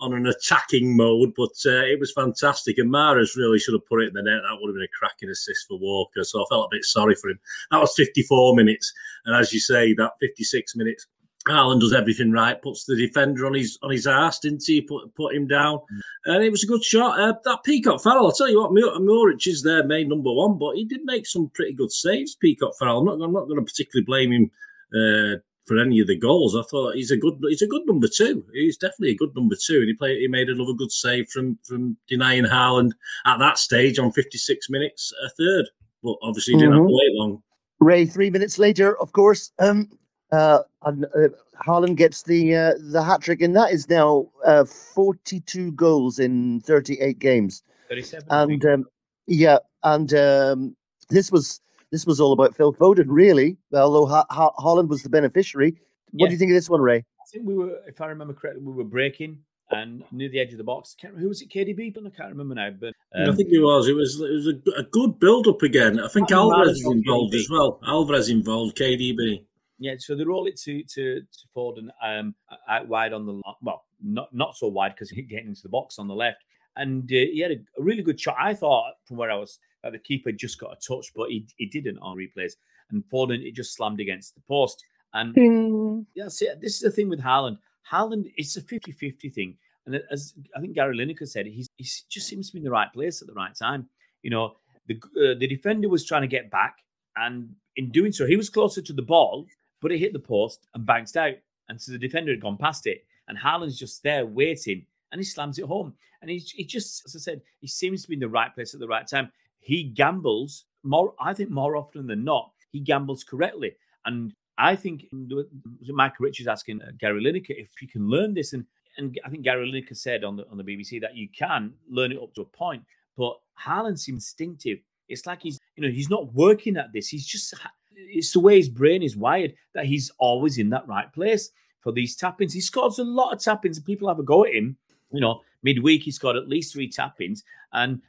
on 0.00 0.12
an 0.12 0.26
attacking 0.26 0.96
mode, 0.96 1.32
but 1.36 1.56
uh, 1.64 1.84
it 1.84 1.98
was 1.98 2.12
fantastic. 2.12 2.78
And 2.78 2.92
Mahrez 2.92 3.36
really 3.36 3.58
should 3.58 3.74
have 3.74 3.86
put 3.86 4.02
it 4.02 4.08
in 4.08 4.14
the 4.14 4.22
net. 4.22 4.42
That 4.42 4.58
would 4.60 4.68
have 4.68 4.74
been 4.74 4.84
a 4.84 4.98
cracking 4.98 5.30
assist 5.30 5.66
for 5.66 5.78
Walker. 5.78 6.22
So 6.22 6.42
I 6.42 6.44
felt 6.50 6.66
a 6.66 6.76
bit 6.76 6.84
sorry 6.84 7.14
for 7.14 7.30
him. 7.30 7.40
That 7.70 7.80
was 7.80 7.94
54 7.96 8.54
minutes, 8.54 8.92
and 9.24 9.34
as 9.34 9.52
you 9.52 9.60
say, 9.60 9.94
that 9.94 10.12
56 10.20 10.76
minutes 10.76 11.06
Haaland 11.48 11.80
does 11.80 11.92
everything 11.92 12.32
right, 12.32 12.60
puts 12.60 12.84
the 12.84 12.96
defender 12.96 13.46
on 13.46 13.54
his 13.54 13.78
on 13.82 13.90
his 13.90 14.06
ass, 14.06 14.40
didn't 14.40 14.64
he? 14.66 14.80
Put 14.80 15.14
put 15.14 15.34
him 15.34 15.46
down, 15.46 15.78
mm. 15.78 16.00
and 16.26 16.44
it 16.44 16.50
was 16.50 16.64
a 16.64 16.66
good 16.66 16.82
shot. 16.82 17.18
Uh, 17.18 17.34
that 17.44 17.62
Peacock 17.64 18.02
Farrell, 18.02 18.26
I'll 18.26 18.32
tell 18.32 18.48
you 18.48 18.60
what, 18.60 18.72
Muric 18.72 19.46
is 19.46 19.62
their 19.62 19.84
main 19.84 20.08
number 20.08 20.32
one, 20.32 20.58
but 20.58 20.76
he 20.76 20.84
did 20.84 21.04
make 21.04 21.26
some 21.26 21.50
pretty 21.54 21.72
good 21.72 21.92
saves. 21.92 22.34
Peacock 22.34 22.72
Farrell, 22.78 22.98
I'm 22.98 23.04
not, 23.04 23.24
I'm 23.24 23.32
not 23.32 23.46
going 23.46 23.58
to 23.58 23.64
particularly 23.64 24.04
blame 24.04 24.32
him 24.32 24.50
uh, 24.92 25.38
for 25.66 25.78
any 25.78 26.00
of 26.00 26.06
the 26.06 26.16
goals. 26.16 26.56
I 26.56 26.62
thought 26.62 26.94
he's 26.94 27.10
a 27.10 27.16
good 27.16 27.38
he's 27.42 27.62
a 27.62 27.68
good 27.68 27.86
number 27.86 28.08
two. 28.08 28.44
He's 28.52 28.76
definitely 28.76 29.10
a 29.10 29.16
good 29.16 29.34
number 29.36 29.56
two, 29.56 29.78
and 29.78 29.88
he 29.88 29.94
played 29.94 30.18
he 30.18 30.28
made 30.28 30.48
another 30.48 30.72
good 30.72 30.92
save 30.92 31.28
from 31.28 31.58
from 31.64 31.96
denying 32.08 32.44
Haaland 32.44 32.92
at 33.24 33.38
that 33.38 33.58
stage 33.58 33.98
on 33.98 34.12
56 34.12 34.70
minutes, 34.70 35.12
a 35.24 35.30
third. 35.30 35.66
But 36.02 36.16
obviously, 36.22 36.54
he 36.54 36.60
didn't 36.60 36.74
mm-hmm. 36.74 36.82
have 36.82 36.88
to 36.88 36.94
wait 36.94 37.18
long. 37.18 37.42
Ray, 37.80 38.06
three 38.06 38.30
minutes 38.30 38.58
later, 38.58 38.98
of 39.00 39.12
course, 39.12 39.52
um, 39.58 39.90
uh, 40.36 40.62
and, 40.82 41.04
uh, 41.06 41.28
Haaland 41.66 41.96
gets 41.96 42.22
the 42.22 42.54
uh, 42.54 42.72
the 42.92 43.02
hat 43.02 43.22
trick, 43.22 43.40
and 43.40 43.56
that 43.56 43.72
is 43.72 43.88
now 43.88 44.28
uh, 44.44 44.64
42 44.64 45.72
goals 45.72 46.18
in 46.18 46.60
38 46.60 47.18
games. 47.18 47.62
37. 47.88 48.26
And 48.30 48.64
um, 48.66 48.84
yeah, 49.26 49.58
and 49.82 50.12
um, 50.14 50.76
this 51.08 51.32
was 51.32 51.60
this 51.90 52.06
was 52.06 52.20
all 52.20 52.32
about 52.32 52.54
Phil 52.54 52.74
Foden, 52.74 53.06
really. 53.08 53.56
Although 53.72 54.06
ha- 54.06 54.26
ha- 54.30 54.52
Haaland 54.58 54.88
was 54.88 55.02
the 55.02 55.08
beneficiary. 55.08 55.76
What 56.12 56.26
Yeah. 56.26 56.28
do 56.28 56.32
you 56.34 56.38
think 56.38 56.50
of 56.50 56.56
this 56.56 56.68
one, 56.68 56.80
Ray? 56.80 56.98
I 56.98 57.24
think 57.32 57.46
we 57.46 57.54
were, 57.54 57.78
if 57.86 58.00
I 58.00 58.06
remember 58.06 58.34
correctly, 58.34 58.62
we 58.62 58.72
were 58.72 58.84
breaking 58.84 59.38
and 59.70 60.04
near 60.12 60.28
the 60.28 60.38
edge 60.38 60.52
of 60.52 60.58
the 60.58 60.64
box. 60.64 60.94
Can't, 61.00 61.16
who 61.16 61.28
was 61.28 61.42
it? 61.42 61.48
KDB? 61.48 61.92
But 61.94 62.06
I 62.06 62.10
can't 62.10 62.30
remember 62.30 62.54
now. 62.54 62.70
But 62.70 62.94
I 63.14 63.24
um, 63.24 63.36
think 63.36 63.48
it 63.50 63.60
was. 63.60 63.88
It 63.88 63.94
was. 63.94 64.20
It 64.20 64.30
was 64.30 64.46
a, 64.46 64.80
a 64.80 64.82
good 64.84 65.18
build 65.18 65.48
up 65.48 65.62
again. 65.62 65.98
I 66.00 66.08
think 66.08 66.30
I 66.30 66.36
Alvarez 66.36 66.68
Alvarez 66.68 66.80
is 66.80 66.86
involved 66.86 67.34
KDB. 67.34 67.40
as 67.40 67.50
well. 67.50 67.80
Alvarez 67.86 68.28
involved. 68.28 68.76
KDB. 68.76 69.44
Yeah, 69.78 69.94
so 69.98 70.14
they 70.14 70.24
roll 70.24 70.46
it 70.46 70.58
to 70.60 70.82
to, 70.82 71.20
to 71.20 71.48
Foden 71.54 71.88
um, 72.02 72.34
out 72.68 72.88
wide 72.88 73.12
on 73.12 73.26
the 73.26 73.40
well, 73.62 73.84
not 74.02 74.34
not 74.34 74.56
so 74.56 74.68
wide 74.68 74.94
because 74.94 75.10
he's 75.10 75.26
getting 75.28 75.48
into 75.48 75.62
the 75.62 75.68
box 75.68 75.98
on 75.98 76.08
the 76.08 76.14
left, 76.14 76.44
and 76.76 77.04
uh, 77.04 77.26
he 77.32 77.40
had 77.40 77.52
a, 77.52 77.56
a 77.78 77.82
really 77.82 78.02
good 78.02 78.20
shot. 78.20 78.36
I 78.38 78.54
thought 78.54 78.94
from 79.04 79.16
where 79.16 79.30
I 79.30 79.36
was 79.36 79.58
that 79.82 79.92
the 79.92 79.98
keeper 79.98 80.32
just 80.32 80.58
got 80.58 80.72
a 80.72 80.76
touch, 80.76 81.12
but 81.14 81.30
he 81.30 81.46
he 81.56 81.66
didn't 81.66 81.98
on 81.98 82.16
replays, 82.16 82.52
and 82.90 83.04
Foden 83.12 83.44
it 83.44 83.54
just 83.54 83.74
slammed 83.74 84.00
against 84.00 84.34
the 84.34 84.42
post. 84.48 84.84
And 85.12 85.34
Ding. 85.34 86.06
Yeah, 86.14 86.28
see, 86.28 86.48
this 86.60 86.74
is 86.74 86.80
the 86.80 86.90
thing 86.90 87.08
with 87.08 87.20
Haaland. 87.20 87.58
Haaland, 87.90 88.32
it's 88.36 88.56
a 88.56 88.62
50 88.62 88.92
50 88.92 89.30
thing. 89.30 89.56
And 89.86 90.02
as 90.10 90.34
I 90.56 90.60
think 90.60 90.74
Gary 90.74 90.96
Lineker 90.96 91.28
said, 91.28 91.46
he's, 91.46 91.68
he 91.76 91.84
just 91.84 92.26
seems 92.26 92.48
to 92.48 92.54
be 92.54 92.58
in 92.58 92.64
the 92.64 92.70
right 92.70 92.92
place 92.92 93.22
at 93.22 93.28
the 93.28 93.34
right 93.34 93.54
time. 93.54 93.88
You 94.22 94.30
know, 94.30 94.56
the 94.88 94.96
uh, 94.96 95.38
the 95.38 95.46
defender 95.46 95.88
was 95.88 96.04
trying 96.04 96.22
to 96.22 96.28
get 96.28 96.50
back, 96.50 96.78
and 97.16 97.54
in 97.76 97.90
doing 97.90 98.12
so, 98.12 98.26
he 98.26 98.36
was 98.36 98.50
closer 98.50 98.82
to 98.82 98.92
the 98.92 99.02
ball, 99.02 99.46
but 99.80 99.92
it 99.92 99.98
hit 99.98 100.12
the 100.12 100.18
post 100.18 100.66
and 100.74 100.86
bounced 100.86 101.16
out. 101.16 101.34
And 101.68 101.80
so 101.80 101.92
the 101.92 101.98
defender 101.98 102.32
had 102.32 102.40
gone 102.40 102.56
past 102.56 102.86
it, 102.86 103.04
and 103.28 103.36
Haaland's 103.36 103.78
just 103.78 104.02
there 104.02 104.26
waiting, 104.26 104.86
and 105.12 105.20
he 105.20 105.24
slams 105.24 105.58
it 105.58 105.64
home. 105.64 105.94
And 106.22 106.30
he's 106.30 106.50
he 106.50 106.64
just, 106.64 107.04
as 107.06 107.16
I 107.16 107.18
said, 107.18 107.42
he 107.60 107.66
seems 107.66 108.02
to 108.02 108.08
be 108.08 108.14
in 108.14 108.20
the 108.20 108.28
right 108.28 108.54
place 108.54 108.74
at 108.74 108.80
the 108.80 108.88
right 108.88 109.06
time. 109.06 109.30
He 109.60 109.84
gambles 109.84 110.64
more, 110.86 111.14
I 111.20 111.34
think, 111.34 111.50
more 111.50 111.76
often 111.76 112.06
than 112.06 112.24
not, 112.24 112.52
he 112.70 112.80
gambles 112.80 113.24
correctly. 113.24 113.72
And 114.04 114.32
I 114.58 114.76
think 114.76 115.04
it 115.12 115.46
Michael 115.88 116.24
Richards 116.24 116.48
asking 116.48 116.80
uh, 116.82 116.92
Gary 116.98 117.22
Lineker 117.22 117.50
if 117.50 117.70
you 117.82 117.88
can 117.88 118.08
learn 118.08 118.34
this, 118.34 118.52
and 118.52 118.64
and 118.96 119.18
I 119.24 119.28
think 119.28 119.42
Gary 119.42 119.70
Lineker 119.70 119.96
said 119.96 120.24
on 120.24 120.36
the 120.36 120.48
on 120.48 120.56
the 120.56 120.64
BBC 120.64 121.00
that 121.00 121.16
you 121.16 121.28
can 121.28 121.74
learn 121.90 122.12
it 122.12 122.22
up 122.22 122.32
to 122.34 122.42
a 122.42 122.46
point, 122.46 122.82
but 123.16 123.38
Haaland's 123.60 124.08
instinctive. 124.08 124.78
It's 125.08 125.26
like 125.26 125.42
he's 125.42 125.58
you 125.76 125.82
know 125.82 125.92
he's 125.92 126.10
not 126.10 126.32
working 126.32 126.76
at 126.76 126.92
this. 126.92 127.08
He's 127.08 127.26
just 127.26 127.54
it's 127.96 128.32
the 128.32 128.40
way 128.40 128.56
his 128.56 128.68
brain 128.68 129.02
is 129.02 129.16
wired 129.16 129.54
that 129.74 129.86
he's 129.86 130.10
always 130.18 130.58
in 130.58 130.70
that 130.70 130.86
right 130.86 131.12
place 131.12 131.50
for 131.78 131.92
these 131.92 132.16
tap-ins. 132.16 132.52
He 132.52 132.60
scores 132.60 132.98
a 132.98 133.04
lot 133.04 133.32
of 133.32 133.40
tap-ins, 133.40 133.78
and 133.78 133.86
people 133.86 134.08
have 134.08 134.18
a 134.18 134.22
go 134.22 134.44
at 134.44 134.54
him. 134.54 134.76
You 135.10 135.20
know, 135.20 135.40
midweek 135.62 136.02
he 136.02 136.10
scored 136.10 136.36
at 136.36 136.48
least 136.48 136.72
three 136.72 136.88
tap-ins, 136.88 137.44
and 137.72 138.00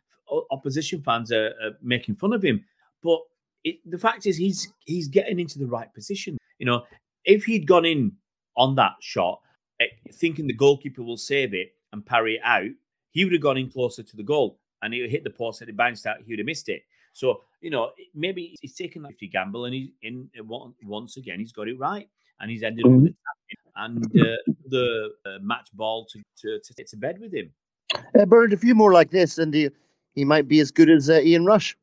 opposition 0.51 1.01
fans 1.01 1.31
are, 1.31 1.53
are 1.63 1.77
making 1.81 2.15
fun 2.15 2.33
of 2.33 2.43
him. 2.43 2.63
But 3.01 3.19
it, 3.63 3.77
the 3.85 3.97
fact 3.97 4.25
is, 4.25 4.37
he's 4.37 4.73
he's 4.85 5.07
getting 5.07 5.39
into 5.39 5.59
the 5.59 5.67
right 5.67 5.93
position. 5.93 6.37
You 6.59 6.65
know, 6.65 6.83
if 7.23 7.45
he'd 7.45 7.67
gone 7.67 7.85
in 7.85 8.13
on 8.55 8.75
that 8.75 8.93
shot, 8.99 9.41
eh, 9.79 9.85
thinking 10.13 10.47
the 10.47 10.53
goalkeeper 10.53 11.03
will 11.03 11.17
save 11.17 11.53
it 11.53 11.73
and 11.93 12.05
parry 12.05 12.35
it 12.35 12.41
out, 12.43 12.69
he 13.11 13.23
would 13.23 13.33
have 13.33 13.41
gone 13.41 13.57
in 13.57 13.69
closer 13.69 14.03
to 14.03 14.17
the 14.17 14.23
goal 14.23 14.59
and 14.81 14.93
he 14.93 15.01
would 15.01 15.11
hit 15.11 15.23
the 15.23 15.29
post 15.29 15.61
and 15.61 15.69
it 15.69 15.77
bounced 15.77 16.05
out. 16.05 16.17
He 16.25 16.31
would 16.31 16.39
have 16.39 16.45
missed 16.45 16.69
it. 16.69 16.83
So 17.13 17.41
you 17.61 17.69
know, 17.69 17.91
maybe 18.13 18.55
he's 18.61 18.75
taken 18.75 19.01
that 19.03 19.09
50 19.09 19.27
gamble 19.29 19.65
and 19.65 19.73
he's 19.73 19.89
in 20.01 20.29
once 20.83 21.17
again 21.17 21.39
he's 21.39 21.51
got 21.51 21.67
it 21.67 21.77
right 21.79 22.07
and 22.39 22.51
he's 22.51 22.63
ended 22.63 22.85
up 22.85 22.91
with 22.91 23.07
a 23.07 23.13
and 23.77 24.03
uh, 24.05 24.35
the 24.69 25.09
uh, 25.25 25.37
match 25.41 25.69
ball 25.73 26.05
to, 26.05 26.21
to 26.41 26.59
to 26.59 26.83
to 26.83 26.97
bed 26.97 27.19
with 27.19 27.33
him. 27.33 27.51
Uh, 28.17 28.25
Bernard, 28.25 28.53
a 28.53 28.57
few 28.57 28.75
more 28.75 28.91
like 28.91 29.11
this, 29.11 29.37
and 29.37 29.53
he, 29.53 29.69
he 30.13 30.25
might 30.25 30.47
be 30.47 30.59
as 30.59 30.71
good 30.71 30.89
as 30.89 31.09
uh, 31.09 31.21
Ian 31.23 31.45
Rush. 31.45 31.77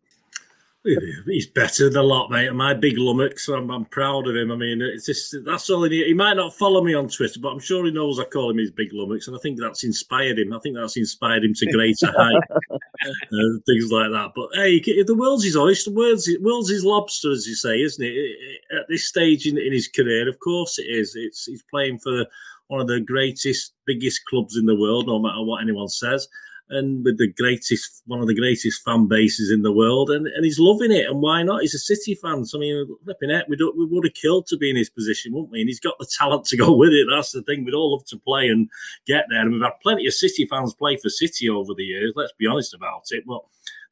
He's 1.26 1.46
better 1.46 1.88
than 1.88 1.96
a 1.98 2.02
lot, 2.02 2.30
mate. 2.30 2.52
My 2.52 2.74
big 2.74 2.98
lummox, 2.98 3.48
I'm, 3.48 3.70
I'm 3.70 3.86
proud 3.86 4.28
of 4.28 4.36
him. 4.36 4.52
I 4.52 4.56
mean, 4.56 4.82
it's 4.82 5.06
just 5.06 5.34
that's 5.42 5.70
all 5.70 5.84
he 5.84 5.88
need. 5.88 6.06
He 6.06 6.14
might 6.14 6.36
not 6.36 6.54
follow 6.54 6.84
me 6.84 6.92
on 6.92 7.08
Twitter, 7.08 7.40
but 7.40 7.52
I'm 7.52 7.58
sure 7.58 7.86
he 7.86 7.90
knows 7.90 8.20
I 8.20 8.24
call 8.24 8.50
him 8.50 8.58
his 8.58 8.70
big 8.70 8.90
lummox, 8.92 9.26
and 9.26 9.34
I 9.34 9.40
think 9.40 9.58
that's 9.58 9.82
inspired 9.82 10.38
him. 10.38 10.52
I 10.52 10.58
think 10.58 10.76
that's 10.76 10.98
inspired 10.98 11.42
him 11.42 11.54
to 11.54 11.72
greater 11.72 12.12
height, 12.12 12.42
uh, 12.70 13.58
things 13.64 13.90
like 13.90 14.10
that. 14.10 14.32
But 14.36 14.50
hey, 14.54 14.78
the 14.80 15.16
world's 15.16 15.44
his 15.44 15.56
oyster, 15.56 15.90
the 15.90 15.96
world's, 15.96 16.28
world's 16.42 16.70
his 16.70 16.84
lobster, 16.84 17.30
as 17.30 17.46
you 17.46 17.54
say, 17.54 17.80
isn't 17.80 18.04
it? 18.04 18.36
At 18.76 18.86
this 18.88 19.08
stage 19.08 19.46
in, 19.46 19.56
in 19.56 19.72
his 19.72 19.88
career, 19.88 20.28
of 20.28 20.38
course 20.40 20.78
it 20.78 20.86
is. 20.86 21.14
It's 21.16 21.46
he's 21.46 21.64
playing 21.70 22.00
for 22.00 22.26
one 22.66 22.82
of 22.82 22.88
the 22.88 23.00
greatest, 23.00 23.72
biggest 23.86 24.26
clubs 24.26 24.58
in 24.58 24.66
the 24.66 24.76
world, 24.76 25.06
no 25.06 25.18
matter 25.18 25.42
what 25.42 25.62
anyone 25.62 25.88
says 25.88 26.28
and 26.70 27.04
with 27.04 27.18
the 27.18 27.32
greatest, 27.32 28.02
one 28.06 28.20
of 28.20 28.26
the 28.26 28.34
greatest 28.34 28.82
fan 28.84 29.06
bases 29.06 29.50
in 29.50 29.62
the 29.62 29.72
world, 29.72 30.10
and, 30.10 30.26
and 30.26 30.44
he's 30.44 30.58
loving 30.58 30.90
it. 30.92 31.06
And 31.08 31.20
why 31.20 31.42
not? 31.42 31.60
He's 31.60 31.74
a 31.74 31.78
City 31.78 32.14
fan. 32.14 32.44
So 32.44 32.58
I 32.58 32.60
mean, 32.60 32.96
flipping 33.04 33.30
it, 33.30 33.46
we 33.48 33.56
we 33.76 33.86
would 33.86 34.04
have 34.04 34.14
killed 34.14 34.46
to 34.48 34.56
be 34.56 34.70
in 34.70 34.76
his 34.76 34.90
position, 34.90 35.32
wouldn't 35.32 35.50
we? 35.52 35.60
And 35.60 35.68
he's 35.68 35.80
got 35.80 35.98
the 35.98 36.06
talent 36.18 36.46
to 36.46 36.56
go 36.56 36.72
with 36.76 36.92
it. 36.92 37.06
That's 37.10 37.32
the 37.32 37.42
thing. 37.42 37.64
We'd 37.64 37.74
all 37.74 37.92
love 37.94 38.06
to 38.06 38.18
play 38.18 38.48
and 38.48 38.68
get 39.06 39.26
there. 39.30 39.40
And 39.42 39.52
we've 39.52 39.62
had 39.62 39.78
plenty 39.82 40.06
of 40.06 40.14
City 40.14 40.46
fans 40.46 40.74
play 40.74 40.96
for 40.96 41.08
City 41.08 41.48
over 41.48 41.74
the 41.74 41.84
years. 41.84 42.12
Let's 42.16 42.32
be 42.38 42.46
honest 42.46 42.74
about 42.74 43.02
it. 43.10 43.24
But 43.26 43.40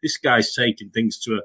this 0.02 0.16
guy's 0.16 0.54
taking 0.54 0.90
things 0.90 1.18
to 1.20 1.34
a 1.36 1.40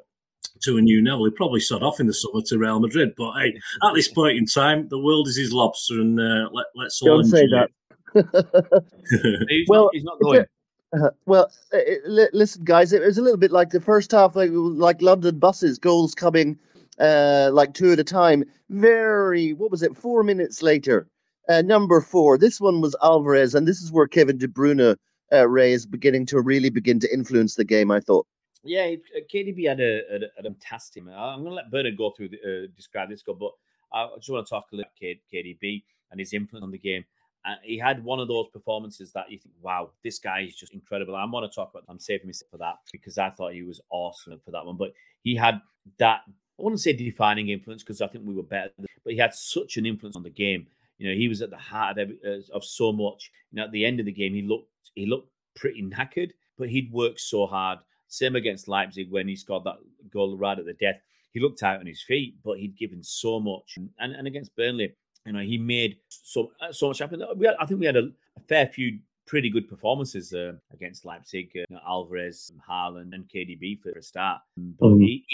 to 0.63 0.77
a 0.77 0.81
new 0.81 1.03
level. 1.05 1.25
He 1.25 1.31
probably 1.31 1.59
sod 1.59 1.83
off 1.83 1.99
in 1.99 2.07
the 2.07 2.13
summer 2.13 2.41
to 2.47 2.57
Real 2.57 2.79
Madrid. 2.79 3.13
But 3.15 3.33
hey, 3.33 3.53
at 3.87 3.93
this 3.93 4.07
point 4.07 4.37
in 4.37 4.45
time, 4.47 4.87
the 4.87 4.97
world 4.97 5.27
is 5.27 5.37
his 5.37 5.53
lobster, 5.53 5.95
and 5.99 6.19
uh, 6.19 6.49
let, 6.51 6.65
let's 6.75 6.99
all 7.01 7.21
Don't 7.21 7.25
say 7.25 7.43
enjoy 7.43 7.57
that. 7.57 7.69
He's 9.49 9.67
Well, 9.67 9.83
not, 9.85 9.89
he's 9.93 10.03
not 10.03 10.17
it's 10.19 10.21
a- 10.21 10.33
going. 10.33 10.45
Uh, 10.93 11.09
well, 11.25 11.51
uh, 11.73 11.79
li- 12.05 12.29
listen, 12.33 12.63
guys, 12.63 12.93
it 12.93 13.01
was 13.01 13.17
a 13.17 13.21
little 13.21 13.37
bit 13.37 13.51
like 13.51 13.71
the 13.71 13.81
first 13.81 14.11
half, 14.11 14.35
like 14.35 14.51
like 14.53 15.01
London 15.01 15.37
buses, 15.37 15.77
goals 15.77 16.15
coming 16.15 16.57
uh, 16.99 17.49
like 17.51 17.73
two 17.73 17.91
at 17.91 17.99
a 17.99 18.03
time. 18.03 18.43
Very, 18.69 19.53
what 19.53 19.71
was 19.71 19.83
it? 19.83 19.97
Four 19.97 20.23
minutes 20.23 20.63
later, 20.63 21.07
uh, 21.49 21.61
number 21.61 21.99
four. 22.01 22.37
This 22.37 22.61
one 22.61 22.81
was 22.81 22.95
Alvarez, 23.03 23.53
and 23.53 23.67
this 23.67 23.81
is 23.81 23.91
where 23.91 24.07
Kevin 24.07 24.37
De 24.37 24.47
Bruyne 24.47 24.95
uh, 25.33 25.47
Ray 25.47 25.73
is 25.73 25.85
beginning 25.85 26.25
to 26.27 26.39
really 26.41 26.69
begin 26.69 26.99
to 27.01 27.13
influence 27.13 27.55
the 27.55 27.65
game. 27.65 27.91
I 27.91 27.99
thought. 27.99 28.25
Yeah, 28.63 28.95
uh, 29.15 29.19
KDB 29.33 29.67
had 29.67 29.79
a, 29.79 30.01
a, 30.11 30.19
a 30.39 30.43
fantastic. 30.43 31.03
I'm 31.03 31.41
going 31.43 31.51
to 31.51 31.55
let 31.55 31.71
Bernard 31.71 31.97
go 31.97 32.11
through 32.11 32.29
the, 32.29 32.67
describe 32.75 33.09
this 33.09 33.23
goal, 33.23 33.35
but 33.35 33.51
I 33.93 34.07
just 34.17 34.29
want 34.29 34.45
to 34.45 34.49
talk 34.49 34.67
a 34.71 34.75
little 34.75 34.89
about 35.01 35.19
KDB 35.33 35.83
and 36.11 36.19
his 36.19 36.33
influence 36.33 36.63
on 36.63 36.71
the 36.71 36.77
game. 36.77 37.05
Uh, 37.47 37.55
he 37.63 37.77
had 37.77 38.03
one 38.03 38.19
of 38.19 38.27
those 38.27 38.47
performances 38.49 39.13
that 39.13 39.31
you 39.31 39.39
think, 39.39 39.55
wow, 39.61 39.91
this 40.03 40.19
guy 40.19 40.41
is 40.41 40.55
just 40.55 40.73
incredible. 40.73 41.15
I 41.15 41.23
want 41.25 41.49
to 41.49 41.55
talk 41.55 41.69
about. 41.71 41.83
I'm 41.87 41.99
saving 41.99 42.27
myself 42.27 42.51
for 42.51 42.57
that 42.57 42.75
because 42.91 43.17
I 43.17 43.29
thought 43.29 43.53
he 43.53 43.63
was 43.63 43.79
awesome 43.89 44.39
for 44.43 44.51
that 44.51 44.65
one. 44.65 44.75
But 44.75 44.91
he 45.23 45.35
had 45.35 45.61
that. 45.97 46.21
I 46.27 46.63
wouldn't 46.63 46.81
say 46.81 46.91
defining 46.91 47.49
influence 47.49 47.83
because 47.83 48.01
I 48.01 48.07
think 48.07 48.25
we 48.27 48.33
were 48.33 48.43
better, 48.43 48.71
but 48.77 49.13
he 49.13 49.17
had 49.17 49.33
such 49.33 49.77
an 49.77 49.85
influence 49.85 50.15
on 50.15 50.23
the 50.23 50.29
game. 50.29 50.67
You 50.97 51.07
know, 51.09 51.15
he 51.15 51.27
was 51.27 51.41
at 51.43 51.51
the 51.51 51.57
heart 51.57 51.91
of, 51.91 51.97
every, 51.99 52.17
uh, 52.25 52.41
of 52.53 52.65
so 52.65 52.91
much. 52.91 53.31
You 53.51 53.57
know, 53.57 53.65
at 53.65 53.71
the 53.71 53.85
end 53.85 53.99
of 53.99 54.07
the 54.07 54.11
game, 54.11 54.33
he 54.33 54.41
looked 54.41 54.69
he 54.95 55.05
looked 55.05 55.31
pretty 55.55 55.83
knackered, 55.83 56.31
but 56.57 56.69
he'd 56.69 56.91
worked 56.91 57.21
so 57.21 57.45
hard. 57.45 57.79
Same 58.09 58.35
against 58.35 58.67
Leipzig 58.67 59.11
when 59.11 59.27
he 59.27 59.35
scored 59.35 59.63
that 59.65 59.77
goal 60.11 60.37
right 60.37 60.57
at 60.57 60.65
the 60.65 60.73
death. 60.73 60.99
He 61.31 61.39
looked 61.39 61.61
out 61.61 61.79
on 61.79 61.85
his 61.85 62.01
feet, 62.01 62.35
but 62.43 62.57
he'd 62.57 62.77
given 62.77 63.03
so 63.03 63.39
much. 63.39 63.75
And, 63.99 64.15
and 64.15 64.27
against 64.27 64.55
Burnley, 64.55 64.93
you 65.27 65.33
know, 65.33 65.39
he 65.39 65.57
made 65.57 65.97
so 66.09 66.51
uh, 66.61 66.71
so 66.71 66.87
much 66.87 66.99
happen. 66.99 67.21
We 67.35 67.45
had, 67.45 67.55
I 67.59 67.65
think 67.65 67.79
we 67.79 67.85
had 67.85 67.97
a, 67.97 68.09
a 68.37 68.41
fair 68.47 68.65
few 68.67 68.99
pretty 69.25 69.49
good 69.49 69.67
performances 69.67 70.33
uh, 70.33 70.53
against 70.73 71.03
Leipzig. 71.05 71.51
Uh, 71.55 71.59
you 71.59 71.75
know, 71.75 71.81
Alvarez, 71.85 72.51
Haaland, 72.67 73.13
and 73.13 73.27
KDB 73.27 73.79
for 73.81 73.91
a 73.91 74.01
start. 74.01 74.41
But 74.55 74.87
Mhm. 74.87 75.01
he, 75.05 75.25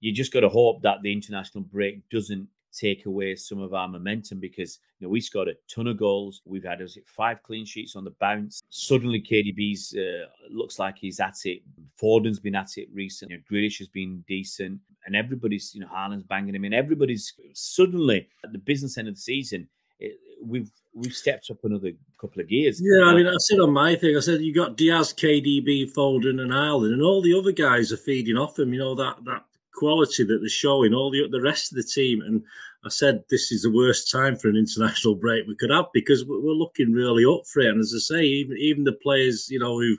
you 0.00 0.12
just 0.12 0.32
got 0.32 0.40
to 0.40 0.48
hope 0.48 0.82
that 0.82 1.02
the 1.02 1.10
international 1.12 1.64
break 1.64 2.08
doesn't 2.10 2.46
take 2.78 3.06
away 3.06 3.34
some 3.34 3.60
of 3.60 3.74
our 3.74 3.88
momentum 3.88 4.38
because 4.38 4.78
you 4.98 5.06
know 5.06 5.10
we 5.10 5.20
scored 5.20 5.48
a 5.48 5.54
ton 5.72 5.86
of 5.86 5.96
goals. 5.96 6.42
We've 6.44 6.64
had 6.64 6.80
is 6.80 6.96
it 6.96 7.04
five 7.06 7.42
clean 7.42 7.64
sheets 7.64 7.96
on 7.96 8.04
the 8.04 8.14
bounce. 8.20 8.62
Suddenly, 8.70 9.22
KDB's 9.22 9.96
uh, 9.96 10.26
looks 10.50 10.78
like 10.78 10.96
he's 10.98 11.20
at 11.20 11.36
it. 11.44 11.62
Foden's 12.00 12.40
been 12.40 12.54
at 12.54 12.78
it 12.78 12.88
recently. 12.92 13.34
You 13.34 13.40
know, 13.40 13.44
Grealish 13.50 13.78
has 13.78 13.88
been 13.88 14.24
decent, 14.28 14.80
and 15.06 15.16
everybody's 15.16 15.74
you 15.74 15.80
know 15.80 15.88
Haaland's 15.88 16.24
banging 16.24 16.54
him 16.54 16.64
in. 16.64 16.72
Everybody's 16.72 17.32
suddenly 17.52 18.28
at 18.44 18.52
the 18.52 18.58
business 18.58 18.98
end 18.98 19.08
of 19.08 19.14
the 19.14 19.20
season. 19.20 19.68
It, 20.00 20.18
we've 20.42 20.70
we've 20.94 21.14
stepped 21.14 21.50
up 21.50 21.64
another 21.64 21.92
couple 22.20 22.42
of 22.42 22.48
gears. 22.48 22.80
Yeah, 22.82 23.06
I 23.06 23.14
mean, 23.14 23.26
I 23.26 23.34
said 23.38 23.60
on 23.60 23.72
my 23.72 23.94
thing, 23.96 24.16
I 24.16 24.20
said 24.20 24.40
you 24.40 24.54
got 24.54 24.76
Dias, 24.76 25.12
KDB, 25.12 25.92
Foden, 25.92 26.40
and 26.40 26.50
Haaland, 26.50 26.92
and 26.92 27.02
all 27.02 27.22
the 27.22 27.38
other 27.38 27.52
guys 27.52 27.92
are 27.92 27.96
feeding 27.96 28.36
off 28.36 28.54
them. 28.54 28.72
You 28.72 28.80
know 28.80 28.94
that 28.94 29.24
that 29.24 29.44
quality 29.74 30.24
that 30.24 30.38
they're 30.40 30.48
showing. 30.48 30.94
All 30.94 31.10
the 31.10 31.28
the 31.28 31.40
rest 31.40 31.72
of 31.72 31.76
the 31.76 31.84
team, 31.84 32.20
and 32.22 32.42
I 32.84 32.90
said 32.90 33.24
this 33.28 33.50
is 33.50 33.62
the 33.62 33.72
worst 33.72 34.10
time 34.10 34.36
for 34.36 34.48
an 34.48 34.56
international 34.56 35.16
break 35.16 35.46
we 35.46 35.56
could 35.56 35.70
have 35.70 35.86
because 35.92 36.24
we're 36.24 36.52
looking 36.52 36.92
really 36.92 37.24
up 37.24 37.46
for 37.46 37.60
it. 37.60 37.68
And 37.68 37.80
as 37.80 37.92
I 37.94 37.98
say, 37.98 38.22
even 38.24 38.56
even 38.56 38.84
the 38.84 38.92
players, 38.92 39.48
you 39.50 39.58
know, 39.58 39.78
who 39.78 39.96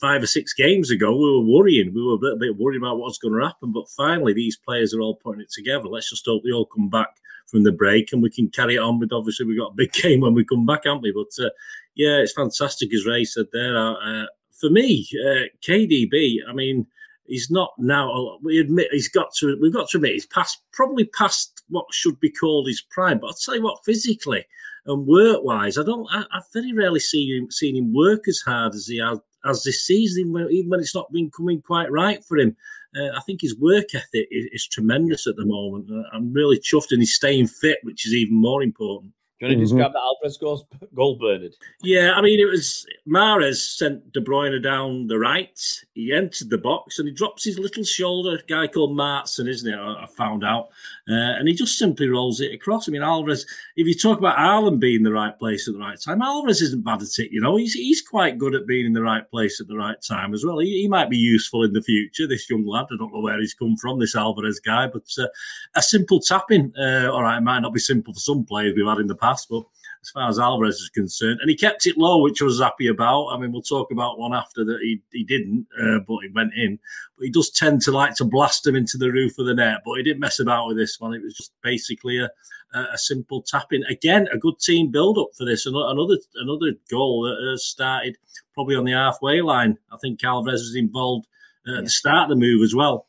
five 0.00 0.22
or 0.22 0.26
six 0.26 0.54
games 0.54 0.90
ago 0.90 1.14
we 1.14 1.30
were 1.30 1.58
worrying, 1.58 1.92
we 1.94 2.02
were 2.02 2.14
a 2.14 2.18
bit, 2.18 2.40
bit 2.40 2.56
worried 2.56 2.78
about 2.78 2.98
what's 2.98 3.18
going 3.18 3.38
to 3.38 3.46
happen. 3.46 3.72
But 3.72 3.88
finally, 3.96 4.32
these 4.32 4.56
players 4.56 4.94
are 4.94 5.00
all 5.00 5.16
putting 5.16 5.42
it 5.42 5.50
together. 5.50 5.88
Let's 5.88 6.10
just 6.10 6.24
hope 6.24 6.42
they 6.42 6.52
all 6.52 6.66
come 6.66 6.88
back 6.88 7.08
from 7.50 7.64
the 7.64 7.72
break 7.72 8.12
and 8.12 8.22
we 8.22 8.30
can 8.30 8.48
carry 8.48 8.76
it 8.76 8.80
on 8.80 8.98
with 8.98 9.12
obviously 9.12 9.44
we've 9.44 9.58
got 9.58 9.72
a 9.72 9.74
big 9.74 9.92
game 10.02 10.20
when 10.20 10.34
we 10.34 10.44
come 10.44 10.64
back, 10.64 10.82
haven't 10.84 11.02
we? 11.02 11.12
But 11.12 11.44
uh, 11.44 11.50
yeah, 11.94 12.18
it's 12.18 12.32
fantastic 12.32 12.94
as 12.94 13.06
Ray 13.06 13.24
said 13.24 13.46
there. 13.52 13.76
Uh, 13.76 13.92
uh, 13.94 14.26
for 14.52 14.70
me, 14.70 15.06
uh, 15.26 15.44
KDB, 15.66 16.38
I 16.48 16.52
mean, 16.52 16.86
he's 17.30 17.50
not 17.50 17.72
now. 17.78 18.38
We 18.42 18.58
admit 18.58 18.88
he's 18.90 19.08
got 19.08 19.32
to. 19.36 19.56
We've 19.60 19.72
got 19.72 19.88
to 19.90 19.98
admit 19.98 20.12
he's 20.12 20.26
past, 20.26 20.62
probably 20.72 21.04
past 21.04 21.62
what 21.68 21.86
should 21.92 22.20
be 22.20 22.30
called 22.30 22.66
his 22.66 22.82
prime. 22.82 23.18
But 23.18 23.28
I'll 23.28 23.34
tell 23.34 23.54
you 23.54 23.62
what, 23.62 23.84
physically 23.84 24.44
and 24.86 25.06
work 25.06 25.42
wise, 25.42 25.78
I 25.78 25.82
don't. 25.82 26.06
I, 26.10 26.24
have 26.32 26.44
very 26.52 26.72
rarely 26.72 27.00
seen 27.00 27.42
him 27.42 27.50
seen 27.50 27.76
him 27.76 27.94
work 27.94 28.28
as 28.28 28.40
hard 28.40 28.74
as 28.74 28.86
he 28.86 28.98
has 28.98 29.18
as 29.44 29.62
this 29.62 29.86
season, 29.86 30.36
even 30.50 30.70
when 30.70 30.80
it's 30.80 30.94
not 30.94 31.12
been 31.12 31.30
coming 31.30 31.62
quite 31.62 31.90
right 31.90 32.22
for 32.24 32.36
him. 32.36 32.56
Uh, 32.94 33.16
I 33.16 33.20
think 33.20 33.40
his 33.40 33.56
work 33.58 33.94
ethic 33.94 34.28
is, 34.30 34.48
is 34.52 34.66
tremendous 34.66 35.26
at 35.26 35.36
the 35.36 35.46
moment. 35.46 35.88
Uh, 35.90 36.02
I'm 36.12 36.32
really 36.32 36.58
chuffed, 36.58 36.90
and 36.90 37.00
he's 37.00 37.14
staying 37.14 37.46
fit, 37.46 37.78
which 37.82 38.06
is 38.06 38.12
even 38.12 38.34
more 38.34 38.62
important. 38.62 39.12
Do 39.40 39.46
you 39.46 39.56
want 39.56 39.68
to 39.70 39.74
mm-hmm. 39.74 39.76
describe 39.78 39.92
the 39.94 40.00
Alvarez 40.00 40.36
goal, 40.36 40.68
goal, 40.94 41.18
Bernard? 41.18 41.54
Yeah, 41.82 42.12
I 42.12 42.20
mean, 42.20 42.38
it 42.38 42.50
was 42.50 42.86
Mahrez 43.08 43.74
sent 43.74 44.12
De 44.12 44.20
Bruyne 44.20 44.62
down 44.62 45.06
the 45.06 45.18
right. 45.18 45.58
He 45.94 46.12
entered 46.12 46.50
the 46.50 46.58
box 46.58 46.98
and 46.98 47.08
he 47.08 47.14
drops 47.14 47.44
his 47.44 47.58
little 47.58 47.82
shoulder. 47.82 48.36
A 48.36 48.42
guy 48.46 48.66
called 48.66 48.94
Maatsen, 48.94 49.48
isn't 49.48 49.72
it? 49.72 49.78
I 49.78 50.06
found 50.14 50.44
out. 50.44 50.68
Uh, 51.08 51.38
and 51.38 51.48
he 51.48 51.54
just 51.54 51.78
simply 51.78 52.06
rolls 52.06 52.42
it 52.42 52.52
across. 52.52 52.86
I 52.86 52.92
mean, 52.92 53.02
Alvarez, 53.02 53.46
if 53.76 53.86
you 53.86 53.94
talk 53.94 54.18
about 54.18 54.36
Haaland 54.36 54.78
being 54.78 55.04
the 55.04 55.12
right 55.12 55.38
place 55.38 55.66
at 55.68 55.72
the 55.72 55.80
right 55.80 55.98
time, 55.98 56.20
Alvarez 56.20 56.60
isn't 56.60 56.84
bad 56.84 57.00
at 57.00 57.18
it. 57.18 57.32
You 57.32 57.40
know, 57.40 57.56
he's, 57.56 57.72
he's 57.72 58.02
quite 58.02 58.36
good 58.36 58.54
at 58.54 58.66
being 58.66 58.84
in 58.84 58.92
the 58.92 59.02
right 59.02 59.26
place 59.30 59.58
at 59.58 59.68
the 59.68 59.76
right 59.76 59.96
time 60.02 60.34
as 60.34 60.44
well. 60.44 60.58
He, 60.58 60.82
he 60.82 60.88
might 60.88 61.08
be 61.08 61.16
useful 61.16 61.64
in 61.64 61.72
the 61.72 61.80
future, 61.80 62.26
this 62.26 62.50
young 62.50 62.66
lad. 62.66 62.88
I 62.92 62.96
don't 62.98 63.14
know 63.14 63.20
where 63.20 63.40
he's 63.40 63.54
come 63.54 63.78
from, 63.78 64.00
this 64.00 64.14
Alvarez 64.14 64.60
guy, 64.60 64.86
but 64.86 65.08
uh, 65.18 65.28
a 65.76 65.80
simple 65.80 66.20
tap-in. 66.20 66.74
Uh, 66.78 67.10
all 67.10 67.22
right, 67.22 67.38
it 67.38 67.42
might 67.42 67.60
not 67.60 67.72
be 67.72 67.80
simple 67.80 68.12
for 68.12 68.20
some 68.20 68.44
players 68.44 68.74
we've 68.76 68.86
had 68.86 68.98
in 68.98 69.06
the 69.06 69.14
past 69.14 69.29
past. 69.30 69.48
But 69.48 69.62
as 70.02 70.10
far 70.10 70.28
as 70.28 70.38
Alvarez 70.38 70.76
is 70.76 70.88
concerned, 70.88 71.38
and 71.40 71.50
he 71.50 71.56
kept 71.56 71.86
it 71.86 71.98
low, 71.98 72.22
which 72.22 72.40
I 72.40 72.46
was 72.46 72.60
happy 72.60 72.86
about. 72.86 73.28
I 73.28 73.38
mean, 73.38 73.52
we'll 73.52 73.62
talk 73.62 73.90
about 73.90 74.18
one 74.18 74.34
after 74.34 74.64
that 74.64 74.78
he, 74.82 75.00
he 75.12 75.24
didn't, 75.24 75.66
uh, 75.80 75.98
but 76.06 76.18
he 76.22 76.28
went 76.34 76.52
in. 76.54 76.78
But 77.16 77.24
he 77.24 77.30
does 77.30 77.50
tend 77.50 77.82
to 77.82 77.92
like 77.92 78.14
to 78.16 78.24
blast 78.24 78.64
them 78.64 78.76
into 78.76 78.96
the 78.96 79.12
roof 79.12 79.38
of 79.38 79.46
the 79.46 79.54
net, 79.54 79.82
but 79.84 79.96
he 79.96 80.02
didn't 80.02 80.20
mess 80.20 80.40
about 80.40 80.66
with 80.68 80.76
this 80.76 80.98
one. 80.98 81.14
It 81.14 81.22
was 81.22 81.34
just 81.34 81.52
basically 81.62 82.18
a, 82.18 82.30
a 82.74 82.98
simple 82.98 83.42
tap-in. 83.42 83.84
Again, 83.84 84.28
a 84.32 84.38
good 84.38 84.58
team 84.58 84.90
build 84.90 85.18
up 85.18 85.28
for 85.36 85.44
this. 85.44 85.66
Another 85.66 86.16
another 86.36 86.72
goal 86.90 87.22
that 87.22 87.50
has 87.50 87.64
started 87.64 88.16
probably 88.54 88.76
on 88.76 88.84
the 88.84 88.92
halfway 88.92 89.40
line. 89.42 89.76
I 89.92 89.96
think 89.98 90.22
Alvarez 90.24 90.60
was 90.60 90.76
involved 90.76 91.26
at 91.66 91.84
the 91.84 91.90
start 91.90 92.24
of 92.24 92.28
the 92.30 92.36
move 92.36 92.62
as 92.62 92.74
well, 92.74 93.06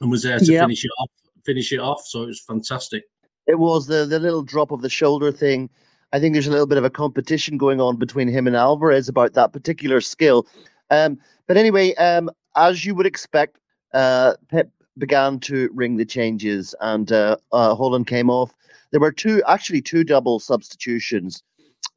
and 0.00 0.10
was 0.10 0.22
there 0.22 0.38
to 0.38 0.52
yep. 0.52 0.64
finish 0.64 0.84
it 0.84 0.90
off. 0.98 1.10
Finish 1.44 1.72
it 1.72 1.80
off. 1.80 2.06
So 2.06 2.22
it 2.22 2.26
was 2.26 2.40
fantastic. 2.40 3.04
It 3.46 3.58
was 3.58 3.86
the 3.86 4.06
the 4.06 4.18
little 4.18 4.42
drop 4.42 4.70
of 4.70 4.82
the 4.82 4.88
shoulder 4.88 5.32
thing. 5.32 5.68
I 6.12 6.20
think 6.20 6.34
there's 6.34 6.46
a 6.46 6.50
little 6.50 6.66
bit 6.66 6.78
of 6.78 6.84
a 6.84 6.90
competition 6.90 7.56
going 7.56 7.80
on 7.80 7.96
between 7.96 8.28
him 8.28 8.46
and 8.46 8.54
Alvarez 8.54 9.08
about 9.08 9.32
that 9.32 9.52
particular 9.52 10.00
skill. 10.00 10.46
Um, 10.90 11.18
but 11.46 11.56
anyway, 11.56 11.94
um, 11.94 12.30
as 12.54 12.84
you 12.84 12.94
would 12.94 13.06
expect, 13.06 13.58
uh, 13.94 14.34
Pep 14.50 14.68
began 14.98 15.40
to 15.40 15.70
ring 15.72 15.96
the 15.96 16.04
changes, 16.04 16.74
and 16.80 17.10
uh, 17.10 17.36
uh, 17.52 17.74
Haaland 17.74 18.06
came 18.06 18.28
off. 18.28 18.52
There 18.90 19.00
were 19.00 19.12
two, 19.12 19.42
actually, 19.48 19.80
two 19.80 20.04
double 20.04 20.38
substitutions, 20.38 21.42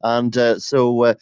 and 0.02 0.36
uh, 0.36 0.58
so 0.58 1.14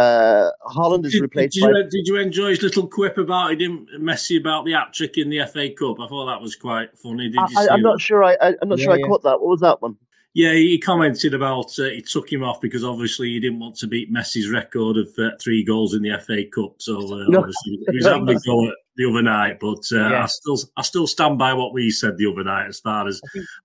uh, 0.00 0.50
Haaland 0.66 1.04
is 1.04 1.20
replaced. 1.20 1.54
Did, 1.54 1.60
did, 1.62 1.76
you, 1.76 1.90
did 1.90 2.08
you 2.08 2.16
enjoy 2.16 2.50
his 2.50 2.62
little 2.62 2.86
quip 2.86 3.18
about 3.18 3.50
he 3.50 3.56
didn't 3.56 4.00
mess 4.00 4.30
you 4.30 4.40
about 4.40 4.64
the 4.64 4.72
hat 4.72 4.92
trick 4.92 5.18
in 5.18 5.28
the 5.28 5.44
FA 5.46 5.70
Cup? 5.70 6.00
I 6.00 6.08
thought 6.08 6.26
that 6.26 6.40
was 6.40 6.56
quite 6.56 6.96
funny. 6.98 7.28
Did 7.28 7.40
you 7.50 7.58
I, 7.58 7.74
am 7.74 7.82
not 7.82 8.00
sure. 8.00 8.24
I, 8.24 8.36
I 8.40 8.48
am 8.62 8.68
not 8.68 8.78
yeah, 8.78 8.84
sure 8.84 8.92
I 8.94 9.00
caught 9.02 9.22
that. 9.22 9.40
What 9.40 9.48
was 9.48 9.60
that 9.60 9.82
one? 9.82 9.96
Yeah, 10.32 10.52
he 10.52 10.78
commented 10.78 11.34
about 11.34 11.76
uh, 11.78 11.84
he 11.84 12.02
took 12.02 12.32
him 12.32 12.44
off 12.44 12.60
because 12.60 12.84
obviously 12.84 13.30
he 13.30 13.40
didn't 13.40 13.58
want 13.58 13.76
to 13.78 13.88
beat 13.88 14.12
Messi's 14.12 14.48
record 14.48 14.96
of 14.96 15.08
uh, 15.18 15.30
three 15.40 15.64
goals 15.64 15.94
in 15.94 16.02
the 16.02 16.16
FA 16.20 16.44
Cup. 16.44 16.76
So 16.78 16.98
uh, 16.98 17.24
no. 17.28 17.40
obviously 17.40 17.80
he 17.88 17.96
was 17.96 18.06
having 18.06 18.28
a 18.28 18.34
go 18.34 18.72
the 19.00 19.08
other 19.08 19.22
night. 19.22 19.58
But 19.60 19.84
uh, 19.92 20.10
yeah. 20.10 20.22
I 20.22 20.26
still 20.26 20.58
I 20.76 20.82
still 20.82 21.06
stand 21.06 21.38
by 21.38 21.54
what 21.54 21.72
we 21.72 21.90
said 21.90 22.18
the 22.18 22.30
other 22.30 22.44
night 22.44 22.68
as 22.68 22.80
far 22.80 23.08
as 23.08 23.20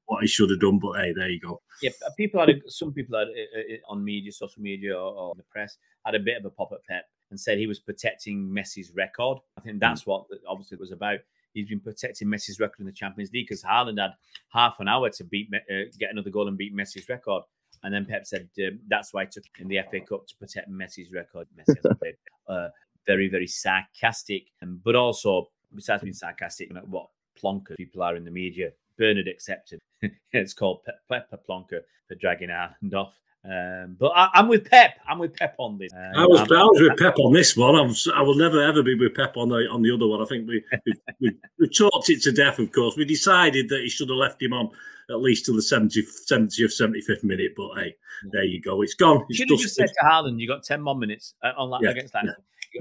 what 0.05 0.21
he 0.21 0.27
should 0.27 0.49
have 0.49 0.61
done. 0.61 0.79
But 0.79 0.93
hey, 0.93 1.13
there 1.13 1.29
you 1.29 1.39
go. 1.39 1.61
Yeah, 1.81 1.91
people 2.15 2.39
had 2.39 2.49
a, 2.49 2.53
some 2.67 2.93
people 2.93 3.19
had 3.19 3.27
uh, 3.27 3.59
uh, 3.59 3.91
on 3.91 4.03
media, 4.03 4.31
social 4.31 4.61
media, 4.61 4.93
or, 4.95 5.13
or 5.13 5.35
the 5.35 5.43
press 5.43 5.77
had 6.05 6.15
a 6.15 6.19
bit 6.19 6.37
of 6.37 6.45
a 6.45 6.49
pop 6.49 6.71
at 6.71 6.85
Pep 6.87 7.03
and 7.31 7.39
said 7.39 7.57
he 7.57 7.67
was 7.67 7.79
protecting 7.79 8.47
Messi's 8.47 8.91
record. 8.95 9.39
I 9.57 9.61
think 9.61 9.79
that's 9.79 10.03
mm. 10.03 10.07
what 10.07 10.25
obviously 10.47 10.75
it 10.75 10.81
was 10.81 10.91
about. 10.91 11.19
He's 11.53 11.67
been 11.67 11.79
protecting 11.79 12.27
Messi's 12.27 12.59
record 12.59 12.79
in 12.79 12.85
the 12.85 12.91
Champions 12.91 13.31
League 13.33 13.47
because 13.47 13.63
Haaland 13.63 13.99
had 13.99 14.11
half 14.49 14.79
an 14.79 14.87
hour 14.87 15.09
to 15.09 15.23
beat 15.25 15.49
uh, 15.53 15.75
get 15.99 16.11
another 16.11 16.29
goal 16.29 16.47
and 16.47 16.57
beat 16.57 16.75
Messi's 16.75 17.09
record. 17.09 17.43
And 17.83 17.93
then 17.93 18.05
Pep 18.05 18.25
said 18.25 18.47
um, 18.59 18.79
that's 18.87 19.13
why 19.13 19.23
I 19.23 19.25
took 19.25 19.43
in 19.59 19.67
the 19.67 19.79
FA 19.91 19.99
Cup 19.99 20.27
to 20.27 20.35
protect 20.37 20.71
Messi's 20.71 21.11
record. 21.11 21.47
Messi 21.57 21.75
has 21.83 21.97
played 21.99 22.15
uh, 22.47 22.69
very, 23.05 23.27
very 23.29 23.47
sarcastic, 23.47 24.47
um, 24.61 24.81
but 24.83 24.95
also 24.95 25.49
besides 25.73 26.03
being 26.03 26.13
sarcastic, 26.13 26.69
you 26.69 26.75
know, 26.75 26.81
what 26.85 27.09
plonker 27.41 27.75
people 27.77 28.01
are 28.01 28.15
in 28.15 28.25
the 28.25 28.31
media. 28.31 28.71
Bernard 28.97 29.27
accepted. 29.27 29.79
it's 30.31 30.53
called 30.53 30.81
Pep 31.09 31.29
Plonker 31.47 31.81
for 32.07 32.15
dragging 32.15 32.49
Haaland 32.49 32.93
off. 32.93 33.19
Um, 33.43 33.95
but 33.99 34.11
I, 34.15 34.29
am 34.33 34.47
with 34.47 34.69
Pep. 34.69 34.97
I'm 35.07 35.19
with 35.19 35.35
Pep 35.35 35.55
on 35.59 35.77
this. 35.77 35.91
Um, 35.93 36.11
I 36.15 36.25
was 36.25 36.39
I'm, 36.41 36.51
i 36.51 36.63
was 36.63 36.81
with 36.81 36.97
Pep 36.97 37.15
on 37.19 37.31
this 37.31 37.55
one. 37.55 37.75
I'm, 37.75 37.93
I 38.15 38.21
will 38.23 38.35
never 38.35 38.63
ever 38.63 38.81
be 38.81 38.95
with 38.95 39.13
Pep 39.13 39.37
on 39.37 39.49
the 39.49 39.67
on 39.69 39.83
the 39.83 39.91
other 39.91 40.07
one. 40.07 40.21
I 40.21 40.25
think 40.25 40.47
we 40.47 40.63
we, 40.85 40.93
we, 41.21 41.31
we 41.59 41.69
talked 41.69 42.09
it 42.09 42.23
to 42.23 42.31
death. 42.31 42.57
Of 42.57 42.71
course, 42.71 42.97
we 42.97 43.05
decided 43.05 43.69
that 43.69 43.81
he 43.81 43.89
should 43.89 44.09
have 44.09 44.17
left 44.17 44.41
him 44.41 44.53
on 44.53 44.71
at 45.11 45.21
least 45.21 45.45
till 45.45 45.55
the 45.55 45.61
70th, 45.61 46.27
70th 46.27 46.81
75th 46.81 47.23
minute. 47.23 47.53
But 47.55 47.75
hey, 47.75 47.95
there 48.31 48.43
you 48.43 48.59
go. 48.59 48.81
It's 48.81 48.95
gone. 48.95 49.23
It's 49.29 49.37
should 49.37 49.49
have 49.51 49.59
just 49.59 49.75
said 49.75 49.89
to 49.89 50.05
Haaland, 50.05 50.39
"You 50.39 50.47
got 50.47 50.63
ten 50.63 50.81
more 50.81 50.95
minutes 50.95 51.35
uh, 51.43 51.51
on 51.55 51.69
that 51.69 51.81
yeah, 51.83 51.91
against 51.91 52.13
that. 52.13 52.25
Yeah, 52.25 52.31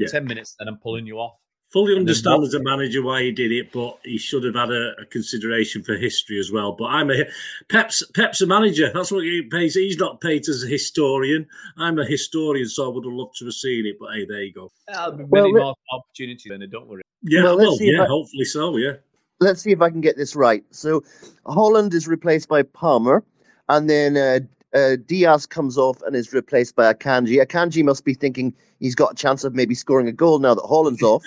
yeah. 0.00 0.08
ten 0.08 0.24
minutes, 0.24 0.56
and 0.60 0.68
I'm 0.68 0.78
pulling 0.78 1.06
you 1.06 1.18
off." 1.18 1.38
fully 1.74 1.96
understand 1.96 2.44
as 2.44 2.54
a 2.54 2.62
manager 2.62 3.02
why 3.02 3.20
he 3.20 3.32
did 3.32 3.50
it, 3.50 3.72
but 3.72 3.98
he 4.04 4.16
should 4.16 4.44
have 4.44 4.54
had 4.54 4.70
a, 4.70 4.92
a, 5.02 5.06
consideration 5.06 5.82
for 5.82 5.96
history 5.96 6.38
as 6.38 6.52
well. 6.52 6.70
But 6.70 6.84
I'm 6.84 7.10
a 7.10 7.24
Pep's 7.68 8.06
Pep's 8.14 8.40
a 8.40 8.46
manager. 8.46 8.92
That's 8.94 9.10
what 9.10 9.24
he 9.24 9.42
pays. 9.42 9.74
He's 9.74 9.98
not 9.98 10.20
paid 10.20 10.48
as 10.48 10.62
a 10.62 10.68
historian. 10.68 11.48
I'm 11.76 11.98
a 11.98 12.06
historian, 12.06 12.68
so 12.68 12.84
I 12.84 12.94
would 12.94 13.04
have 13.04 13.12
loved 13.12 13.36
to 13.38 13.46
have 13.46 13.54
seen 13.54 13.86
it. 13.86 13.96
But 13.98 14.14
hey, 14.14 14.24
there 14.24 14.42
you 14.42 14.52
go. 14.52 14.70
I'll 14.94 15.16
be 15.16 15.24
well, 15.24 15.50
more 15.52 15.74
opportunity 15.92 16.48
then. 16.48 16.64
Don't 16.70 16.86
worry. 16.86 17.02
Yeah, 17.22 17.42
well, 17.42 17.58
well 17.58 17.76
yeah, 17.80 18.04
I, 18.04 18.06
hopefully 18.06 18.44
so. 18.44 18.76
Yeah. 18.76 18.92
Let's 19.40 19.60
see 19.60 19.72
if 19.72 19.82
I 19.82 19.90
can 19.90 20.00
get 20.00 20.16
this 20.16 20.36
right. 20.36 20.64
So 20.70 21.02
Haaland 21.44 21.92
is 21.92 22.06
replaced 22.06 22.48
by 22.48 22.62
Palmer, 22.62 23.24
and 23.68 23.90
then 23.90 24.16
uh, 24.16 24.38
uh, 24.74 24.96
Dias 25.06 25.46
comes 25.46 25.78
off 25.78 26.02
and 26.02 26.16
is 26.16 26.32
replaced 26.32 26.74
by 26.74 26.92
Akanji. 26.92 27.44
Akanji 27.44 27.84
must 27.84 28.04
be 28.04 28.14
thinking 28.14 28.54
he's 28.80 28.94
got 28.94 29.12
a 29.12 29.14
chance 29.14 29.44
of 29.44 29.54
maybe 29.54 29.74
scoring 29.74 30.08
a 30.08 30.12
goal 30.12 30.38
now 30.38 30.54
that 30.54 30.64
Haaland's 30.64 31.02
off. 31.02 31.22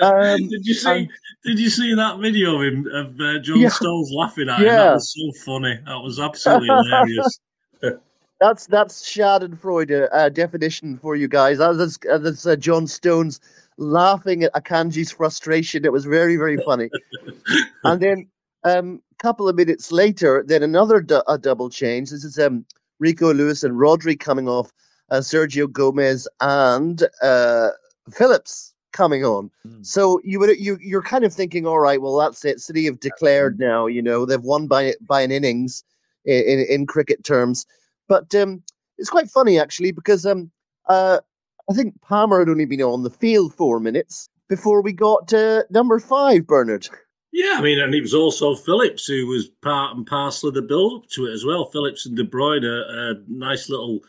Um, 0.00 0.48
did 0.48 0.66
you 0.66 0.74
see? 0.74 0.90
And, 0.90 1.08
did 1.44 1.58
you 1.58 1.70
see 1.70 1.94
that 1.94 2.18
video 2.18 2.56
of 2.56 2.62
him 2.62 2.86
of 2.92 3.20
uh, 3.20 3.38
John 3.40 3.60
yeah, 3.60 3.68
Stones 3.68 4.10
laughing 4.12 4.48
at 4.48 4.58
him? 4.58 4.66
Yeah. 4.66 4.76
That 4.76 4.94
was 4.94 5.14
so 5.14 5.44
funny. 5.44 5.78
That 5.86 5.98
was 5.98 6.18
absolutely 6.18 6.68
hilarious. 6.68 7.40
that's 8.40 8.66
that's 8.66 9.02
Schadenfreude 9.02 10.08
uh, 10.12 10.28
definition 10.30 10.98
for 10.98 11.14
you 11.14 11.28
guys. 11.28 11.58
That's 11.58 11.98
that's 11.98 12.46
uh, 12.46 12.56
John 12.56 12.86
Stones 12.86 13.40
laughing 13.76 14.44
at 14.44 14.54
Akanji's 14.54 15.12
frustration. 15.12 15.84
It 15.84 15.92
was 15.92 16.04
very 16.04 16.36
very 16.36 16.56
funny. 16.64 16.90
and 17.84 18.00
then 18.00 18.28
um, 18.64 19.02
couple 19.18 19.48
of 19.48 19.56
minutes 19.56 19.92
later, 19.92 20.44
then 20.46 20.62
another 20.62 21.00
du- 21.00 21.30
a 21.30 21.38
double 21.38 21.70
change. 21.70 22.10
This 22.10 22.24
is 22.24 22.38
um, 22.38 22.64
Rico 22.98 23.32
Lewis 23.32 23.62
and 23.62 23.74
Rodri 23.74 24.18
coming 24.18 24.48
off, 24.48 24.72
uh, 25.10 25.16
Sergio 25.16 25.70
Gomez 25.70 26.28
and 26.40 27.02
uh, 27.22 27.70
Phillips 28.10 28.74
coming 28.92 29.24
on. 29.24 29.50
Mm. 29.66 29.84
So 29.84 30.20
you 30.24 30.38
would 30.40 30.58
you 30.58 30.78
you're 30.80 31.02
kind 31.02 31.24
of 31.24 31.32
thinking, 31.32 31.66
all 31.66 31.80
right, 31.80 32.00
well 32.00 32.16
that's 32.16 32.44
it. 32.44 32.60
City 32.60 32.84
have 32.86 33.00
declared 33.00 33.58
now. 33.58 33.86
You 33.86 34.02
know 34.02 34.24
they've 34.24 34.40
won 34.40 34.66
by 34.66 34.94
by 35.00 35.20
an 35.20 35.30
innings 35.30 35.84
in 36.24 36.42
in, 36.42 36.66
in 36.68 36.86
cricket 36.86 37.24
terms. 37.24 37.66
But 38.08 38.34
um, 38.34 38.62
it's 38.98 39.10
quite 39.10 39.30
funny 39.30 39.58
actually 39.58 39.92
because 39.92 40.24
um, 40.24 40.50
uh, 40.88 41.20
I 41.70 41.74
think 41.74 42.00
Palmer 42.00 42.38
had 42.38 42.48
only 42.48 42.64
been 42.64 42.82
on 42.82 43.02
the 43.02 43.10
field 43.10 43.54
four 43.54 43.80
minutes 43.80 44.28
before 44.48 44.80
we 44.80 44.92
got 44.92 45.32
uh, 45.32 45.64
number 45.70 45.98
five, 45.98 46.46
Bernard. 46.46 46.88
Yeah, 47.36 47.56
I 47.58 47.60
mean, 47.60 47.78
and 47.78 47.94
it 47.94 48.00
was 48.00 48.14
also 48.14 48.54
Phillips 48.54 49.04
who 49.04 49.26
was 49.26 49.48
part 49.60 49.94
and 49.94 50.06
parcel 50.06 50.48
of 50.48 50.54
the 50.54 50.62
build 50.62 51.02
up 51.02 51.10
to 51.10 51.26
it 51.26 51.34
as 51.34 51.44
well. 51.44 51.66
Phillips 51.66 52.06
and 52.06 52.16
De 52.16 52.24
Bruyne, 52.24 52.64
a, 52.64 53.10
a 53.10 53.14
nice 53.28 53.68
little 53.68 54.00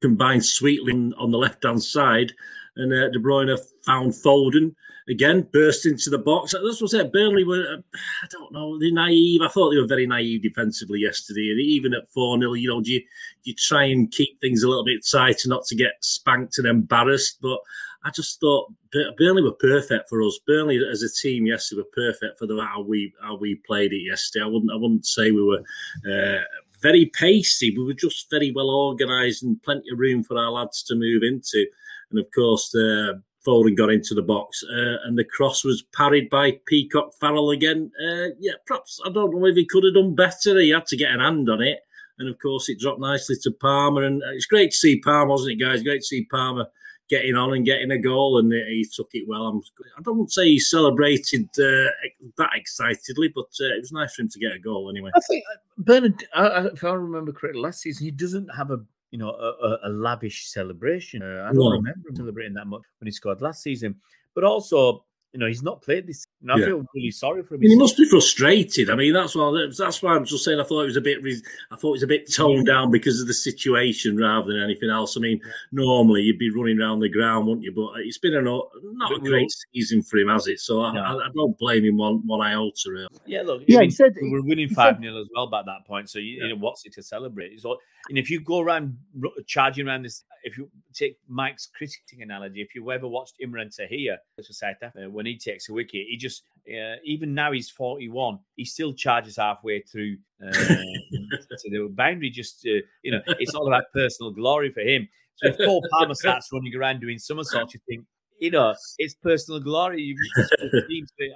combined 0.00 0.44
sweetly 0.44 1.12
on 1.16 1.30
the 1.30 1.38
left 1.38 1.62
hand 1.62 1.80
side, 1.80 2.32
and 2.74 2.92
uh, 2.92 3.10
De 3.10 3.20
Bruyne 3.20 3.56
found 3.86 4.10
Foden 4.10 4.74
again, 5.08 5.46
burst 5.52 5.86
into 5.86 6.10
the 6.10 6.18
box. 6.18 6.50
That's 6.50 6.82
what 6.82 6.92
I 6.92 6.98
said. 6.98 7.12
Burnley 7.12 7.44
were, 7.44 7.64
uh, 7.74 7.98
I 8.24 8.26
don't 8.32 8.52
know, 8.52 8.76
they're 8.76 8.92
naive. 8.92 9.42
I 9.42 9.48
thought 9.48 9.70
they 9.70 9.80
were 9.80 9.86
very 9.86 10.08
naive 10.08 10.42
defensively 10.42 10.98
yesterday, 10.98 11.50
and 11.50 11.60
even 11.60 11.94
at 11.94 12.08
four 12.08 12.36
0 12.40 12.54
you 12.54 12.68
know, 12.68 12.80
do 12.80 12.90
you, 12.90 13.02
you 13.44 13.54
try 13.54 13.84
and 13.84 14.10
keep 14.10 14.40
things 14.40 14.64
a 14.64 14.68
little 14.68 14.84
bit 14.84 15.06
tighter, 15.08 15.48
not 15.48 15.64
to 15.66 15.76
get 15.76 15.92
spanked 16.00 16.58
and 16.58 16.66
embarrassed, 16.66 17.38
but. 17.40 17.60
I 18.04 18.10
just 18.10 18.40
thought 18.40 18.72
Burnley 19.16 19.42
were 19.42 19.52
perfect 19.52 20.08
for 20.08 20.22
us. 20.22 20.38
Burnley 20.46 20.80
as 20.90 21.02
a 21.02 21.08
team, 21.08 21.46
yes, 21.46 21.68
they 21.68 21.76
were 21.76 21.84
perfect 21.84 22.38
for 22.38 22.46
the 22.46 22.60
how 22.60 22.82
we 22.82 23.12
how 23.22 23.36
we 23.36 23.56
played 23.66 23.92
it 23.92 24.02
yesterday. 24.04 24.44
I 24.44 24.48
wouldn't 24.48 24.72
I 24.72 24.76
wouldn't 24.76 25.06
say 25.06 25.30
we 25.30 25.42
were 25.42 25.62
uh, 26.10 26.42
very 26.80 27.06
pacey. 27.06 27.76
We 27.76 27.84
were 27.84 27.94
just 27.94 28.28
very 28.30 28.52
well 28.52 28.70
organised 28.70 29.42
and 29.42 29.62
plenty 29.62 29.90
of 29.92 29.98
room 29.98 30.24
for 30.24 30.36
our 30.36 30.50
lads 30.50 30.82
to 30.84 30.96
move 30.96 31.22
into. 31.22 31.66
And 32.10 32.18
of 32.18 32.26
course, 32.34 32.74
uh, 32.74 33.14
Foden 33.46 33.76
got 33.76 33.90
into 33.90 34.14
the 34.14 34.22
box, 34.22 34.64
uh, 34.64 34.96
and 35.04 35.16
the 35.16 35.24
cross 35.24 35.64
was 35.64 35.82
parried 35.94 36.28
by 36.28 36.58
Peacock 36.66 37.12
Farrell 37.20 37.50
again. 37.50 37.90
Uh, 38.00 38.34
yeah, 38.38 38.54
perhaps 38.66 39.00
I 39.04 39.10
don't 39.10 39.34
know 39.34 39.46
if 39.46 39.56
he 39.56 39.64
could 39.64 39.84
have 39.84 39.94
done 39.94 40.14
better. 40.14 40.58
He 40.58 40.70
had 40.70 40.86
to 40.86 40.96
get 40.96 41.12
an 41.12 41.20
hand 41.20 41.48
on 41.48 41.62
it, 41.62 41.80
and 42.18 42.28
of 42.28 42.38
course 42.40 42.68
it 42.68 42.80
dropped 42.80 43.00
nicely 43.00 43.36
to 43.42 43.52
Palmer. 43.52 44.02
And 44.02 44.22
it's 44.34 44.46
great 44.46 44.72
to 44.72 44.76
see 44.76 45.00
Palmer, 45.00 45.30
wasn't 45.30 45.52
it, 45.52 45.64
guys? 45.64 45.82
Great 45.84 46.00
to 46.00 46.06
see 46.06 46.24
Palmer 46.24 46.66
getting 47.08 47.34
on 47.34 47.52
and 47.52 47.64
getting 47.64 47.90
a 47.90 47.98
goal, 47.98 48.38
and 48.38 48.52
he 48.52 48.86
took 48.92 49.10
it 49.12 49.28
well. 49.28 49.46
I'm, 49.46 49.60
I 49.98 50.02
do 50.02 50.14
not 50.14 50.30
say 50.30 50.46
he 50.46 50.58
celebrated 50.58 51.48
uh, 51.58 51.90
that 52.38 52.50
excitedly, 52.54 53.28
but 53.34 53.46
uh, 53.60 53.74
it 53.74 53.80
was 53.80 53.92
nice 53.92 54.14
for 54.14 54.22
him 54.22 54.28
to 54.30 54.38
get 54.38 54.52
a 54.52 54.58
goal 54.58 54.90
anyway. 54.90 55.10
I 55.14 55.20
think 55.28 55.44
uh, 55.52 55.58
Bernard, 55.78 56.24
if 56.72 56.84
I 56.84 56.92
remember 56.94 57.32
correctly, 57.32 57.60
last 57.60 57.80
season 57.80 58.04
he 58.04 58.10
doesn't 58.10 58.48
have 58.48 58.70
a 58.70 58.80
you 59.12 59.18
know, 59.18 59.30
a, 59.30 59.78
a 59.84 59.90
lavish 59.90 60.48
celebration. 60.48 61.22
Uh, 61.22 61.46
I 61.48 61.52
don't 61.52 61.56
no. 61.56 61.70
remember 61.70 62.08
him 62.08 62.16
celebrating 62.16 62.54
that 62.54 62.66
much 62.66 62.80
when 62.98 63.06
he 63.06 63.12
scored 63.12 63.42
last 63.42 63.62
season. 63.62 63.94
But 64.34 64.44
also, 64.44 65.04
you 65.32 65.40
know, 65.40 65.46
he's 65.46 65.62
not 65.62 65.80
played 65.80 66.06
this. 66.06 66.26
And 66.42 66.52
I 66.52 66.58
yeah. 66.58 66.66
feel 66.66 66.84
really 66.94 67.10
sorry 67.10 67.42
for 67.42 67.54
him. 67.54 67.62
He 67.62 67.76
must 67.76 67.96
be 67.96 68.06
frustrated. 68.08 68.90
I 68.90 68.94
mean, 68.94 69.14
that's 69.14 69.34
why 69.34 69.66
that's 69.76 70.02
why 70.02 70.14
I'm 70.14 70.26
just 70.26 70.44
saying. 70.44 70.60
I 70.60 70.64
thought 70.64 70.82
it 70.82 70.86
was 70.86 70.96
a 70.96 71.00
bit. 71.00 71.18
I 71.70 71.76
thought 71.76 71.88
it 71.88 71.92
was 71.92 72.02
a 72.02 72.08
bit 72.08 72.32
toned 72.32 72.66
down 72.66 72.90
because 72.90 73.20
of 73.20 73.26
the 73.26 73.34
situation 73.34 74.16
rather 74.16 74.52
than 74.52 74.62
anything 74.62 74.90
else. 74.90 75.16
I 75.16 75.20
mean, 75.20 75.40
normally 75.72 76.22
you'd 76.22 76.38
be 76.38 76.50
running 76.50 76.78
around 76.78 77.00
the 77.00 77.08
ground, 77.08 77.46
wouldn't 77.46 77.64
you? 77.64 77.72
But 77.72 78.00
it's 78.00 78.18
been 78.18 78.34
a 78.34 78.42
not 78.42 78.68
but 79.08 79.16
a 79.16 79.20
great 79.20 79.50
season 79.72 80.02
for 80.02 80.18
him, 80.18 80.28
has 80.28 80.46
it? 80.48 80.60
So 80.60 80.82
I, 80.82 80.96
I, 80.96 81.14
I, 81.14 81.28
don't 81.34 81.56
blame 81.58 81.84
him 81.84 81.96
one 81.96 82.26
one 82.26 82.46
iota. 82.46 82.90
Really. 82.90 83.08
Yeah, 83.24 83.42
look. 83.42 83.62
Yeah, 83.66 83.78
I 83.78 83.80
mean, 83.80 83.90
he 83.90 83.94
said 83.94 84.12
we 84.20 84.30
were 84.30 84.42
winning 84.42 84.68
five 84.68 84.98
0 85.00 85.18
as 85.18 85.28
well 85.34 85.46
by 85.46 85.62
that 85.62 85.86
point. 85.86 86.10
So 86.10 86.18
you, 86.18 86.38
yeah. 86.38 86.44
you 86.44 86.48
know, 86.50 86.60
what's 86.60 86.84
it 86.84 86.92
to 86.94 87.02
celebrate? 87.02 87.52
It's 87.52 87.64
all, 87.64 87.78
and 88.10 88.18
if 88.18 88.28
you 88.28 88.40
go 88.40 88.60
around 88.60 88.98
charging 89.46 89.88
around 89.88 90.04
this, 90.04 90.24
if 90.44 90.58
you 90.58 90.70
take 90.92 91.18
Mike's 91.28 91.68
cricketing 91.74 92.22
analogy, 92.22 92.60
if 92.60 92.74
you 92.74 92.90
ever 92.90 93.08
watched 93.08 93.36
Imran 93.42 93.74
Tahir 93.74 94.18
for 94.36 94.42
South 94.52 94.74
Africa, 94.82 95.08
when 95.22 95.32
he 95.32 95.38
takes 95.38 95.68
a 95.68 95.72
wicket, 95.72 96.06
he 96.08 96.16
just, 96.16 96.42
uh, 96.68 96.96
even 97.04 97.32
now 97.32 97.52
he's 97.52 97.70
41, 97.70 98.40
he 98.56 98.64
still 98.64 98.92
charges 98.92 99.36
halfway 99.36 99.80
through 99.82 100.16
uh, 100.44 100.50
to 100.50 101.70
the 101.70 101.88
boundary. 101.92 102.28
Just, 102.28 102.66
uh, 102.66 102.82
you 103.04 103.12
know, 103.12 103.20
it's 103.38 103.54
all 103.54 103.68
about 103.68 103.84
personal 103.94 104.32
glory 104.32 104.70
for 104.70 104.80
him. 104.80 105.08
So 105.36 105.48
if 105.50 105.58
Cole 105.58 105.84
Palmer 105.92 106.14
starts 106.14 106.48
running 106.52 106.74
around 106.74 107.00
doing 107.00 107.18
somersaults, 107.18 107.74
you 107.74 107.80
think, 107.88 108.04
you 108.40 108.50
know, 108.50 108.74
it's 108.98 109.14
personal 109.14 109.60
glory. 109.60 110.16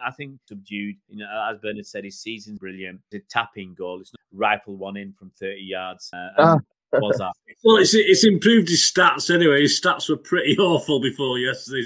I 0.04 0.10
think 0.10 0.40
subdued. 0.46 0.96
You 1.08 1.18
know, 1.18 1.48
as 1.48 1.58
Bernard 1.60 1.86
said, 1.86 2.02
his 2.02 2.18
season's 2.18 2.58
brilliant. 2.58 3.00
The 3.12 3.20
tap-in 3.30 3.74
goal. 3.74 4.00
It's 4.00 4.12
not 4.12 4.20
rifle 4.36 4.76
one 4.76 4.96
in 4.96 5.12
from 5.12 5.30
30 5.38 5.60
yards. 5.60 6.10
Uh, 6.12 6.28
ah. 6.38 6.58
Was 6.92 7.18
that? 7.18 7.32
Well, 7.64 7.78
it's 7.78 7.94
it's 7.94 8.24
improved 8.24 8.68
his 8.68 8.82
stats 8.82 9.34
anyway. 9.34 9.62
His 9.62 9.80
stats 9.80 10.08
were 10.08 10.18
pretty 10.18 10.56
awful 10.58 11.00
before 11.00 11.38
yesterday. 11.38 11.84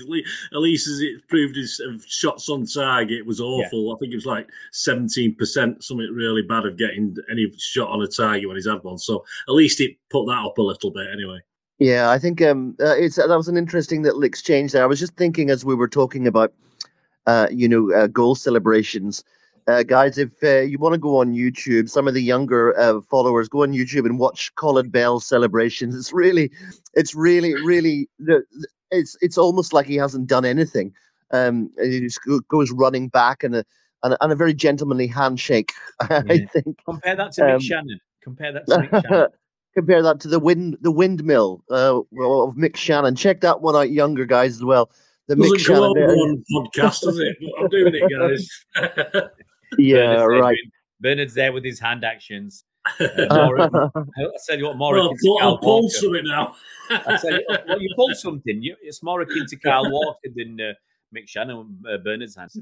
At 0.53 0.59
least 0.59 0.89
as 0.89 1.01
it 1.01 1.27
proved 1.29 1.57
his 1.57 1.81
shots 2.07 2.51
on 2.51 2.67
target 2.67 3.25
was 3.25 3.41
awful. 3.41 3.87
Yeah. 3.87 3.95
I 3.95 3.97
think 3.99 4.13
it 4.13 4.17
was 4.17 4.27
like 4.27 4.49
seventeen 4.73 5.35
percent, 5.37 5.83
something 5.83 6.13
really 6.13 6.43
bad 6.43 6.67
of 6.67 6.77
getting 6.77 7.17
any 7.31 7.51
shot 7.57 7.89
on 7.89 8.03
a 8.03 8.09
target 8.09 8.47
when 8.47 8.57
he's 8.57 8.69
had 8.69 8.83
one. 8.83 8.99
So 8.99 9.25
at 9.49 9.55
least 9.55 9.81
it 9.81 9.97
put 10.11 10.27
that 10.27 10.45
up 10.45 10.59
a 10.59 10.63
little 10.63 10.91
bit 10.91 11.07
anyway. 11.11 11.39
Yeah, 11.79 12.11
I 12.11 12.19
think 12.19 12.43
um, 12.43 12.77
uh, 12.79 12.97
it's 12.97 13.17
that 13.17 13.29
was 13.29 13.49
an 13.49 13.57
interesting 13.57 14.03
little 14.03 14.23
exchange 14.23 14.73
there. 14.73 14.83
I 14.83 14.87
was 14.87 15.01
just 15.01 15.17
thinking 15.17 15.49
as 15.49 15.65
we 15.65 15.75
were 15.75 15.89
talking 15.89 16.27
about, 16.27 16.53
uh, 17.27 17.47
you 17.51 17.69
know, 17.69 17.91
uh, 17.93 18.07
goal 18.07 18.35
celebrations. 18.35 19.25
Uh, 19.71 19.83
guys, 19.85 20.19
if 20.19 20.31
uh, 20.43 20.61
you 20.61 20.79
want 20.79 20.95
to 20.95 20.99
go 20.99 21.19
on 21.19 21.33
YouTube, 21.33 21.89
some 21.89 22.09
of 22.09 22.15
the 22.15 22.23
younger 22.23 22.79
uh, 22.79 23.01
followers 23.03 23.49
go 23.49 23.63
on 23.63 23.73
YouTube 23.73 24.05
and 24.05 24.19
watch 24.19 24.53
Colin 24.57 24.91
Bell 24.91 25.21
celebrations. 25.21 25.95
It's 25.95 26.13
really, 26.13 26.51
it's 26.95 27.15
really, 27.15 27.55
really, 27.55 28.09
it's 28.91 29.17
it's 29.21 29.39
almost 29.39 29.73
like 29.73 29.87
he 29.87 29.97
hasn't 29.97 30.27
done 30.27 30.45
anything. 30.45 30.93
Um, 31.31 31.71
he 31.81 32.01
just 32.01 32.19
goes 32.49 32.73
running 32.73 33.09
back 33.09 33.45
and 33.45 33.55
a 33.55 33.65
and 34.03 34.15
a, 34.15 34.25
and 34.25 34.33
a 34.33 34.37
very 34.37 34.55
gentlemanly 34.55 35.07
handshake. 35.07 35.73
Yeah. 36.11 36.23
I 36.29 36.39
think. 36.47 36.79
Compare 36.85 37.17
that 37.17 37.33
to 37.33 37.55
um, 37.55 37.61
Mick 37.61 37.71
Channon. 37.71 37.99
Compare 38.23 38.53
that 38.53 38.67
to 38.67 38.79
Mick 38.79 38.91
Channon 39.05 39.29
compare 39.75 40.03
that 40.03 40.19
to 40.21 40.29
the 40.29 40.41
wind 40.41 40.77
the 40.81 40.91
windmill 40.91 41.63
uh, 41.71 41.99
of 41.99 42.57
Mick 42.57 42.73
Channon. 42.73 43.17
Check 43.17 43.41
that 43.43 43.61
one 43.61 43.77
out, 43.77 43.91
younger 43.91 44.25
guys 44.25 44.57
as 44.57 44.65
well. 44.65 44.91
The 45.29 45.37
Mick 45.37 45.53
Channon 45.59 45.95
one 45.95 46.45
podcast, 46.53 47.07
is 47.07 47.19
it? 47.19 47.37
I'm 47.59 47.69
doing 47.69 47.95
it, 47.95 48.03
guys. 48.11 49.29
yeah, 49.79 50.17
Bernard's 50.17 50.41
right. 50.41 50.59
Bernard's 51.01 51.35
there 51.35 51.53
with 51.53 51.65
his 51.65 51.81
hand 51.81 52.05
actions. 52.05 52.65
Uh, 53.01 53.69
I 53.95 54.27
said 54.39 54.59
you 54.59 54.67
what 54.67 54.77
more. 54.77 54.95
Well, 54.95 55.13
I'll 55.43 55.59
pull 55.59 55.89
something 55.91 56.25
now. 56.25 56.55
I 56.89 57.17
said, 57.19 57.41
well, 57.69 57.81
you 57.81 57.93
pulled 57.95 58.17
something. 58.17 58.63
You, 58.63 58.75
it's 58.83 59.03
more 59.03 59.21
akin 59.21 59.45
to 59.47 59.57
Carl 59.57 59.91
Walker 59.91 60.29
than 60.35 60.59
uh, 60.59 60.73
Mick 61.15 61.27
Channon, 61.27 61.77
uh, 61.87 61.99
Bernard's 61.99 62.37
hands. 62.37 62.59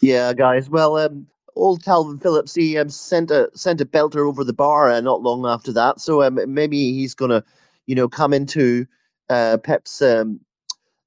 yeah, 0.00 0.32
guys. 0.32 0.68
Well, 0.68 0.96
um, 0.98 1.28
old 1.56 1.82
Kalvin 1.82 2.20
Phillips, 2.20 2.54
he 2.54 2.76
um, 2.78 2.88
sent 2.88 3.30
a 3.30 3.50
sent 3.54 3.80
a 3.80 3.86
belter 3.86 4.26
over 4.26 4.44
the 4.44 4.52
bar 4.52 4.90
uh, 4.90 5.00
not 5.00 5.22
long 5.22 5.46
after 5.46 5.72
that. 5.72 6.00
So 6.00 6.22
um, 6.22 6.38
maybe 6.52 6.92
he's 6.92 7.14
gonna, 7.14 7.44
you 7.86 7.94
know, 7.94 8.08
come 8.08 8.32
into 8.32 8.86
uh, 9.30 9.58
Pep's 9.58 10.02
um, 10.02 10.40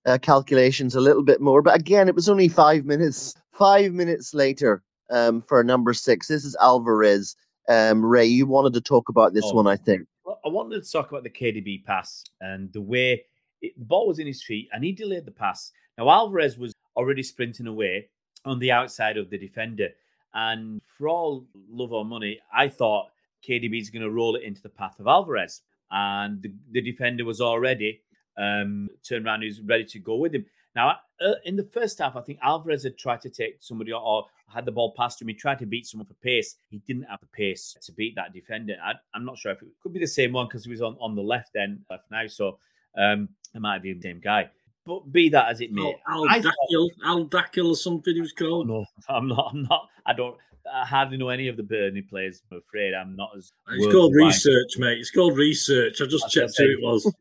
uh, 0.06 0.18
calculations 0.20 0.96
a 0.96 1.02
little 1.02 1.24
bit 1.24 1.42
more. 1.42 1.62
But 1.62 1.76
again, 1.80 2.08
it 2.08 2.16
was 2.16 2.30
only 2.30 2.48
five 2.48 2.86
minutes. 2.86 3.36
Five 3.52 3.94
minutes 3.94 4.34
later, 4.34 4.84
um, 5.10 5.42
for 5.42 5.64
number 5.64 5.94
six, 5.94 6.28
this 6.28 6.46
is 6.46 6.56
Alvarez. 6.62 7.36
Um, 7.70 8.04
Ray, 8.06 8.26
you 8.26 8.46
wanted 8.46 8.74
to 8.74 8.82
talk 8.82 9.10
about 9.10 9.34
this 9.34 9.46
oh, 9.46 9.56
one, 9.56 9.68
I 9.68 9.76
think. 9.76 10.08
Well, 10.24 10.40
I 10.46 10.50
wanted 10.50 10.84
to 10.84 10.92
talk 10.92 11.12
about 11.12 11.24
the 11.24 11.30
KDB 11.30 11.84
pass 11.86 12.24
and 12.42 12.72
the 12.74 12.82
way 12.82 13.26
it, 13.62 13.74
the 13.78 13.86
ball 13.86 14.08
was 14.08 14.20
in 14.20 14.28
his 14.28 14.44
feet, 14.44 14.70
and 14.72 14.84
he 14.84 14.92
delayed 14.92 15.26
the 15.26 15.32
pass. 15.32 15.72
Now 15.98 16.10
Alvarez 16.10 16.58
was 16.58 16.74
already 16.96 17.24
sprinting 17.24 17.68
away 17.68 18.10
on 18.46 18.60
the 18.60 18.72
outside 18.72 19.18
of 19.18 19.30
the 19.30 19.38
defender. 19.38 19.90
And 20.34 20.82
for 20.98 21.10
all 21.10 21.48
love 21.70 21.92
or 21.92 22.06
money, 22.06 22.40
I 22.54 22.70
thought 22.70 23.10
KDB 23.48 23.82
is 23.82 23.90
going 23.90 24.04
to 24.04 24.12
roll 24.12 24.36
it 24.36 24.44
into 24.44 24.62
the 24.62 24.70
path 24.70 25.00
of 25.00 25.08
Alvarez. 25.08 25.62
And 25.92 26.42
the, 26.42 26.52
the 26.72 26.82
defender 26.82 27.26
was 27.26 27.42
already 27.42 28.02
um, 28.38 28.90
turned 29.08 29.26
around, 29.26 29.42
he's 29.42 29.62
ready 29.62 29.86
to 29.86 30.00
go 30.00 30.16
with 30.16 30.36
him. 30.36 30.46
Now, 30.78 30.98
uh, 31.20 31.34
in 31.44 31.56
the 31.56 31.64
first 31.64 31.98
half, 31.98 32.16
I 32.16 32.22
think 32.22 32.38
Alvarez 32.44 32.84
had 32.84 33.00
tried 33.00 33.22
to 33.22 33.32
take 33.32 33.58
somebody 33.62 33.92
or 33.92 34.26
had 34.48 34.64
the 34.64 34.72
ball 34.72 34.94
past 34.96 35.20
him. 35.20 35.28
He 35.28 35.34
tried 35.34 35.58
to 35.58 35.66
beat 35.66 35.88
someone 35.88 36.06
for 36.06 36.14
pace. 36.14 36.58
He 36.70 36.78
didn't 36.86 37.06
have 37.10 37.20
the 37.20 37.26
pace 37.26 37.76
to 37.82 37.92
beat 37.92 38.14
that 38.16 38.32
defender. 38.32 38.76
I, 38.86 38.94
am 39.18 39.26
not 39.26 39.40
sure 39.40 39.52
if 39.52 39.62
it 39.64 39.70
could 39.82 39.92
be 39.92 40.00
the 40.00 40.06
same 40.06 40.34
one 40.34 40.46
because 40.46 40.66
he 40.66 40.70
was 40.70 40.84
on, 40.84 40.96
on 41.02 41.16
the 41.16 41.24
left 41.24 41.50
then, 41.56 41.84
left 41.90 42.04
now. 42.12 42.28
So 42.28 42.60
um, 42.96 43.28
it 43.56 43.60
might 43.60 43.82
be 43.82 43.94
the 43.94 44.02
same 44.02 44.22
guy. 44.24 44.52
But 44.86 45.12
be 45.12 45.30
that 45.30 45.50
as 45.50 45.62
it 45.62 45.72
may, 45.72 45.82
oh, 45.82 45.96
Al 46.08 46.42
Dakhil, 46.42 46.90
Al 47.04 47.26
Dakhil 47.26 47.70
or 47.70 47.76
something 47.76 48.14
he 48.14 48.22
was 48.22 48.32
called. 48.32 48.68
No, 48.68 48.86
I'm 49.10 49.28
not. 49.28 49.50
I'm 49.52 49.64
not. 49.64 49.90
I 50.06 50.14
don't. 50.14 50.38
I 50.72 50.86
hardly 50.86 51.18
know 51.18 51.30
any 51.30 51.48
of 51.48 51.58
the 51.58 51.64
Burnley 51.64 52.04
players. 52.04 52.44
I'm 52.52 52.60
afraid 52.60 52.94
I'm 52.94 53.16
not 53.16 53.32
as. 53.36 53.52
It's 53.72 53.92
called 53.92 54.14
research, 54.14 54.78
mate. 54.78 55.00
It's 55.00 55.10
called 55.10 55.38
research. 55.38 56.02
I 56.02 56.06
just 56.06 56.26
That's 56.26 56.56
checked 56.56 56.58
who 56.60 56.66
it 56.66 56.82
was. 56.82 57.12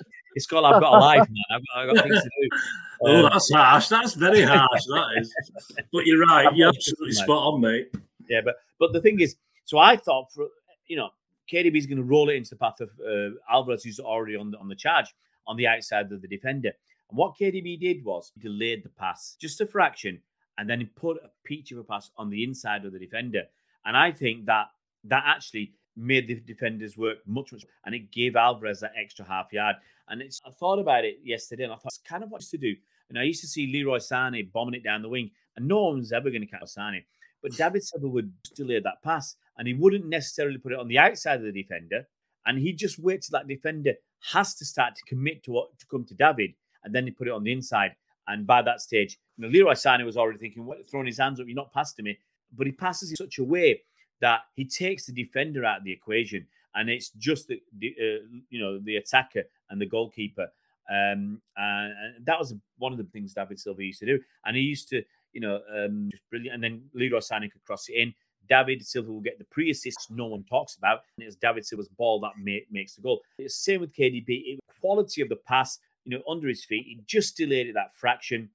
it's 0.34 0.46
got. 0.46 0.64
I've 0.64 0.80
got 0.80 0.94
a 0.94 0.98
life, 0.98 1.28
man. 1.28 1.44
I've 1.50 1.62
got, 1.66 1.76
I've 1.76 1.94
got 1.94 2.04
things 2.04 2.22
to 2.22 2.30
do. 2.42 2.48
Oh, 3.02 3.24
um, 3.24 3.30
that's 3.32 3.50
harsh. 3.50 3.88
That's 3.88 4.12
very 4.12 4.42
harsh. 4.42 4.84
That 4.88 5.06
is. 5.16 5.34
But 5.90 6.04
you're 6.04 6.20
right. 6.20 6.54
You're 6.54 6.68
absolutely 6.68 7.12
spot 7.12 7.54
on, 7.54 7.62
mate. 7.62 7.90
Yeah, 8.28 8.42
but 8.44 8.56
but 8.78 8.92
the 8.92 9.00
thing 9.00 9.20
is, 9.20 9.36
so 9.64 9.78
I 9.78 9.96
thought 9.96 10.30
for 10.30 10.48
you 10.86 10.96
know, 10.96 11.08
KDB's 11.50 11.86
going 11.86 11.96
to 11.96 12.04
roll 12.04 12.28
it 12.28 12.34
into 12.34 12.50
the 12.50 12.56
path 12.56 12.80
of 12.80 12.90
uh, 13.00 13.36
Alvarez, 13.50 13.84
who's 13.84 14.00
already 14.00 14.36
on 14.36 14.50
the, 14.50 14.58
on 14.58 14.68
the 14.68 14.74
charge 14.74 15.06
on 15.46 15.56
the 15.56 15.66
outside 15.66 16.12
of 16.12 16.20
the 16.20 16.28
defender. 16.28 16.72
And 17.08 17.18
what 17.18 17.36
KDB 17.40 17.80
did 17.80 18.04
was 18.04 18.32
he 18.34 18.40
delayed 18.40 18.84
the 18.84 18.88
pass 18.90 19.36
just 19.40 19.60
a 19.60 19.66
fraction 19.66 20.20
and 20.58 20.68
then 20.68 20.80
he 20.80 20.86
put 20.86 21.16
a 21.18 21.30
peach 21.44 21.72
of 21.72 21.78
a 21.78 21.84
pass 21.84 22.10
on 22.16 22.28
the 22.28 22.44
inside 22.44 22.84
of 22.84 22.92
the 22.92 22.98
defender. 22.98 23.44
And 23.84 23.96
I 23.96 24.12
think 24.12 24.46
that 24.46 24.66
that 25.04 25.24
actually 25.26 25.72
made 26.00 26.26
the 26.28 26.34
defenders 26.36 26.96
work 26.96 27.18
much, 27.26 27.52
much, 27.52 27.64
and 27.84 27.94
it 27.94 28.10
gave 28.10 28.36
Alvarez 28.36 28.80
that 28.80 28.92
extra 28.96 29.24
half 29.24 29.52
yard. 29.52 29.76
And 30.08 30.22
it's 30.22 30.40
I 30.44 30.50
thought 30.50 30.78
about 30.78 31.04
it 31.04 31.18
yesterday, 31.22 31.64
and 31.64 31.72
I 31.72 31.76
thought 31.76 31.92
it's 31.92 31.98
kind 31.98 32.24
of 32.24 32.30
what 32.30 32.40
to 32.42 32.58
do. 32.58 32.74
And 33.08 33.18
I 33.18 33.24
used 33.24 33.40
to 33.42 33.48
see 33.48 33.66
Leroy 33.66 33.98
Sané 33.98 34.50
bombing 34.50 34.74
it 34.74 34.84
down 34.84 35.02
the 35.02 35.08
wing, 35.08 35.30
and 35.56 35.68
no 35.68 35.86
one's 35.86 36.12
ever 36.12 36.30
going 36.30 36.42
to 36.42 36.46
catch 36.46 36.62
Sané. 36.62 37.04
But 37.42 37.52
David 37.52 37.82
Silva 37.82 38.08
would 38.08 38.32
delay 38.54 38.80
that 38.80 39.02
pass, 39.02 39.36
and 39.56 39.66
he 39.66 39.74
wouldn't 39.74 40.06
necessarily 40.06 40.58
put 40.58 40.72
it 40.72 40.78
on 40.78 40.88
the 40.88 40.98
outside 40.98 41.36
of 41.36 41.42
the 41.42 41.52
defender, 41.52 42.06
and 42.46 42.58
he'd 42.58 42.78
just 42.78 42.98
wait 42.98 43.22
till 43.22 43.38
that 43.38 43.48
defender 43.48 43.94
has 44.32 44.54
to 44.56 44.64
start 44.64 44.94
to 44.96 45.02
commit 45.06 45.42
to 45.44 45.52
what 45.52 45.78
to 45.78 45.86
come 45.86 46.04
to 46.04 46.14
David, 46.14 46.54
and 46.84 46.94
then 46.94 47.04
he 47.04 47.10
put 47.10 47.28
it 47.28 47.32
on 47.32 47.44
the 47.44 47.52
inside. 47.52 47.94
And 48.26 48.46
by 48.46 48.62
that 48.62 48.80
stage, 48.80 49.18
you 49.36 49.42
know, 49.42 49.48
Leroy 49.48 49.72
Sané 49.72 50.04
was 50.04 50.16
already 50.16 50.38
thinking, 50.38 50.64
what, 50.64 50.88
throwing 50.88 51.06
his 51.06 51.18
hands 51.18 51.40
up, 51.40 51.46
you're 51.46 51.56
not 51.56 51.72
passing 51.72 52.04
me. 52.04 52.18
But 52.56 52.66
he 52.66 52.72
passes 52.72 53.10
in 53.10 53.16
such 53.16 53.38
a 53.38 53.44
way 53.44 53.82
that 54.20 54.40
he 54.54 54.64
takes 54.64 55.06
the 55.06 55.12
defender 55.12 55.64
out 55.64 55.78
of 55.78 55.84
the 55.84 55.92
equation, 55.92 56.46
and 56.74 56.88
it's 56.88 57.10
just 57.10 57.48
the, 57.48 57.60
the 57.78 57.94
uh, 58.00 58.26
you 58.50 58.60
know 58.60 58.78
the 58.78 58.96
attacker 58.96 59.44
and 59.70 59.80
the 59.80 59.86
goalkeeper. 59.86 60.48
Um, 60.90 61.40
and, 61.56 61.94
that 62.24 62.38
was 62.38 62.54
one 62.78 62.92
of 62.92 62.98
the 62.98 63.04
things 63.04 63.32
David 63.32 63.60
Silva 63.60 63.84
used 63.84 64.00
to 64.00 64.06
do, 64.06 64.20
and 64.44 64.56
he 64.56 64.62
used 64.62 64.88
to, 64.90 65.02
you 65.32 65.40
know, 65.40 65.60
um, 65.74 66.08
just 66.10 66.28
brilliant. 66.30 66.54
And 66.54 66.64
then 66.64 66.82
Leroy 66.94 67.18
Sané 67.18 67.50
could 67.50 67.64
cross 67.64 67.88
it 67.88 67.94
in. 67.94 68.14
David 68.48 68.84
Silva 68.84 69.12
will 69.12 69.20
get 69.20 69.38
the 69.38 69.44
pre-assist 69.44 70.10
no 70.10 70.26
one 70.26 70.42
talks 70.42 70.74
about, 70.74 71.02
and 71.16 71.26
it's 71.26 71.36
David 71.36 71.64
Silva's 71.64 71.88
ball 71.88 72.18
that 72.20 72.32
makes 72.70 72.96
the 72.96 73.02
goal. 73.02 73.20
It's 73.38 73.54
same 73.54 73.80
with 73.80 73.94
KDB. 73.94 74.26
It, 74.28 74.60
quality 74.80 75.22
of 75.22 75.28
the 75.28 75.36
pass, 75.36 75.78
you 76.04 76.16
know, 76.16 76.22
under 76.28 76.48
his 76.48 76.64
feet. 76.64 76.86
He 76.86 77.00
just 77.06 77.36
delayed 77.36 77.68
it 77.68 77.74
that 77.74 77.94
fraction 77.94 78.48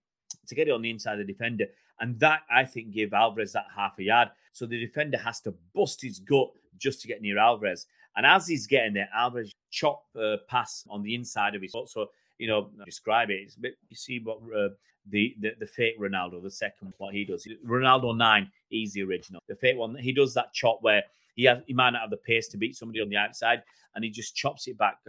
to 0.47 0.55
get 0.55 0.67
it 0.67 0.71
on 0.71 0.81
the 0.81 0.89
inside 0.89 1.19
of 1.19 1.25
the 1.25 1.31
defender. 1.31 1.65
And 1.99 2.19
that, 2.19 2.41
I 2.49 2.65
think, 2.65 2.91
gave 2.91 3.13
Alvarez 3.13 3.53
that 3.53 3.67
half 3.73 3.97
a 3.99 4.03
yard. 4.03 4.29
So 4.55 4.65
the 4.65 4.79
defender 4.79 5.17
has 5.17 5.41
to 5.41 5.53
bust 5.73 6.01
his 6.01 6.19
gut 6.19 6.47
just 6.77 7.01
to 7.01 7.09
get 7.09 7.21
near 7.21 7.37
Alvarez. 7.37 7.87
And 8.15 8.25
as 8.25 8.47
he's 8.47 8.67
getting 8.67 8.93
there, 8.93 9.09
Alvarez 9.13 9.53
chop 9.69 10.05
uh, 10.17 10.37
pass 10.47 10.85
on 10.89 11.03
the 11.03 11.13
inside 11.13 11.55
of 11.55 11.61
his 11.61 11.73
foot. 11.73 11.89
So, 11.89 12.07
you 12.37 12.47
know, 12.47 12.69
describe 12.85 13.29
it. 13.31 13.53
Bit, 13.59 13.75
you 13.89 13.97
see 13.97 14.21
what 14.23 14.37
uh, 14.57 14.69
the, 15.09 15.35
the 15.41 15.51
the 15.59 15.65
fake 15.65 15.99
Ronaldo, 15.99 16.41
the 16.41 16.49
second 16.49 16.93
what 16.99 17.13
he 17.13 17.25
does. 17.25 17.45
Ronaldo 17.67 18.15
nine, 18.15 18.49
he's 18.69 18.93
the 18.93 19.03
original. 19.03 19.41
The 19.49 19.57
fake 19.57 19.75
one, 19.75 19.93
he 19.95 20.13
does 20.13 20.33
that 20.35 20.53
chop 20.53 20.77
where 20.81 21.03
he 21.35 21.43
has 21.43 21.59
he 21.67 21.73
might 21.73 21.89
not 21.89 22.03
have 22.03 22.09
the 22.09 22.17
pace 22.17 22.47
to 22.49 22.57
beat 22.57 22.77
somebody 22.77 23.01
on 23.01 23.09
the 23.09 23.17
outside, 23.17 23.61
and 23.93 24.05
he 24.05 24.09
just 24.09 24.37
chops 24.37 24.69
it 24.69 24.77
back 24.77 24.99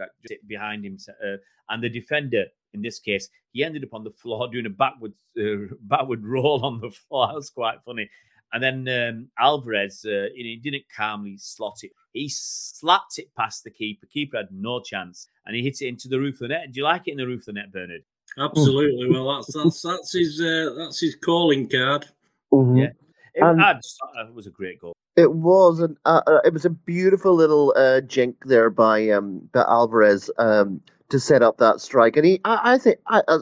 behind 0.45 0.83
him. 0.83 0.97
Uh, 1.23 1.37
and 1.69 1.81
the 1.81 1.89
defender, 1.89 2.43
in 2.73 2.81
this 2.81 2.99
case, 2.99 3.29
he 3.53 3.63
ended 3.63 3.85
up 3.85 3.93
on 3.93 4.03
the 4.03 4.11
floor 4.11 4.49
doing 4.49 4.65
a 4.65 4.69
backward 4.69 5.13
uh, 5.39 5.73
backward 5.83 6.25
roll 6.25 6.65
on 6.65 6.81
the 6.81 6.91
floor. 6.91 7.27
That 7.27 7.35
was 7.35 7.49
quite 7.49 7.77
funny. 7.85 8.09
And 8.53 8.63
then 8.63 9.09
um, 9.09 9.27
Alvarez, 9.39 10.05
uh, 10.05 10.27
you 10.33 10.43
he 10.43 10.55
didn't 10.55 10.85
calmly 10.95 11.37
slot 11.37 11.79
it. 11.83 11.91
He 12.13 12.29
slapped 12.29 13.19
it 13.19 13.33
past 13.35 13.63
the 13.63 13.71
keeper. 13.71 14.07
Keeper 14.07 14.37
had 14.37 14.47
no 14.51 14.81
chance, 14.81 15.27
and 15.45 15.55
he 15.55 15.61
hit 15.61 15.81
it 15.81 15.87
into 15.87 16.07
the 16.07 16.19
roof 16.19 16.35
of 16.35 16.39
the 16.39 16.47
net. 16.49 16.71
Do 16.71 16.79
you 16.79 16.83
like 16.83 17.07
it 17.07 17.11
in 17.11 17.17
the 17.17 17.27
roof 17.27 17.41
of 17.41 17.45
the 17.47 17.53
net, 17.53 17.71
Bernard? 17.71 18.03
Absolutely. 18.37 19.09
well, 19.09 19.35
that's 19.35 19.53
that's 19.53 19.81
that's 19.81 20.13
his 20.13 20.41
uh, 20.41 20.73
that's 20.77 20.99
his 20.99 21.15
calling 21.15 21.67
card. 21.69 22.05
Mm-hmm. 22.53 22.77
Yeah, 22.77 22.89
it, 23.33 23.43
and 23.43 23.61
I 23.61 23.73
just 23.73 23.99
it 24.17 24.33
was 24.33 24.47
a 24.47 24.51
great 24.51 24.79
goal. 24.79 24.93
It 25.15 25.33
was 25.33 25.79
an 25.79 25.97
uh, 26.05 26.21
uh, 26.27 26.39
it 26.45 26.53
was 26.53 26.65
a 26.65 26.69
beautiful 26.69 27.33
little 27.33 27.73
uh, 27.75 28.01
jink 28.01 28.35
there 28.45 28.69
by 28.69 29.09
um 29.09 29.49
by 29.53 29.61
Alvarez 29.61 30.29
um 30.37 30.81
to 31.09 31.19
set 31.19 31.41
up 31.41 31.57
that 31.57 31.81
strike, 31.81 32.15
and 32.15 32.25
he 32.25 32.39
I, 32.45 32.73
I 32.73 32.77
think 32.77 32.99
I, 33.07 33.21
I, 33.27 33.39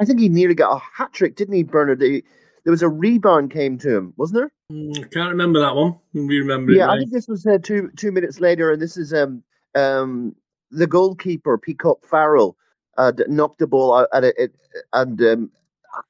I 0.00 0.04
think 0.04 0.18
he 0.18 0.28
nearly 0.28 0.54
got 0.54 0.76
a 0.76 0.80
hat 0.80 1.12
trick, 1.12 1.36
didn't 1.36 1.54
he, 1.54 1.62
Bernard? 1.62 2.02
He, 2.02 2.24
there 2.64 2.70
was 2.70 2.82
a 2.82 2.88
rebound 2.88 3.50
came 3.50 3.78
to 3.78 3.96
him, 3.96 4.12
wasn't 4.16 4.40
there? 4.40 4.52
I 4.70 5.08
can't 5.08 5.30
remember 5.30 5.60
that 5.60 5.74
one. 5.74 5.96
We 6.12 6.38
remember. 6.38 6.72
Yeah, 6.72 6.90
I 6.90 6.98
think 6.98 7.10
this 7.10 7.28
was 7.28 7.46
uh, 7.46 7.58
two 7.62 7.90
two 7.96 8.12
minutes 8.12 8.40
later, 8.40 8.72
and 8.72 8.80
this 8.80 8.96
is 8.96 9.12
um 9.12 9.42
um 9.74 10.34
the 10.70 10.86
goalkeeper 10.86 11.58
Peacock 11.58 12.04
Farrell 12.06 12.56
uh, 12.98 13.12
knocked 13.28 13.58
the 13.58 13.66
ball 13.66 13.94
out, 13.94 14.08
and 14.12 14.26
it, 14.26 14.34
it 14.38 14.52
and 14.92 15.20
um, 15.22 15.50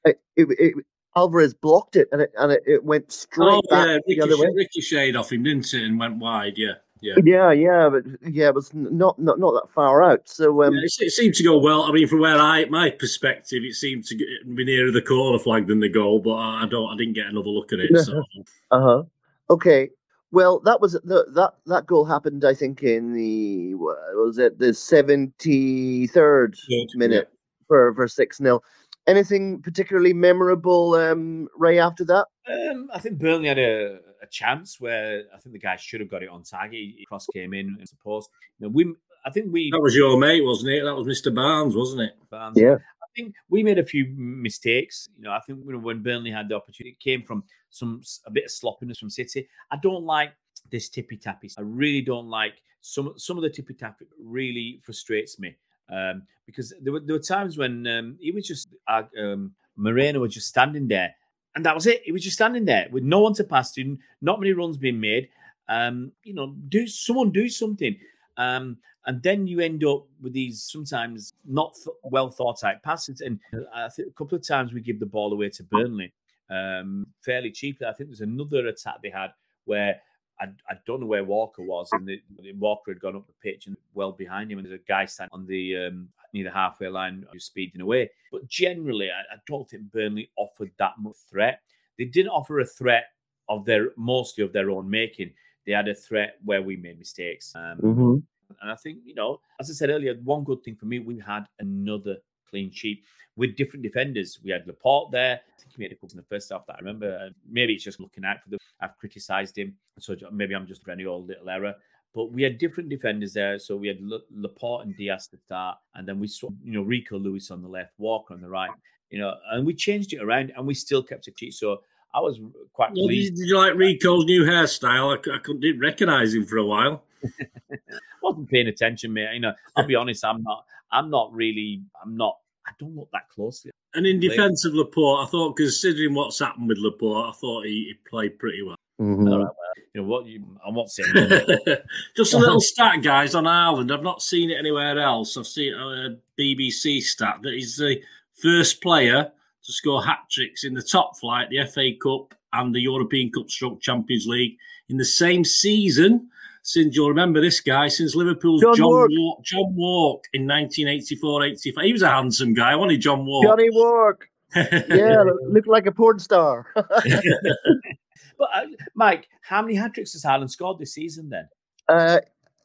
it, 0.05 0.19
it, 0.35 0.75
Alvarez 1.15 1.53
blocked 1.53 1.95
it, 1.95 2.07
and 2.11 2.21
it 2.21 2.31
and 2.37 2.51
it, 2.65 2.83
went 2.83 3.11
straight 3.11 3.47
oh, 3.51 3.61
back 3.69 4.01
yeah, 4.07 4.15
the 4.15 4.21
other 4.21 4.37
way. 4.37 4.47
Ricocheted 4.53 5.15
off 5.15 5.31
him, 5.31 5.43
didn't 5.43 5.73
it, 5.73 5.83
and 5.83 5.99
went 5.99 6.17
wide. 6.17 6.53
Yeah. 6.57 6.73
Yeah. 7.01 7.15
yeah, 7.25 7.51
yeah, 7.51 7.89
but 7.89 8.03
yeah, 8.31 8.49
it 8.49 8.55
was 8.55 8.71
not 8.73 9.17
not 9.17 9.39
not 9.39 9.53
that 9.53 9.73
far 9.73 10.03
out. 10.03 10.29
So 10.29 10.63
um, 10.63 10.73
yeah, 10.75 10.81
it, 10.83 10.93
it, 10.99 11.11
seemed 11.11 11.33
to 11.35 11.43
go 11.43 11.57
well. 11.57 11.83
I 11.83 11.91
mean, 11.91 12.07
from 12.07 12.19
where 12.19 12.37
I 12.37 12.65
my 12.65 12.91
perspective, 12.91 13.63
it 13.63 13.73
seemed 13.73 14.05
to 14.05 14.15
be 14.15 14.65
nearer 14.65 14.91
the 14.91 15.01
corner 15.01 15.39
flag 15.39 15.65
than 15.65 15.79
the 15.79 15.89
goal. 15.89 16.19
But 16.19 16.35
I 16.35 16.67
don't, 16.69 16.93
I 16.93 16.95
didn't 16.97 17.13
get 17.13 17.25
another 17.25 17.49
look 17.49 17.73
at 17.73 17.79
it. 17.79 17.89
So. 18.05 18.23
uh 18.71 18.81
huh. 18.81 19.03
Okay. 19.49 19.89
Well, 20.31 20.59
that 20.61 20.79
was 20.79 20.93
the 20.93 21.25
that 21.33 21.53
that 21.65 21.87
goal 21.87 22.05
happened. 22.05 22.45
I 22.45 22.53
think 22.53 22.83
in 22.83 23.13
the 23.13 23.73
was 23.73 24.37
it 24.37 24.59
the 24.59 24.73
seventy 24.73 26.05
third 26.07 26.55
minute 26.93 27.29
yeah. 27.31 27.37
for 27.67 27.93
for 27.93 28.07
six 28.07 28.37
0 28.37 28.61
Anything 29.07 29.59
particularly 29.63 30.13
memorable, 30.13 30.93
um, 30.93 31.49
Ray? 31.57 31.79
After 31.79 32.05
that, 32.05 32.27
um, 32.47 32.89
I 32.93 32.99
think 32.99 33.17
Burnley 33.17 33.47
had 33.47 33.57
a, 33.57 33.97
a 34.21 34.27
chance 34.27 34.79
where 34.79 35.23
I 35.33 35.37
think 35.37 35.53
the 35.53 35.59
guy 35.59 35.75
should 35.75 35.99
have 35.99 36.09
got 36.09 36.23
it 36.23 36.29
on 36.29 36.43
target. 36.43 36.73
He, 36.73 37.05
cross 37.07 37.25
came 37.33 37.53
in 37.53 37.75
and 37.79 37.87
supposed. 37.87 38.29
You 38.59 38.67
know, 38.67 38.71
we 38.71 38.93
I 39.25 39.29
think 39.29 39.51
we 39.51 39.69
that 39.71 39.79
was 39.79 39.95
your 39.95 40.17
mate, 40.17 40.43
wasn't 40.43 40.71
it? 40.71 40.83
That 40.83 40.95
was 40.95 41.07
Mister 41.07 41.31
Barnes, 41.31 41.75
wasn't 41.75 42.01
it? 42.01 42.13
Barnes. 42.29 42.57
Yeah. 42.57 42.75
I 42.75 43.07
think 43.15 43.35
we 43.49 43.61
made 43.61 43.77
a 43.77 43.83
few 43.83 44.05
mistakes. 44.15 45.09
You 45.17 45.23
know, 45.23 45.31
I 45.31 45.41
think 45.41 45.59
when 45.63 46.01
Burnley 46.01 46.31
had 46.31 46.47
the 46.47 46.55
opportunity, 46.55 46.91
it 46.91 47.03
came 47.03 47.23
from 47.23 47.43
some 47.69 48.01
a 48.25 48.31
bit 48.31 48.45
of 48.45 48.51
sloppiness 48.51 48.99
from 48.99 49.09
City. 49.09 49.47
I 49.69 49.77
don't 49.77 50.05
like 50.05 50.33
this 50.69 50.87
tippy 50.87 51.17
tappy. 51.17 51.49
I 51.57 51.61
really 51.61 52.01
don't 52.01 52.29
like 52.29 52.61
some 52.81 53.13
some 53.17 53.37
of 53.37 53.43
the 53.43 53.49
tippy 53.49 53.73
tappy. 53.73 54.05
Really 54.23 54.79
frustrates 54.83 55.39
me 55.39 55.55
um, 55.89 56.23
because 56.45 56.73
there 56.81 56.93
were 56.93 57.01
there 57.01 57.15
were 57.15 57.21
times 57.21 57.57
when 57.57 57.85
um, 57.87 58.17
he 58.19 58.31
was 58.31 58.47
just 58.47 58.69
uh, 58.87 59.03
um, 59.19 59.53
Moreno 59.75 60.19
was 60.19 60.33
just 60.33 60.47
standing 60.47 60.87
there, 60.87 61.13
and 61.55 61.65
that 61.65 61.75
was 61.75 61.87
it. 61.87 62.01
He 62.03 62.11
was 62.11 62.23
just 62.23 62.37
standing 62.37 62.65
there 62.65 62.87
with 62.91 63.03
no 63.03 63.19
one 63.19 63.33
to 63.35 63.43
pass 63.43 63.71
to, 63.73 63.97
not 64.21 64.39
many 64.39 64.53
runs 64.53 64.77
being 64.77 64.99
made. 64.99 65.29
Um, 65.67 66.11
you 66.23 66.33
know, 66.33 66.55
do 66.69 66.87
someone 66.87 67.31
do 67.31 67.49
something. 67.49 67.97
Um, 68.37 68.77
and 69.05 69.21
then 69.23 69.47
you 69.47 69.59
end 69.59 69.83
up 69.83 70.05
with 70.21 70.33
these 70.33 70.61
sometimes 70.61 71.33
not 71.45 71.73
th- 71.75 71.95
well 72.03 72.29
thought 72.29 72.63
out 72.63 72.83
passes. 72.83 73.21
And 73.21 73.39
I 73.73 73.89
think 73.89 74.09
a 74.09 74.11
couple 74.11 74.37
of 74.37 74.47
times 74.47 74.73
we 74.73 74.81
give 74.81 74.99
the 74.99 75.05
ball 75.05 75.33
away 75.33 75.49
to 75.49 75.63
Burnley 75.63 76.13
um, 76.49 77.07
fairly 77.21 77.51
cheaply. 77.51 77.87
I 77.87 77.93
think 77.93 78.09
there's 78.09 78.21
another 78.21 78.67
attack 78.67 79.01
they 79.01 79.09
had 79.09 79.31
where 79.65 80.01
I, 80.41 80.45
I 80.69 80.75
don't 80.85 80.99
know 80.99 81.05
where 81.05 81.23
Walker 81.23 81.61
was, 81.61 81.87
and 81.91 82.07
the, 82.07 82.19
Walker 82.53 82.91
had 82.91 82.99
gone 82.99 83.15
up 83.15 83.27
the 83.27 83.33
pitch 83.41 83.67
and 83.67 83.77
well 83.93 84.11
behind 84.11 84.51
him, 84.51 84.57
and 84.57 84.67
there's 84.67 84.79
a 84.79 84.83
guy 84.87 85.05
standing 85.05 85.33
on 85.33 85.45
the 85.45 85.77
um, 85.77 86.09
near 86.33 86.45
the 86.45 86.51
halfway 86.51 86.87
line 86.87 87.25
who's 87.31 87.45
speeding 87.45 87.81
away. 87.81 88.09
But 88.31 88.47
generally, 88.47 89.09
I, 89.11 89.35
I 89.35 89.37
don't 89.47 89.69
think 89.69 89.91
Burnley 89.91 90.31
offered 90.37 90.71
that 90.79 90.93
much 90.99 91.17
threat. 91.29 91.61
They 91.97 92.05
didn't 92.05 92.31
offer 92.31 92.59
a 92.59 92.65
threat 92.65 93.05
of 93.49 93.65
their 93.65 93.89
mostly 93.97 94.43
of 94.43 94.51
their 94.51 94.71
own 94.71 94.89
making. 94.89 95.31
They 95.65 95.73
had 95.73 95.87
a 95.87 95.93
threat 95.93 96.37
where 96.43 96.61
we 96.61 96.75
made 96.75 96.97
mistakes. 96.97 97.53
Um, 97.55 97.77
mm-hmm. 97.77 98.15
And 98.61 98.71
I 98.71 98.75
think, 98.75 98.99
you 99.05 99.13
know, 99.13 99.39
as 99.59 99.69
I 99.69 99.73
said 99.73 99.89
earlier, 99.89 100.15
one 100.23 100.43
good 100.43 100.63
thing 100.63 100.75
for 100.75 100.85
me, 100.85 100.99
we 100.99 101.19
had 101.19 101.45
another 101.59 102.17
clean 102.51 102.71
sheet 102.71 103.03
with 103.35 103.55
different 103.55 103.83
defenders. 103.83 104.39
We 104.43 104.51
had 104.51 104.67
Laporte 104.67 105.11
there. 105.11 105.35
I 105.35 105.61
think 105.61 105.73
he 105.75 105.81
made 105.81 105.91
a 105.91 105.95
couple 105.95 106.11
in 106.11 106.17
the 106.17 106.23
first 106.23 106.51
half 106.51 106.65
that 106.67 106.75
I 106.75 106.79
remember. 106.79 107.29
Maybe 107.49 107.73
it's 107.73 107.83
just 107.83 107.99
looking 107.99 108.25
out 108.25 108.43
for 108.43 108.49
them. 108.49 108.59
I've 108.81 108.95
criticised 108.97 109.57
him. 109.57 109.75
So 109.99 110.15
maybe 110.31 110.53
I'm 110.53 110.67
just 110.67 110.87
any 110.87 111.05
old 111.05 111.27
little 111.27 111.49
error. 111.49 111.73
But 112.13 112.31
we 112.31 112.43
had 112.43 112.57
different 112.57 112.89
defenders 112.89 113.33
there. 113.33 113.57
So 113.57 113.77
we 113.77 113.87
had 113.87 113.99
Laporte 114.31 114.85
and 114.85 114.95
Dias 114.95 115.27
to 115.27 115.37
start. 115.37 115.77
And 115.95 116.07
then 116.07 116.19
we 116.19 116.27
saw, 116.27 116.49
you 116.63 116.73
know, 116.73 116.81
Rico 116.81 117.17
Lewis 117.17 117.51
on 117.51 117.61
the 117.61 117.69
left, 117.69 117.93
Walker 117.97 118.33
on 118.33 118.41
the 118.41 118.49
right. 118.49 118.71
You 119.09 119.19
know, 119.19 119.33
and 119.51 119.65
we 119.65 119.73
changed 119.73 120.13
it 120.13 120.21
around 120.21 120.51
and 120.55 120.67
we 120.67 120.73
still 120.73 121.03
kept 121.03 121.27
it 121.27 121.37
cheap. 121.37 121.53
So 121.53 121.81
I 122.13 122.19
was 122.19 122.39
quite 122.73 122.91
well, 122.93 123.07
pleased. 123.07 123.35
Did 123.35 123.47
you 123.47 123.57
like 123.57 123.75
Rico's 123.75 124.25
new 124.25 124.43
hairstyle? 124.43 125.17
I, 125.17 125.35
I 125.35 125.39
couldn't 125.39 125.79
recognize 125.79 126.33
him 126.33 126.45
for 126.45 126.57
a 126.57 126.65
while. 126.65 127.03
wasn't 128.23 128.49
paying 128.49 128.67
attention, 128.67 129.13
mate. 129.13 129.33
You 129.33 129.39
know, 129.41 129.53
I'll 129.75 129.87
be 129.87 129.95
honest, 129.95 130.25
I'm 130.25 130.43
not. 130.43 130.65
I'm 130.91 131.09
not 131.09 131.33
really. 131.33 131.83
I'm 132.03 132.15
not. 132.17 132.37
I 132.67 132.71
don't 132.79 132.95
look 132.95 133.09
that 133.11 133.29
closely. 133.29 133.71
And 133.93 134.05
in 134.05 134.19
defence 134.19 134.65
of 134.65 134.73
Laporte, 134.73 135.27
I 135.27 135.29
thought, 135.29 135.57
considering 135.57 136.13
what's 136.13 136.39
happened 136.39 136.67
with 136.67 136.77
Laporte, 136.77 137.29
I 137.29 137.31
thought 137.33 137.65
he, 137.65 137.85
he 137.85 137.93
played 138.09 138.39
pretty 138.39 138.61
well. 138.61 138.75
Mm-hmm. 139.01 139.27
All 139.27 139.39
right, 139.39 139.47
well, 139.47 139.85
you 139.93 140.01
know 140.01 140.07
what? 140.07 140.25
You, 140.27 140.45
I'm 140.65 140.75
not 140.75 140.89
saying. 140.89 141.11
Just 142.15 142.33
a 142.33 142.37
little 142.37 142.61
stat, 142.61 143.01
guys, 143.01 143.33
on 143.33 143.45
Haaland. 143.45 143.91
I've 143.91 144.03
not 144.03 144.21
seen 144.21 144.51
it 144.51 144.59
anywhere 144.59 144.99
else. 144.99 145.35
I've 145.37 145.47
seen 145.47 145.73
a 145.73 146.17
BBC 146.39 147.01
stat 147.01 147.39
that 147.41 147.53
he's 147.53 147.77
the 147.77 147.99
first 148.33 148.81
player 148.81 149.31
to 149.63 149.73
score 149.73 150.03
hat 150.03 150.19
tricks 150.29 150.63
in 150.63 150.73
the 150.73 150.83
top 150.83 151.17
flight, 151.17 151.49
the 151.49 151.65
FA 151.65 151.91
Cup, 152.01 152.35
and 152.53 152.75
the 152.75 152.81
European 152.81 153.31
Cup 153.31 153.49
Stroke 153.49 153.81
Champions 153.81 154.27
League 154.27 154.57
in 154.89 154.97
the 154.97 155.05
same 155.05 155.43
season 155.43 156.29
since 156.63 156.95
you'll 156.95 157.09
remember 157.09 157.41
this 157.41 157.59
guy 157.59 157.87
since 157.87 158.15
Liverpool's 158.15 158.61
John, 158.61 158.75
John 158.75 158.87
Wark. 158.87 159.09
Wark. 159.13 159.43
John 159.43 159.75
Wark 159.75 160.23
in 160.33 160.45
1984-85. 160.45 161.83
He 161.83 161.93
was 161.93 162.01
a 162.01 162.09
handsome 162.09 162.53
guy, 162.53 162.75
wasn't 162.75 162.93
he, 162.93 162.97
John 162.97 163.25
Walk. 163.25 163.45
Johnny 163.45 163.69
Walk. 163.71 164.27
yeah, 164.55 165.23
looked 165.47 165.67
like 165.67 165.85
a 165.85 165.91
porn 165.91 166.19
star. 166.19 166.67
but 166.75 168.49
uh, 168.53 168.65
Mike, 168.95 169.27
how 169.41 169.61
many 169.61 169.75
hat 169.75 169.93
tricks 169.93 170.13
has 170.13 170.23
Haaland 170.23 170.49
scored 170.49 170.77
this 170.77 170.93
season 170.93 171.29
then? 171.29 171.47
Uh, 171.87 172.19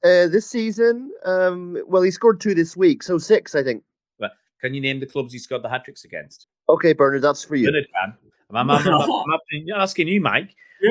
uh, 0.04 0.28
this 0.28 0.46
season, 0.46 1.10
um, 1.24 1.78
well, 1.86 2.02
he 2.02 2.10
scored 2.10 2.40
two 2.40 2.54
this 2.54 2.76
week, 2.76 3.02
so 3.02 3.18
six, 3.18 3.54
I 3.54 3.62
think. 3.62 3.82
Well, 4.18 4.30
can 4.60 4.74
you 4.74 4.80
name 4.80 5.00
the 5.00 5.06
clubs 5.06 5.32
he 5.32 5.38
scored 5.38 5.62
the 5.62 5.68
hat 5.68 5.84
tricks 5.84 6.04
against? 6.04 6.48
Okay, 6.68 6.92
Bernard, 6.92 7.22
that's 7.22 7.44
for 7.44 7.56
you. 7.56 7.68
Bernard 7.68 7.86
can. 7.92 8.14
I'm, 8.50 8.70
I'm, 8.70 8.86
I'm, 8.86 9.10
I'm, 9.10 9.80
asking 9.80 10.08
you, 10.08 10.20
Mike. 10.20 10.54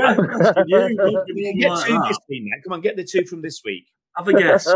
Yeah, 0.67 0.87
you. 0.87 1.59
get 1.59 1.85
two 1.85 2.01
this 2.07 2.17
week, 2.29 2.51
Come 2.63 2.73
on, 2.73 2.81
get 2.81 2.95
the 2.95 3.03
two 3.03 3.25
from 3.25 3.41
this 3.41 3.61
week. 3.63 3.87
Have 4.17 4.27
a 4.27 4.33
guess. 4.39 4.67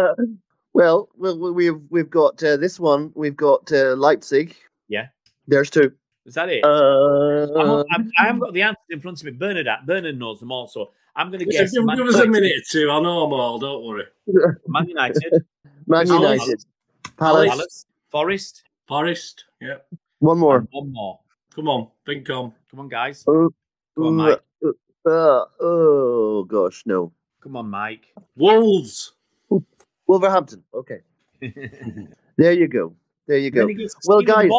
well, 0.73 1.09
well, 1.17 1.53
we've 1.53 1.79
we've 1.89 2.09
got 2.09 2.41
uh, 2.43 2.57
this 2.57 2.79
one. 2.79 3.11
We've 3.15 3.35
got 3.35 3.71
uh, 3.71 3.95
Leipzig. 3.95 4.55
Yeah, 4.87 5.07
there's 5.47 5.69
two. 5.69 5.91
Is 6.25 6.35
that 6.35 6.49
it? 6.49 6.63
Uh, 6.63 7.83
I'm, 7.91 8.11
I 8.19 8.25
haven't 8.25 8.41
got 8.41 8.53
the 8.53 8.61
answers 8.61 8.85
in 8.89 8.99
front 8.99 9.19
of 9.19 9.25
me. 9.25 9.31
Bernard, 9.31 9.67
Bernard 9.85 10.17
knows 10.19 10.39
them 10.39 10.51
all, 10.51 10.67
so 10.67 10.91
I'm 11.15 11.29
going 11.31 11.39
to 11.39 11.45
guess. 11.45 11.71
Give, 11.71 11.87
give 11.95 12.07
us 12.07 12.15
a 12.15 12.27
minute 12.27 12.51
or 12.51 12.63
two. 12.69 12.91
I 12.91 13.01
know 13.01 13.21
them 13.21 13.33
all. 13.33 13.57
Don't 13.57 13.83
worry. 13.83 14.05
Man 14.67 14.87
United. 14.87 15.45
Man 15.87 16.07
United. 16.07 16.63
Palace. 17.17 17.49
Palace. 17.49 17.85
Forest. 18.09 18.63
Forest. 18.87 19.45
Yeah. 19.59 19.77
One 20.19 20.37
more. 20.37 20.57
And 20.57 20.67
one 20.71 20.93
more. 20.93 21.19
Come 21.55 21.67
on, 21.67 21.89
think 22.05 22.29
on. 22.29 22.53
Come 22.69 22.81
on, 22.81 22.89
guys. 22.89 23.25
Uh, 23.27 23.47
Come 23.95 24.05
on, 24.05 24.15
Mike. 24.15 24.41
Uh, 25.05 25.45
oh 25.59 26.43
gosh, 26.47 26.83
no. 26.85 27.11
Come 27.41 27.55
on, 27.55 27.69
Mike. 27.69 28.13
Wolves. 28.35 29.13
Wolverhampton. 30.07 30.63
Okay. 30.73 30.99
there 32.35 32.53
you 32.53 32.67
go. 32.67 32.93
There 33.27 33.37
you 33.37 33.51
go. 33.51 33.67
Well, 34.05 34.21
guys. 34.21 34.49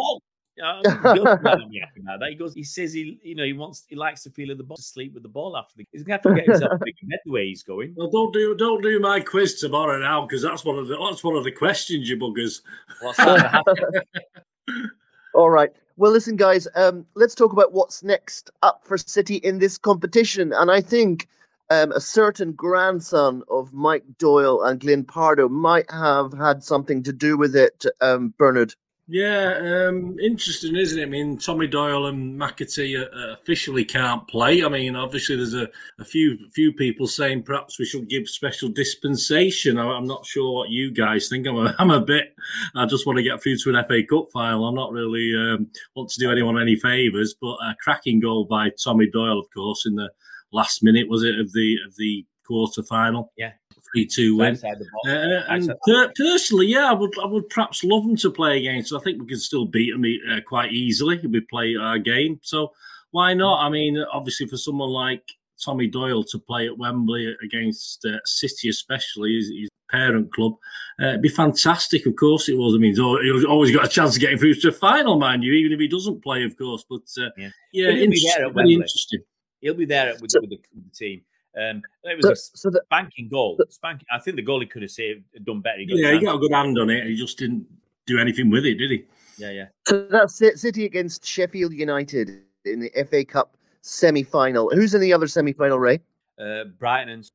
Uh, 0.61 0.81
that. 0.83 2.27
He 2.29 2.35
goes. 2.35 2.53
He 2.53 2.63
says 2.63 2.93
he, 2.93 3.19
you 3.23 3.35
know, 3.35 3.43
he 3.43 3.53
wants, 3.53 3.85
he 3.89 3.95
likes 3.95 4.23
to 4.23 4.29
feel 4.29 4.51
of 4.51 4.57
the 4.57 4.63
ball, 4.63 4.77
to 4.77 4.83
sleep 4.83 5.13
with 5.13 5.23
the 5.23 5.29
ball 5.29 5.57
after. 5.57 5.75
The, 5.77 5.87
he's 5.91 6.03
gonna 6.03 6.15
have 6.15 6.21
to 6.23 6.35
get 6.35 6.45
himself 6.45 6.73
a 6.73 6.85
big 6.85 6.95
bed 7.03 7.19
the 7.25 7.31
way 7.31 7.47
he's 7.47 7.63
going. 7.63 7.93
Well, 7.95 8.09
don't 8.09 8.33
do, 8.33 8.55
don't 8.55 8.81
do 8.81 8.99
my 8.99 9.19
quiz 9.19 9.59
tomorrow 9.59 9.99
now 9.99 10.25
because 10.25 10.41
that's 10.41 10.63
one 10.63 10.77
of 10.77 10.87
the, 10.87 10.97
that's 10.97 11.23
one 11.23 11.35
of 11.35 11.43
the 11.43 11.51
questions, 11.51 12.09
you 12.09 12.17
buggers. 12.17 12.61
All 15.33 15.49
right. 15.49 15.71
Well, 15.97 16.11
listen, 16.11 16.35
guys. 16.35 16.67
Um, 16.75 17.05
let's 17.15 17.35
talk 17.35 17.53
about 17.53 17.73
what's 17.73 18.03
next 18.03 18.49
up 18.63 18.81
for 18.85 18.97
City 18.97 19.35
in 19.35 19.59
this 19.59 19.77
competition, 19.77 20.51
and 20.53 20.71
I 20.71 20.81
think 20.81 21.27
um, 21.69 21.91
a 21.91 22.01
certain 22.01 22.53
grandson 22.53 23.43
of 23.49 23.73
Mike 23.73 24.03
Doyle 24.17 24.61
and 24.63 24.79
Glyn 24.79 25.05
Pardoe 25.05 25.49
might 25.49 25.89
have 25.91 26.33
had 26.33 26.63
something 26.63 27.03
to 27.03 27.13
do 27.13 27.37
with 27.37 27.55
it, 27.55 27.85
um, 28.01 28.33
Bernard. 28.37 28.75
Yeah, 29.13 29.89
um, 29.89 30.17
interesting, 30.19 30.77
isn't 30.77 30.97
it? 30.97 31.03
I 31.03 31.05
mean, 31.05 31.37
Tommy 31.37 31.67
Doyle 31.67 32.05
and 32.05 32.39
McAtee 32.39 32.97
uh, 32.97 33.33
officially 33.33 33.83
can't 33.83 34.25
play. 34.29 34.63
I 34.63 34.69
mean, 34.69 34.95
obviously, 34.95 35.35
there's 35.35 35.53
a, 35.53 35.67
a 35.99 36.05
few 36.05 36.47
few 36.51 36.71
people 36.71 37.07
saying 37.07 37.43
perhaps 37.43 37.77
we 37.77 37.83
should 37.83 38.07
give 38.07 38.29
special 38.29 38.69
dispensation. 38.69 39.77
I, 39.77 39.97
am 39.97 40.07
not 40.07 40.25
sure 40.25 40.53
what 40.53 40.69
you 40.69 40.91
guys 40.93 41.27
think. 41.27 41.45
I'm 41.45 41.57
a, 41.57 41.75
I'm 41.79 41.91
a 41.91 41.99
bit. 41.99 42.33
I 42.73 42.85
just 42.85 43.05
want 43.05 43.17
to 43.17 43.23
get 43.23 43.43
through 43.43 43.57
to 43.57 43.75
an 43.75 43.83
FA 43.85 44.01
Cup 44.09 44.27
final. 44.31 44.65
I'm 44.65 44.75
not 44.75 44.93
really 44.93 45.33
um, 45.35 45.67
want 45.93 46.09
to 46.11 46.19
do 46.21 46.31
anyone 46.31 46.57
any 46.57 46.77
favours. 46.77 47.35
But 47.41 47.55
a 47.55 47.75
cracking 47.83 48.21
goal 48.21 48.45
by 48.45 48.69
Tommy 48.81 49.09
Doyle, 49.11 49.39
of 49.39 49.47
course, 49.53 49.85
in 49.85 49.95
the 49.95 50.09
last 50.53 50.83
minute 50.83 51.09
was 51.09 51.23
it 51.23 51.37
of 51.37 51.51
the 51.51 51.75
of 51.85 51.93
the 51.97 52.25
quarter 52.47 52.81
final. 52.81 53.33
Yeah, 53.35 53.51
three 53.93 54.05
two 54.05 54.37
win. 54.37 54.57
Uh, 54.63 55.43
and 55.49 55.73
per- 55.85 56.11
personally, 56.17 56.67
yeah, 56.67 56.89
I 56.89 56.93
would 56.93 57.17
I 57.19 57.25
would 57.25 57.49
perhaps 57.49 57.83
love 57.83 58.03
them 58.03 58.15
to 58.17 58.31
play 58.31 58.57
against. 58.57 58.93
I 58.93 58.99
think 58.99 59.21
we 59.21 59.27
could 59.27 59.41
still 59.41 59.65
beat 59.65 59.91
them 59.91 60.05
uh, 60.29 60.41
quite 60.47 60.71
easily 60.71 61.19
if 61.21 61.29
we 61.29 61.41
play 61.41 61.75
our 61.75 61.99
game. 61.99 62.39
So 62.41 62.71
why 63.11 63.33
not? 63.33 63.65
I 63.65 63.69
mean, 63.69 64.03
obviously 64.11 64.47
for 64.47 64.57
someone 64.57 64.89
like 64.89 65.23
Tommy 65.63 65.87
Doyle 65.87 66.23
to 66.23 66.39
play 66.39 66.67
at 66.67 66.77
Wembley 66.77 67.35
against 67.43 68.05
uh, 68.05 68.17
City, 68.25 68.69
especially 68.69 69.35
his, 69.35 69.47
his 69.49 69.69
parent 69.89 70.33
club, 70.33 70.53
uh, 71.01 71.07
it'd 71.07 71.21
be 71.21 71.29
fantastic. 71.29 72.05
Of 72.05 72.15
course, 72.15 72.49
it 72.49 72.57
was. 72.57 72.73
I 72.73 72.77
mean, 72.77 72.91
he's 72.91 73.45
always 73.45 73.75
got 73.75 73.85
a 73.85 73.89
chance 73.89 74.15
of 74.15 74.21
getting 74.21 74.37
through 74.37 74.55
to 74.55 74.71
the 74.71 74.77
final, 74.77 75.19
mind 75.19 75.43
you, 75.43 75.53
even 75.53 75.73
if 75.73 75.79
he 75.79 75.87
doesn't 75.87 76.23
play, 76.23 76.43
of 76.43 76.57
course. 76.57 76.85
But 76.89 77.03
uh, 77.19 77.29
yeah, 77.37 77.49
yeah 77.73 77.89
interesting, 77.89 78.53
interesting. 78.55 79.19
He'll 79.59 79.75
be 79.75 79.85
there 79.85 80.13
with, 80.13 80.21
with, 80.21 80.49
the, 80.49 80.59
with 80.73 80.91
the 80.91 80.97
team. 80.97 81.21
Um, 81.57 81.81
it 82.03 82.17
was 82.17 82.25
so, 82.25 82.31
a 82.31 82.35
so 82.35 82.69
the, 82.69 82.81
spanking 82.85 83.27
goal. 83.27 83.59
Spanking. 83.69 84.07
I 84.11 84.19
think 84.19 84.37
the 84.37 84.43
goalie 84.43 84.69
could 84.69 84.81
have 84.81 84.91
saved, 84.91 85.23
done 85.43 85.61
better. 85.61 85.79
He 85.79 85.87
yeah, 85.89 86.13
he 86.13 86.19
got 86.19 86.35
a 86.35 86.39
good 86.39 86.51
hand 86.51 86.79
on 86.79 86.89
it. 86.89 87.05
He 87.07 87.15
just 87.15 87.37
didn't 87.37 87.65
do 88.05 88.19
anything 88.19 88.49
with 88.49 88.65
it, 88.65 88.75
did 88.75 88.91
he? 88.91 89.05
Yeah, 89.37 89.51
yeah. 89.51 89.65
So 89.87 90.07
that's 90.09 90.35
City 90.35 90.85
against 90.85 91.25
Sheffield 91.25 91.73
United 91.73 92.41
in 92.65 92.79
the 92.79 92.91
FA 93.09 93.25
Cup 93.25 93.57
semi-final. 93.81 94.69
Who's 94.73 94.93
in 94.93 95.01
the 95.01 95.11
other 95.11 95.27
semi-final, 95.27 95.79
Ray? 95.79 95.99
Uh, 96.39 96.65
Brighton 96.79 97.09
and 97.09 97.29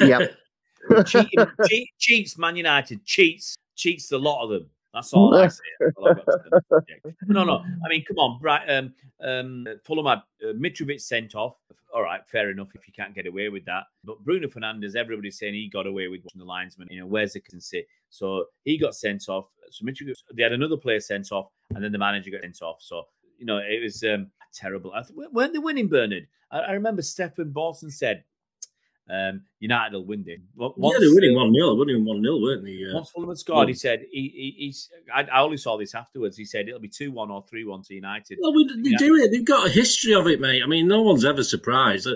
yeah. 0.00 0.26
Cheating, 1.06 1.46
cheat, 1.66 1.88
cheats, 1.98 2.36
Man 2.36 2.56
United 2.56 3.04
cheats, 3.04 3.56
cheats 3.74 4.12
a 4.12 4.18
lot 4.18 4.44
of 4.44 4.50
them. 4.50 4.70
That's 4.94 5.12
all 5.12 5.34
I 5.34 5.48
say. 5.48 5.60
no, 7.26 7.44
no. 7.44 7.64
I 7.84 7.88
mean, 7.88 8.04
come 8.06 8.18
on, 8.18 8.40
right? 8.40 8.64
Um, 8.70 8.94
um, 9.22 9.66
Fulham 9.84 10.06
had 10.06 10.18
uh, 10.48 10.52
Mitrovic 10.52 11.00
sent 11.00 11.34
off. 11.34 11.56
All 11.92 12.02
right, 12.02 12.20
fair 12.28 12.50
enough 12.50 12.68
if 12.74 12.86
you 12.86 12.92
can't 12.92 13.14
get 13.14 13.26
away 13.26 13.48
with 13.48 13.64
that. 13.64 13.84
But 14.04 14.24
Bruno 14.24 14.48
Fernandes, 14.48 14.94
everybody's 14.94 15.38
saying 15.38 15.54
he 15.54 15.68
got 15.68 15.86
away 15.86 16.08
with 16.08 16.22
watching 16.24 16.38
the 16.38 16.44
linesman. 16.44 16.88
You 16.90 17.00
know, 17.00 17.06
where's 17.06 17.32
the 17.32 17.40
consistency? 17.40 17.86
So 18.10 18.46
he 18.64 18.78
got 18.78 18.94
sent 18.94 19.28
off. 19.28 19.46
So 19.70 19.84
Mitrovic, 19.84 20.14
they 20.32 20.44
had 20.44 20.52
another 20.52 20.76
player 20.76 21.00
sent 21.00 21.32
off, 21.32 21.48
and 21.74 21.82
then 21.82 21.90
the 21.90 21.98
manager 21.98 22.30
got 22.30 22.42
sent 22.42 22.62
off. 22.62 22.80
So 22.80 23.04
you 23.38 23.46
know, 23.46 23.58
it 23.58 23.82
was 23.82 24.02
um, 24.04 24.30
terrible. 24.52 24.92
I 24.94 25.02
th- 25.02 25.30
weren't 25.32 25.52
they 25.52 25.58
winning, 25.58 25.88
Bernard? 25.88 26.28
I, 26.50 26.60
I 26.60 26.72
remember 26.72 27.02
Stephen 27.02 27.50
Bawson 27.50 27.90
said 27.90 28.24
um, 29.10 29.42
United 29.64 29.94
will 29.94 30.04
win 30.04 30.24
it. 30.26 30.40
Once, 30.56 30.74
yeah, 30.78 31.00
they're 31.00 31.14
winning 31.14 31.34
1 31.34 31.54
0. 31.54 31.74
They 31.74 31.78
Winning 31.78 32.04
1 32.04 32.22
0, 32.22 32.38
weren't 32.38 32.64
they? 32.64 32.84
Uh, 32.84 32.94
once 32.96 33.10
Fulham 33.10 33.30
had 33.30 33.38
scored, 33.38 33.68
he 33.68 33.74
said, 33.74 34.04
he, 34.10 34.28
he, 34.28 34.54
he's, 34.66 34.90
I, 35.12 35.22
I, 35.22 35.40
only 35.40 35.56
saw 35.56 35.78
this 35.78 35.94
afterwards. 35.94 36.36
He 36.36 36.44
said 36.44 36.68
it'll 36.68 36.80
be 36.80 36.88
2 36.88 37.10
1 37.10 37.30
or 37.30 37.42
3 37.48 37.64
1 37.64 37.82
to 37.84 37.94
United. 37.94 38.38
Well, 38.42 38.54
we, 38.54 38.66
they 38.66 38.90
yeah. 38.90 38.98
do 38.98 39.16
it. 39.16 39.30
They've 39.30 39.44
got 39.44 39.66
a 39.66 39.70
history 39.70 40.12
of 40.12 40.26
it, 40.26 40.38
mate. 40.38 40.62
I 40.62 40.66
mean, 40.66 40.86
no 40.86 41.00
one's 41.00 41.24
ever 41.24 41.42
surprised. 41.42 42.06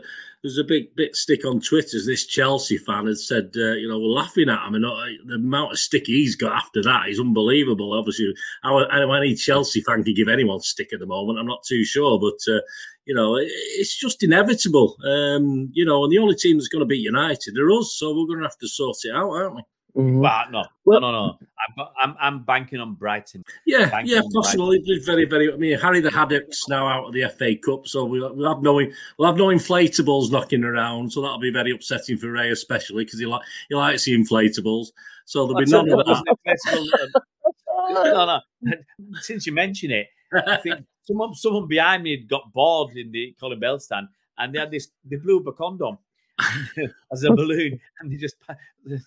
There's 0.43 0.59
a 0.59 0.65
big 0.65 0.95
bit 0.95 1.17
stick 1.17 1.45
on 1.47 1.61
Twitter. 1.61 1.99
This 2.05 2.27
Chelsea 2.27 2.77
fan 2.77 3.07
has 3.07 3.27
said, 3.27 3.51
uh, 3.57 3.73
you 3.73 3.89
know, 3.89 3.99
we're 3.99 4.07
laughing 4.07 4.51
at 4.51 4.67
him, 4.67 4.75
and 4.75 4.85
uh, 4.85 4.95
the 5.27 5.35
amount 5.37 5.73
of 5.73 5.79
stick 5.79 6.05
he's 6.07 6.37
got 6.37 6.53
after 6.53 6.83
that 6.83 7.09
is 7.09 7.19
unbelievable. 7.19 7.99
Obviously, 7.99 8.35
how 8.63 8.79
any 8.79 9.35
Chelsea 9.35 9.81
fan 9.81 10.05
can 10.05 10.15
give 10.15 10.29
anyone 10.29 10.61
stick 10.61 10.93
at 10.93 11.01
the 11.01 11.07
moment, 11.07 11.39
I'm 11.39 11.47
not 11.47 11.65
too 11.65 11.83
sure, 11.83 12.21
but 12.21 12.53
uh, 12.53 12.61
you 13.09 13.15
know, 13.15 13.37
it's 13.41 13.97
just 13.97 14.23
inevitable. 14.23 14.99
Um, 15.03 15.71
you 15.73 15.85
know, 15.85 16.05
and 16.05 16.13
the 16.13 16.19
only 16.19 16.35
team 16.35 16.59
that's 16.59 16.69
going 16.69 16.81
to 16.81 16.87
beat 16.87 17.01
United 17.01 17.38
are 17.47 17.73
us, 17.73 17.97
so 17.97 18.11
we're 18.11 18.27
going 18.27 18.39
to 18.41 18.45
have 18.45 18.59
to 18.59 18.69
sort 18.69 18.97
it 19.05 19.15
out, 19.15 19.31
aren't 19.31 19.57
we? 19.57 19.63
Mm-hmm. 19.97 20.21
But 20.21 20.53
no, 20.53 20.65
well, 20.85 21.01
no, 21.01 21.11
no, 21.11 21.27
no. 21.27 21.39
I've 21.41 21.77
got, 21.77 21.93
I'm, 22.01 22.15
I'm 22.21 22.45
banking 22.45 22.79
on 22.79 22.95
Brighton. 22.95 23.43
Yeah, 23.67 24.01
yeah, 24.05 24.21
possibly. 24.33 24.81
Very, 25.05 25.25
very. 25.25 25.53
I 25.53 25.57
mean, 25.57 25.79
Harry 25.79 26.01
the 26.01 26.11
Haddocks 26.11 26.69
now 26.69 26.87
out 26.87 27.07
of 27.07 27.15
the 27.15 27.29
FA 27.37 27.57
Cup, 27.57 27.87
so 27.87 28.05
we'll, 28.05 28.33
we'll 28.35 28.55
have 28.55 28.63
no, 28.63 28.75
we'll 28.75 29.27
have 29.27 29.37
no 29.37 29.47
inflatables 29.47 30.31
knocking 30.31 30.63
around. 30.63 31.13
So 31.13 31.23
that'll 31.23 31.41
be 31.41 31.51
very 31.51 31.73
upsetting 31.73 32.19
for 32.19 32.31
Ray, 32.31 32.51
especially 32.51 33.05
because 33.07 33.19
he 33.19 33.27
like 33.27 33.43
he 33.69 33.75
likes 33.75 34.05
the 34.05 34.17
inflatables. 34.17 34.89
So 35.25 35.47
there'll 35.47 35.65
be 35.65 35.71
none 35.71 35.91
of 35.91 36.07
that. 36.07 37.23
no, 37.91 38.41
no. 38.63 38.75
Since 39.21 39.47
you 39.47 39.53
mention 39.53 39.91
it, 39.91 40.07
I 40.33 40.57
think 40.59 40.85
someone 41.03 41.35
someone 41.35 41.67
behind 41.67 42.03
me 42.03 42.17
had 42.19 42.29
got 42.29 42.53
bored 42.53 42.97
in 42.97 43.11
the 43.11 43.35
Colin 43.41 43.59
Bell 43.59 43.81
stand, 43.81 44.09
and 44.37 44.55
they 44.55 44.61
had 44.61 44.71
this. 44.71 44.89
They 45.05 45.17
blew 45.17 45.41
up 45.41 45.47
a 45.47 45.53
condom 45.53 45.99
as 47.13 47.25
a 47.25 47.31
balloon, 47.31 47.81
and 48.01 48.11
they 48.13 48.17
just 48.17 48.37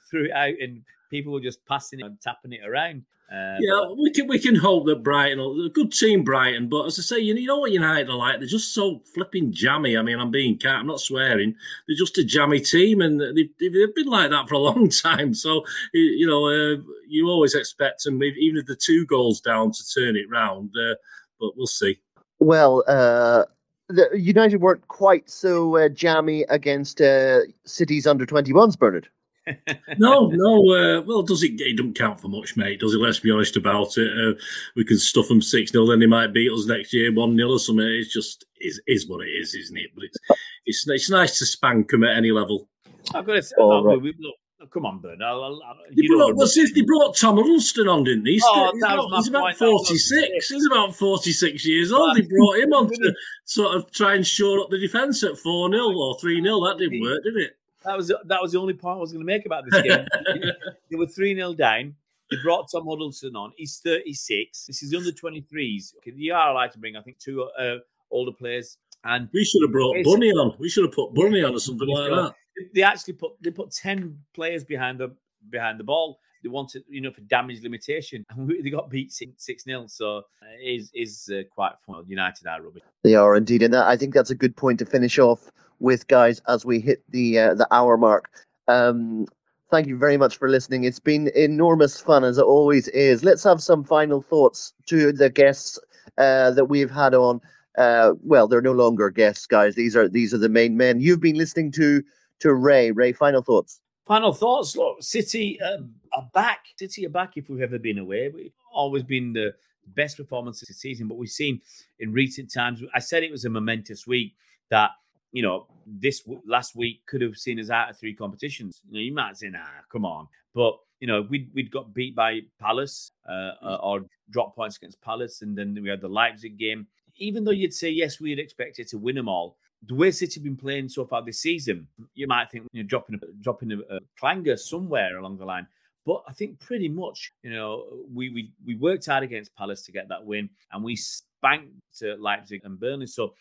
threw 0.09 0.25
it 0.25 0.31
out, 0.31 0.53
and 0.59 0.81
people 1.09 1.33
were 1.33 1.41
just 1.41 1.65
passing 1.65 1.99
it 1.99 2.05
and 2.05 2.19
tapping 2.21 2.53
it 2.53 2.65
around. 2.65 3.03
Uh, 3.31 3.55
yeah, 3.61 3.85
but, 3.87 3.97
we 3.97 4.11
can 4.11 4.27
we 4.27 4.37
can 4.37 4.55
hope 4.55 4.85
that 4.85 5.03
Brighton, 5.03 5.39
a 5.39 5.69
good 5.69 5.93
team, 5.93 6.21
Brighton. 6.21 6.67
But 6.67 6.87
as 6.87 6.99
I 6.99 7.01
say, 7.01 7.19
you 7.19 7.45
know 7.45 7.59
what 7.59 7.71
United 7.71 8.09
are 8.09 8.17
like? 8.17 8.39
They're 8.39 8.47
just 8.47 8.73
so 8.73 9.01
flipping 9.13 9.53
jammy. 9.53 9.95
I 9.95 10.01
mean, 10.01 10.19
I'm 10.19 10.31
being 10.31 10.57
cat. 10.57 10.75
I'm 10.75 10.87
not 10.87 10.99
swearing. 10.99 11.55
They're 11.87 11.95
just 11.95 12.17
a 12.17 12.25
jammy 12.25 12.59
team, 12.59 12.99
and 12.99 13.21
they've, 13.21 13.49
they've 13.57 13.95
been 13.95 14.07
like 14.07 14.31
that 14.31 14.49
for 14.49 14.55
a 14.55 14.59
long 14.69 14.89
time. 14.89 15.33
So 15.33 15.63
you 15.93 16.27
know, 16.27 16.47
uh, 16.47 16.81
you 17.07 17.29
always 17.29 17.55
expect 17.55 18.03
them, 18.03 18.21
even 18.21 18.57
if 18.57 18.65
the 18.65 18.75
two 18.75 19.05
goals 19.05 19.39
down, 19.39 19.71
to 19.71 19.93
turn 19.93 20.17
it 20.17 20.29
round. 20.29 20.71
Uh, 20.77 20.95
but 21.39 21.55
we'll 21.55 21.67
see. 21.67 21.99
Well, 22.39 22.83
uh, 22.85 23.45
the 23.91 24.19
United 24.19 24.61
weren't 24.61 24.87
quite 24.87 25.29
so 25.29 25.77
uh, 25.77 25.89
jammy 25.89 26.43
against 26.49 27.01
uh, 27.01 27.41
City's 27.65 28.07
under 28.07 28.25
21s, 28.25 28.77
Bernard. 28.77 29.07
no, 29.97 30.27
no. 30.27 30.55
Uh, 30.75 31.01
well, 31.01 31.23
does 31.23 31.43
it? 31.43 31.59
It 31.59 31.77
doesn't 31.77 31.97
count 31.97 32.19
for 32.19 32.27
much, 32.27 32.55
mate. 32.55 32.79
Does 32.79 32.93
it? 32.93 32.99
Let's 32.99 33.19
be 33.19 33.31
honest 33.31 33.57
about 33.57 33.97
it. 33.97 34.11
Uh, 34.11 34.39
we 34.75 34.83
can 34.83 34.99
stuff 34.99 35.27
them 35.27 35.41
six 35.41 35.71
0 35.71 35.87
then 35.87 35.99
they 35.99 36.05
might 36.05 36.33
beat 36.33 36.51
us 36.51 36.67
next 36.67 36.93
year 36.93 37.11
one 37.11 37.35
0 37.35 37.49
or 37.49 37.59
something. 37.59 37.85
It's 37.85 38.13
just 38.13 38.45
is 38.59 38.79
is 38.85 39.07
what 39.07 39.25
it 39.25 39.31
is, 39.31 39.55
isn't 39.55 39.77
it? 39.77 39.91
But 39.95 40.05
it's 40.05 40.17
it's 40.65 40.87
it's 40.87 41.09
nice 41.09 41.39
to 41.39 41.45
spank 41.45 41.89
them 41.89 42.03
at 42.03 42.15
any 42.15 42.31
level. 42.31 42.67
I've 43.15 43.25
got 43.25 43.33
to 43.33 43.43
say, 43.43 43.55
oh, 43.57 43.83
right. 43.83 43.99
we, 43.99 44.13
look, 44.19 44.35
Oh, 44.61 44.67
come 44.67 44.85
on, 44.85 44.99
Bernard. 44.99 45.21
I'll, 45.23 45.43
I'll, 45.43 45.77
you 45.91 46.15
brought, 46.15 46.35
well, 46.35 46.47
since 46.47 46.71
they 46.73 46.81
brought 46.81 47.17
Tom 47.17 47.37
Huddlestone 47.37 47.87
on, 47.87 48.03
didn't 48.03 48.25
they? 48.25 48.31
He's, 48.31 48.43
oh, 48.45 48.71
he's, 48.73 48.83
about, 48.83 49.15
he's 49.15 49.27
about 49.27 49.55
46. 49.55 50.49
He's 50.49 50.67
about 50.67 50.95
46 50.95 51.65
years 51.65 51.91
old. 51.91 52.15
They 52.15 52.21
brought 52.21 52.57
him 52.57 52.73
on 52.73 52.87
to 52.93 53.13
sort 53.45 53.75
of 53.75 53.91
try 53.91 54.13
and 54.13 54.25
shore 54.25 54.59
up 54.59 54.69
the 54.69 54.77
defence 54.77 55.23
at 55.23 55.37
4 55.37 55.71
0 55.71 55.97
or 55.97 56.19
3 56.19 56.43
0. 56.43 56.59
That 56.65 56.77
didn't 56.77 57.01
work, 57.01 57.23
did 57.23 57.37
it? 57.37 57.57
That 57.85 57.97
was 57.97 58.09
that 58.09 58.41
was 58.41 58.51
the 58.51 58.59
only 58.59 58.75
point 58.75 58.97
I 58.97 59.01
was 59.01 59.11
going 59.11 59.25
to 59.25 59.25
make 59.25 59.47
about 59.47 59.63
this 59.67 59.81
game. 59.81 60.05
they 60.91 60.95
were 60.95 61.07
3 61.07 61.35
0 61.35 61.53
down. 61.55 61.95
They 62.29 62.37
brought 62.43 62.69
Tom 62.71 62.85
Huddlestone 62.85 63.35
on. 63.35 63.53
He's 63.57 63.79
36. 63.79 64.65
This 64.67 64.83
is 64.83 64.93
under 64.93 65.11
23s. 65.11 65.95
Okay, 65.97 66.13
you 66.15 66.33
are 66.33 66.51
allowed 66.51 66.71
to 66.73 66.77
bring, 66.77 66.95
I 66.95 67.01
think, 67.01 67.17
two 67.17 67.43
uh, 67.59 67.77
older 68.11 68.31
players. 68.31 68.77
And 69.03 69.27
we 69.33 69.43
should 69.43 69.63
have 69.63 69.71
brought 69.71 69.97
Bunny 70.03 70.29
on. 70.31 70.55
We 70.59 70.69
should 70.69 70.85
have 70.85 70.93
put 70.93 71.15
Bunny 71.15 71.43
on 71.43 71.55
or 71.55 71.59
something 71.59 71.87
like 71.87 72.11
that 72.11 72.35
they 72.73 72.83
actually 72.83 73.13
put 73.13 73.31
they 73.41 73.51
put 73.51 73.71
ten 73.71 74.17
players 74.33 74.63
behind 74.63 74.99
the 74.99 75.15
behind 75.49 75.79
the 75.79 75.83
ball. 75.83 76.19
They 76.43 76.49
wanted, 76.49 76.83
you 76.89 77.01
know, 77.01 77.11
for 77.11 77.21
damage 77.21 77.61
limitation, 77.61 78.25
and 78.29 78.49
they 78.63 78.69
got 78.69 78.89
beat 78.89 79.11
six 79.13 79.63
0 79.63 79.85
So 79.87 80.17
uh, 80.17 80.21
is 80.63 80.91
is 80.93 81.29
uh, 81.31 81.43
quite 81.53 81.73
fun. 81.85 82.03
United 82.07 82.47
are 82.47 82.61
rubbish. 82.61 82.83
They 83.03 83.15
are 83.15 83.35
indeed, 83.35 83.63
and 83.63 83.75
I 83.75 83.95
think 83.95 84.13
that's 84.13 84.31
a 84.31 84.35
good 84.35 84.55
point 84.55 84.79
to 84.79 84.85
finish 84.85 85.19
off 85.19 85.51
with, 85.79 86.07
guys, 86.07 86.41
as 86.47 86.65
we 86.65 86.79
hit 86.79 87.03
the 87.09 87.39
uh, 87.39 87.53
the 87.53 87.67
hour 87.71 87.97
mark. 87.97 88.29
Um, 88.67 89.27
thank 89.69 89.87
you 89.87 89.97
very 89.97 90.17
much 90.17 90.37
for 90.37 90.49
listening. 90.49 90.83
It's 90.83 90.99
been 90.99 91.29
enormous 91.35 91.99
fun 91.99 92.23
as 92.23 92.37
it 92.37 92.45
always 92.45 92.87
is. 92.89 93.23
Let's 93.23 93.43
have 93.43 93.61
some 93.61 93.83
final 93.83 94.21
thoughts 94.21 94.73
to 94.87 95.11
the 95.11 95.29
guests 95.29 95.79
uh, 96.17 96.51
that 96.51 96.65
we've 96.65 96.91
had 96.91 97.13
on. 97.13 97.41
Uh, 97.77 98.13
well, 98.21 98.47
they're 98.47 98.61
no 98.61 98.73
longer 98.73 99.09
guests, 99.09 99.45
guys. 99.45 99.75
These 99.75 99.95
are 99.95 100.09
these 100.09 100.33
are 100.33 100.37
the 100.37 100.49
main 100.49 100.75
men. 100.75 100.99
You've 100.99 101.21
been 101.21 101.37
listening 101.37 101.71
to 101.73 102.03
to 102.41 102.53
Ray. 102.53 102.91
Ray, 102.91 103.13
final 103.13 103.41
thoughts. 103.41 103.79
Final 104.05 104.33
thoughts. 104.33 104.75
Look, 104.75 105.01
City 105.01 105.59
um, 105.61 105.93
are 106.13 106.27
back. 106.33 106.65
City 106.77 107.05
are 107.05 107.09
back 107.09 107.37
if 107.37 107.49
we've 107.49 107.61
ever 107.61 107.79
been 107.79 107.99
away. 107.99 108.29
we've 108.29 108.51
always 108.73 109.03
been 109.03 109.31
the 109.33 109.53
best 109.95 110.17
performance 110.17 110.59
this 110.59 110.75
season, 110.77 111.07
but 111.07 111.17
we've 111.17 111.29
seen 111.29 111.61
in 111.99 112.11
recent 112.11 112.51
times. 112.51 112.83
I 112.93 112.99
said 112.99 113.23
it 113.23 113.31
was 113.31 113.45
a 113.45 113.49
momentous 113.49 114.05
week 114.07 114.35
that 114.69 114.91
you 115.31 115.41
know 115.41 115.67
this 115.85 116.27
last 116.45 116.75
week 116.75 117.05
could 117.05 117.21
have 117.21 117.37
seen 117.37 117.59
us 117.59 117.69
out 117.69 117.89
of 117.89 117.97
three 117.97 118.13
competitions. 118.13 118.81
You 118.87 118.93
know, 118.93 118.99
you 118.99 119.13
might 119.13 119.37
say, 119.37 119.49
"Nah, 119.49 119.59
come 119.91 120.05
on," 120.05 120.27
but 120.53 120.77
you 120.99 121.07
know, 121.07 121.21
we'd 121.23 121.49
we'd 121.53 121.71
got 121.71 121.93
beat 121.93 122.15
by 122.15 122.41
Palace 122.59 123.11
uh, 123.27 123.53
uh 123.61 123.79
or 123.81 124.05
drop 124.29 124.55
points 124.55 124.77
against 124.77 125.01
Palace, 125.01 125.41
and 125.41 125.57
then 125.57 125.77
we 125.81 125.89
had 125.89 126.01
the 126.01 126.09
Leipzig 126.09 126.57
game. 126.57 126.87
Even 127.17 127.43
though 127.43 127.51
you'd 127.51 127.73
say 127.73 127.89
yes, 127.89 128.19
we'd 128.19 128.39
expected 128.39 128.87
to 128.87 128.97
win 128.97 129.15
them 129.15 129.29
all, 129.29 129.57
the 129.87 129.95
way 129.95 130.11
City 130.11 130.35
have 130.35 130.43
been 130.43 130.57
playing 130.57 130.89
so 130.89 131.05
far 131.05 131.23
this 131.23 131.41
season, 131.41 131.87
you 132.13 132.27
might 132.27 132.51
think 132.51 132.67
you're 132.71 132.83
dropping 132.83 133.15
a, 133.15 133.41
dropping 133.41 133.71
a, 133.71 133.79
a 133.95 133.99
clanger 134.19 134.57
somewhere 134.57 135.17
along 135.17 135.37
the 135.37 135.45
line. 135.45 135.67
But 136.05 136.23
I 136.27 136.33
think 136.33 136.59
pretty 136.59 136.89
much, 136.89 137.31
you 137.43 137.51
know, 137.51 137.85
we 138.13 138.29
we 138.29 138.51
we 138.65 138.75
worked 138.75 139.05
hard 139.05 139.23
against 139.23 139.55
Palace 139.55 139.83
to 139.85 139.91
get 139.91 140.07
that 140.09 140.25
win, 140.25 140.49
and 140.71 140.83
we 140.83 140.95
spanked 140.95 141.73
Leipzig 142.01 142.61
and 142.63 142.79
Burnley. 142.79 143.07
So 143.07 143.33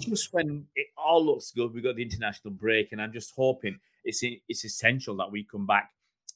just 0.00 0.32
when 0.32 0.66
it 0.74 0.86
all 0.96 1.24
looks 1.24 1.50
good, 1.50 1.74
we 1.74 1.82
got 1.82 1.96
the 1.96 2.02
international 2.02 2.54
break, 2.54 2.92
and 2.92 3.00
I'm 3.00 3.12
just 3.12 3.34
hoping 3.36 3.78
it's 4.04 4.22
it's 4.22 4.64
essential 4.64 5.16
that 5.16 5.30
we 5.30 5.44
come 5.44 5.66
back 5.66 5.90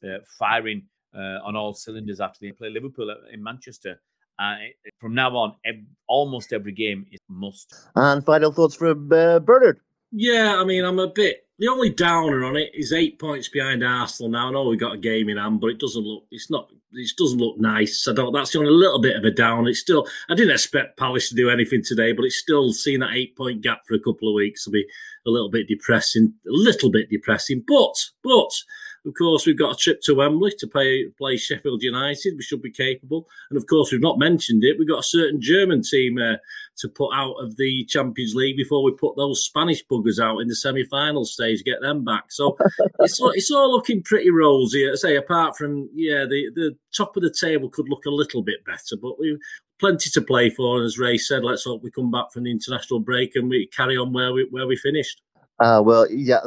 uh, 0.04 0.18
firing 0.38 0.82
uh, 1.14 1.38
on 1.44 1.56
all 1.56 1.72
cylinders 1.72 2.20
after 2.20 2.38
they 2.40 2.52
play 2.52 2.70
Liverpool 2.70 3.14
in 3.32 3.42
Manchester. 3.42 4.00
Uh, 4.38 4.56
from 4.98 5.14
now 5.14 5.36
on, 5.36 5.54
ev- 5.64 5.84
almost 6.08 6.52
every 6.52 6.72
game 6.72 7.06
is 7.12 7.20
must. 7.28 7.74
And 7.94 8.24
final 8.24 8.52
thoughts 8.52 8.74
from 8.74 9.12
uh, 9.12 9.38
Bernard. 9.40 9.80
Yeah, 10.12 10.56
I 10.58 10.64
mean, 10.64 10.84
I'm 10.84 10.98
a 10.98 11.08
bit. 11.08 11.46
The 11.58 11.68
only 11.68 11.90
downer 11.90 12.42
on 12.44 12.56
it 12.56 12.70
is 12.72 12.92
eight 12.92 13.18
points 13.18 13.50
behind 13.50 13.84
Arsenal 13.84 14.30
now. 14.30 14.48
I 14.48 14.50
know 14.50 14.64
we 14.64 14.78
got 14.78 14.94
a 14.94 14.98
game 14.98 15.28
in 15.28 15.36
hand, 15.36 15.60
but 15.60 15.68
it 15.68 15.78
doesn't 15.78 16.02
look. 16.02 16.24
It's 16.30 16.50
not. 16.50 16.70
It 16.92 17.10
doesn't 17.18 17.38
look 17.38 17.58
nice. 17.58 18.08
I 18.08 18.14
don't. 18.14 18.32
That's 18.32 18.50
the 18.52 18.60
only 18.60 18.70
little 18.70 19.00
bit 19.00 19.14
of 19.14 19.24
a 19.24 19.30
down. 19.30 19.68
It's 19.68 19.78
still. 19.78 20.08
I 20.30 20.34
didn't 20.34 20.54
expect 20.54 20.98
Palace 20.98 21.28
to 21.28 21.34
do 21.34 21.50
anything 21.50 21.82
today, 21.84 22.12
but 22.12 22.24
it's 22.24 22.38
still 22.38 22.72
seeing 22.72 23.00
that 23.00 23.12
eight 23.12 23.36
point 23.36 23.60
gap 23.60 23.82
for 23.86 23.94
a 23.94 24.00
couple 24.00 24.28
of 24.28 24.34
weeks 24.34 24.66
will 24.66 24.72
be 24.72 24.86
a 25.26 25.30
little 25.30 25.50
bit 25.50 25.68
depressing. 25.68 26.32
A 26.46 26.50
little 26.50 26.90
bit 26.90 27.10
depressing, 27.10 27.62
but 27.68 27.94
but 28.24 28.50
of 29.06 29.14
course, 29.14 29.46
we've 29.46 29.58
got 29.58 29.74
a 29.74 29.76
trip 29.76 30.00
to 30.04 30.14
Wembley 30.14 30.52
to 30.58 30.66
play, 30.66 31.06
play 31.16 31.36
Sheffield 31.36 31.82
United. 31.82 32.34
We 32.36 32.42
should 32.42 32.60
be 32.60 32.70
capable. 32.70 33.26
And 33.50 33.56
of 33.56 33.66
course, 33.66 33.90
we've 33.90 34.00
not 34.00 34.18
mentioned 34.18 34.62
it. 34.62 34.78
We've 34.78 34.88
got 34.88 35.00
a 35.00 35.04
certain 35.04 35.40
German 35.40 35.82
team 35.82 36.18
uh, 36.18 36.36
to 36.78 36.88
put 36.88 37.10
out 37.14 37.34
of 37.34 37.56
the 37.56 37.84
Champions 37.86 38.34
League 38.34 38.56
before 38.56 38.82
we 38.82 38.92
put 38.92 39.16
those 39.16 39.44
Spanish 39.44 39.84
buggers 39.86 40.22
out 40.22 40.40
in 40.40 40.48
the 40.48 40.54
semi 40.54 40.84
final 40.84 41.24
stage, 41.24 41.64
get 41.64 41.80
them 41.80 42.04
back. 42.04 42.24
So 42.30 42.56
it's, 43.00 43.20
it's 43.34 43.50
all 43.50 43.72
looking 43.72 44.02
pretty 44.02 44.30
rosy. 44.30 44.88
I 44.90 44.94
say, 44.96 45.16
apart 45.16 45.56
from, 45.56 45.88
yeah, 45.94 46.24
the, 46.24 46.50
the 46.54 46.76
top 46.94 47.16
of 47.16 47.22
the 47.22 47.34
table 47.38 47.70
could 47.70 47.88
look 47.88 48.04
a 48.06 48.10
little 48.10 48.42
bit 48.42 48.64
better, 48.64 48.96
but 49.00 49.18
we've 49.18 49.38
plenty 49.78 50.10
to 50.10 50.20
play 50.20 50.50
for. 50.50 50.76
And 50.76 50.86
as 50.86 50.98
Ray 50.98 51.16
said, 51.16 51.42
let's 51.42 51.64
hope 51.64 51.82
we 51.82 51.90
come 51.90 52.10
back 52.10 52.30
from 52.32 52.44
the 52.44 52.50
international 52.50 53.00
break 53.00 53.34
and 53.34 53.48
we 53.48 53.66
carry 53.68 53.96
on 53.96 54.12
where 54.12 54.32
we 54.32 54.46
where 54.50 54.66
we 54.66 54.76
finished. 54.76 55.22
Uh, 55.60 55.82
well, 55.84 56.10
yeah, 56.10 56.40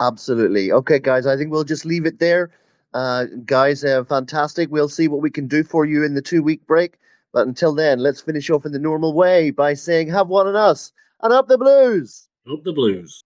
absolutely. 0.00 0.72
Okay, 0.72 0.98
guys, 0.98 1.26
I 1.26 1.36
think 1.36 1.50
we'll 1.50 1.64
just 1.64 1.84
leave 1.84 2.06
it 2.06 2.18
there. 2.18 2.50
Uh, 2.94 3.26
guys, 3.44 3.84
uh, 3.84 4.02
fantastic. 4.04 4.70
We'll 4.70 4.88
see 4.88 5.08
what 5.08 5.20
we 5.20 5.30
can 5.30 5.46
do 5.46 5.62
for 5.62 5.84
you 5.84 6.02
in 6.02 6.14
the 6.14 6.22
two 6.22 6.42
week 6.42 6.66
break. 6.66 6.96
But 7.32 7.46
until 7.46 7.74
then, 7.74 7.98
let's 7.98 8.22
finish 8.22 8.48
off 8.48 8.64
in 8.64 8.72
the 8.72 8.78
normal 8.78 9.12
way 9.12 9.50
by 9.50 9.74
saying, 9.74 10.08
Have 10.08 10.28
one 10.28 10.46
on 10.46 10.56
us 10.56 10.92
and 11.22 11.34
up 11.34 11.48
the 11.48 11.58
blues. 11.58 12.28
Up 12.50 12.64
the 12.64 12.72
blues. 12.72 13.24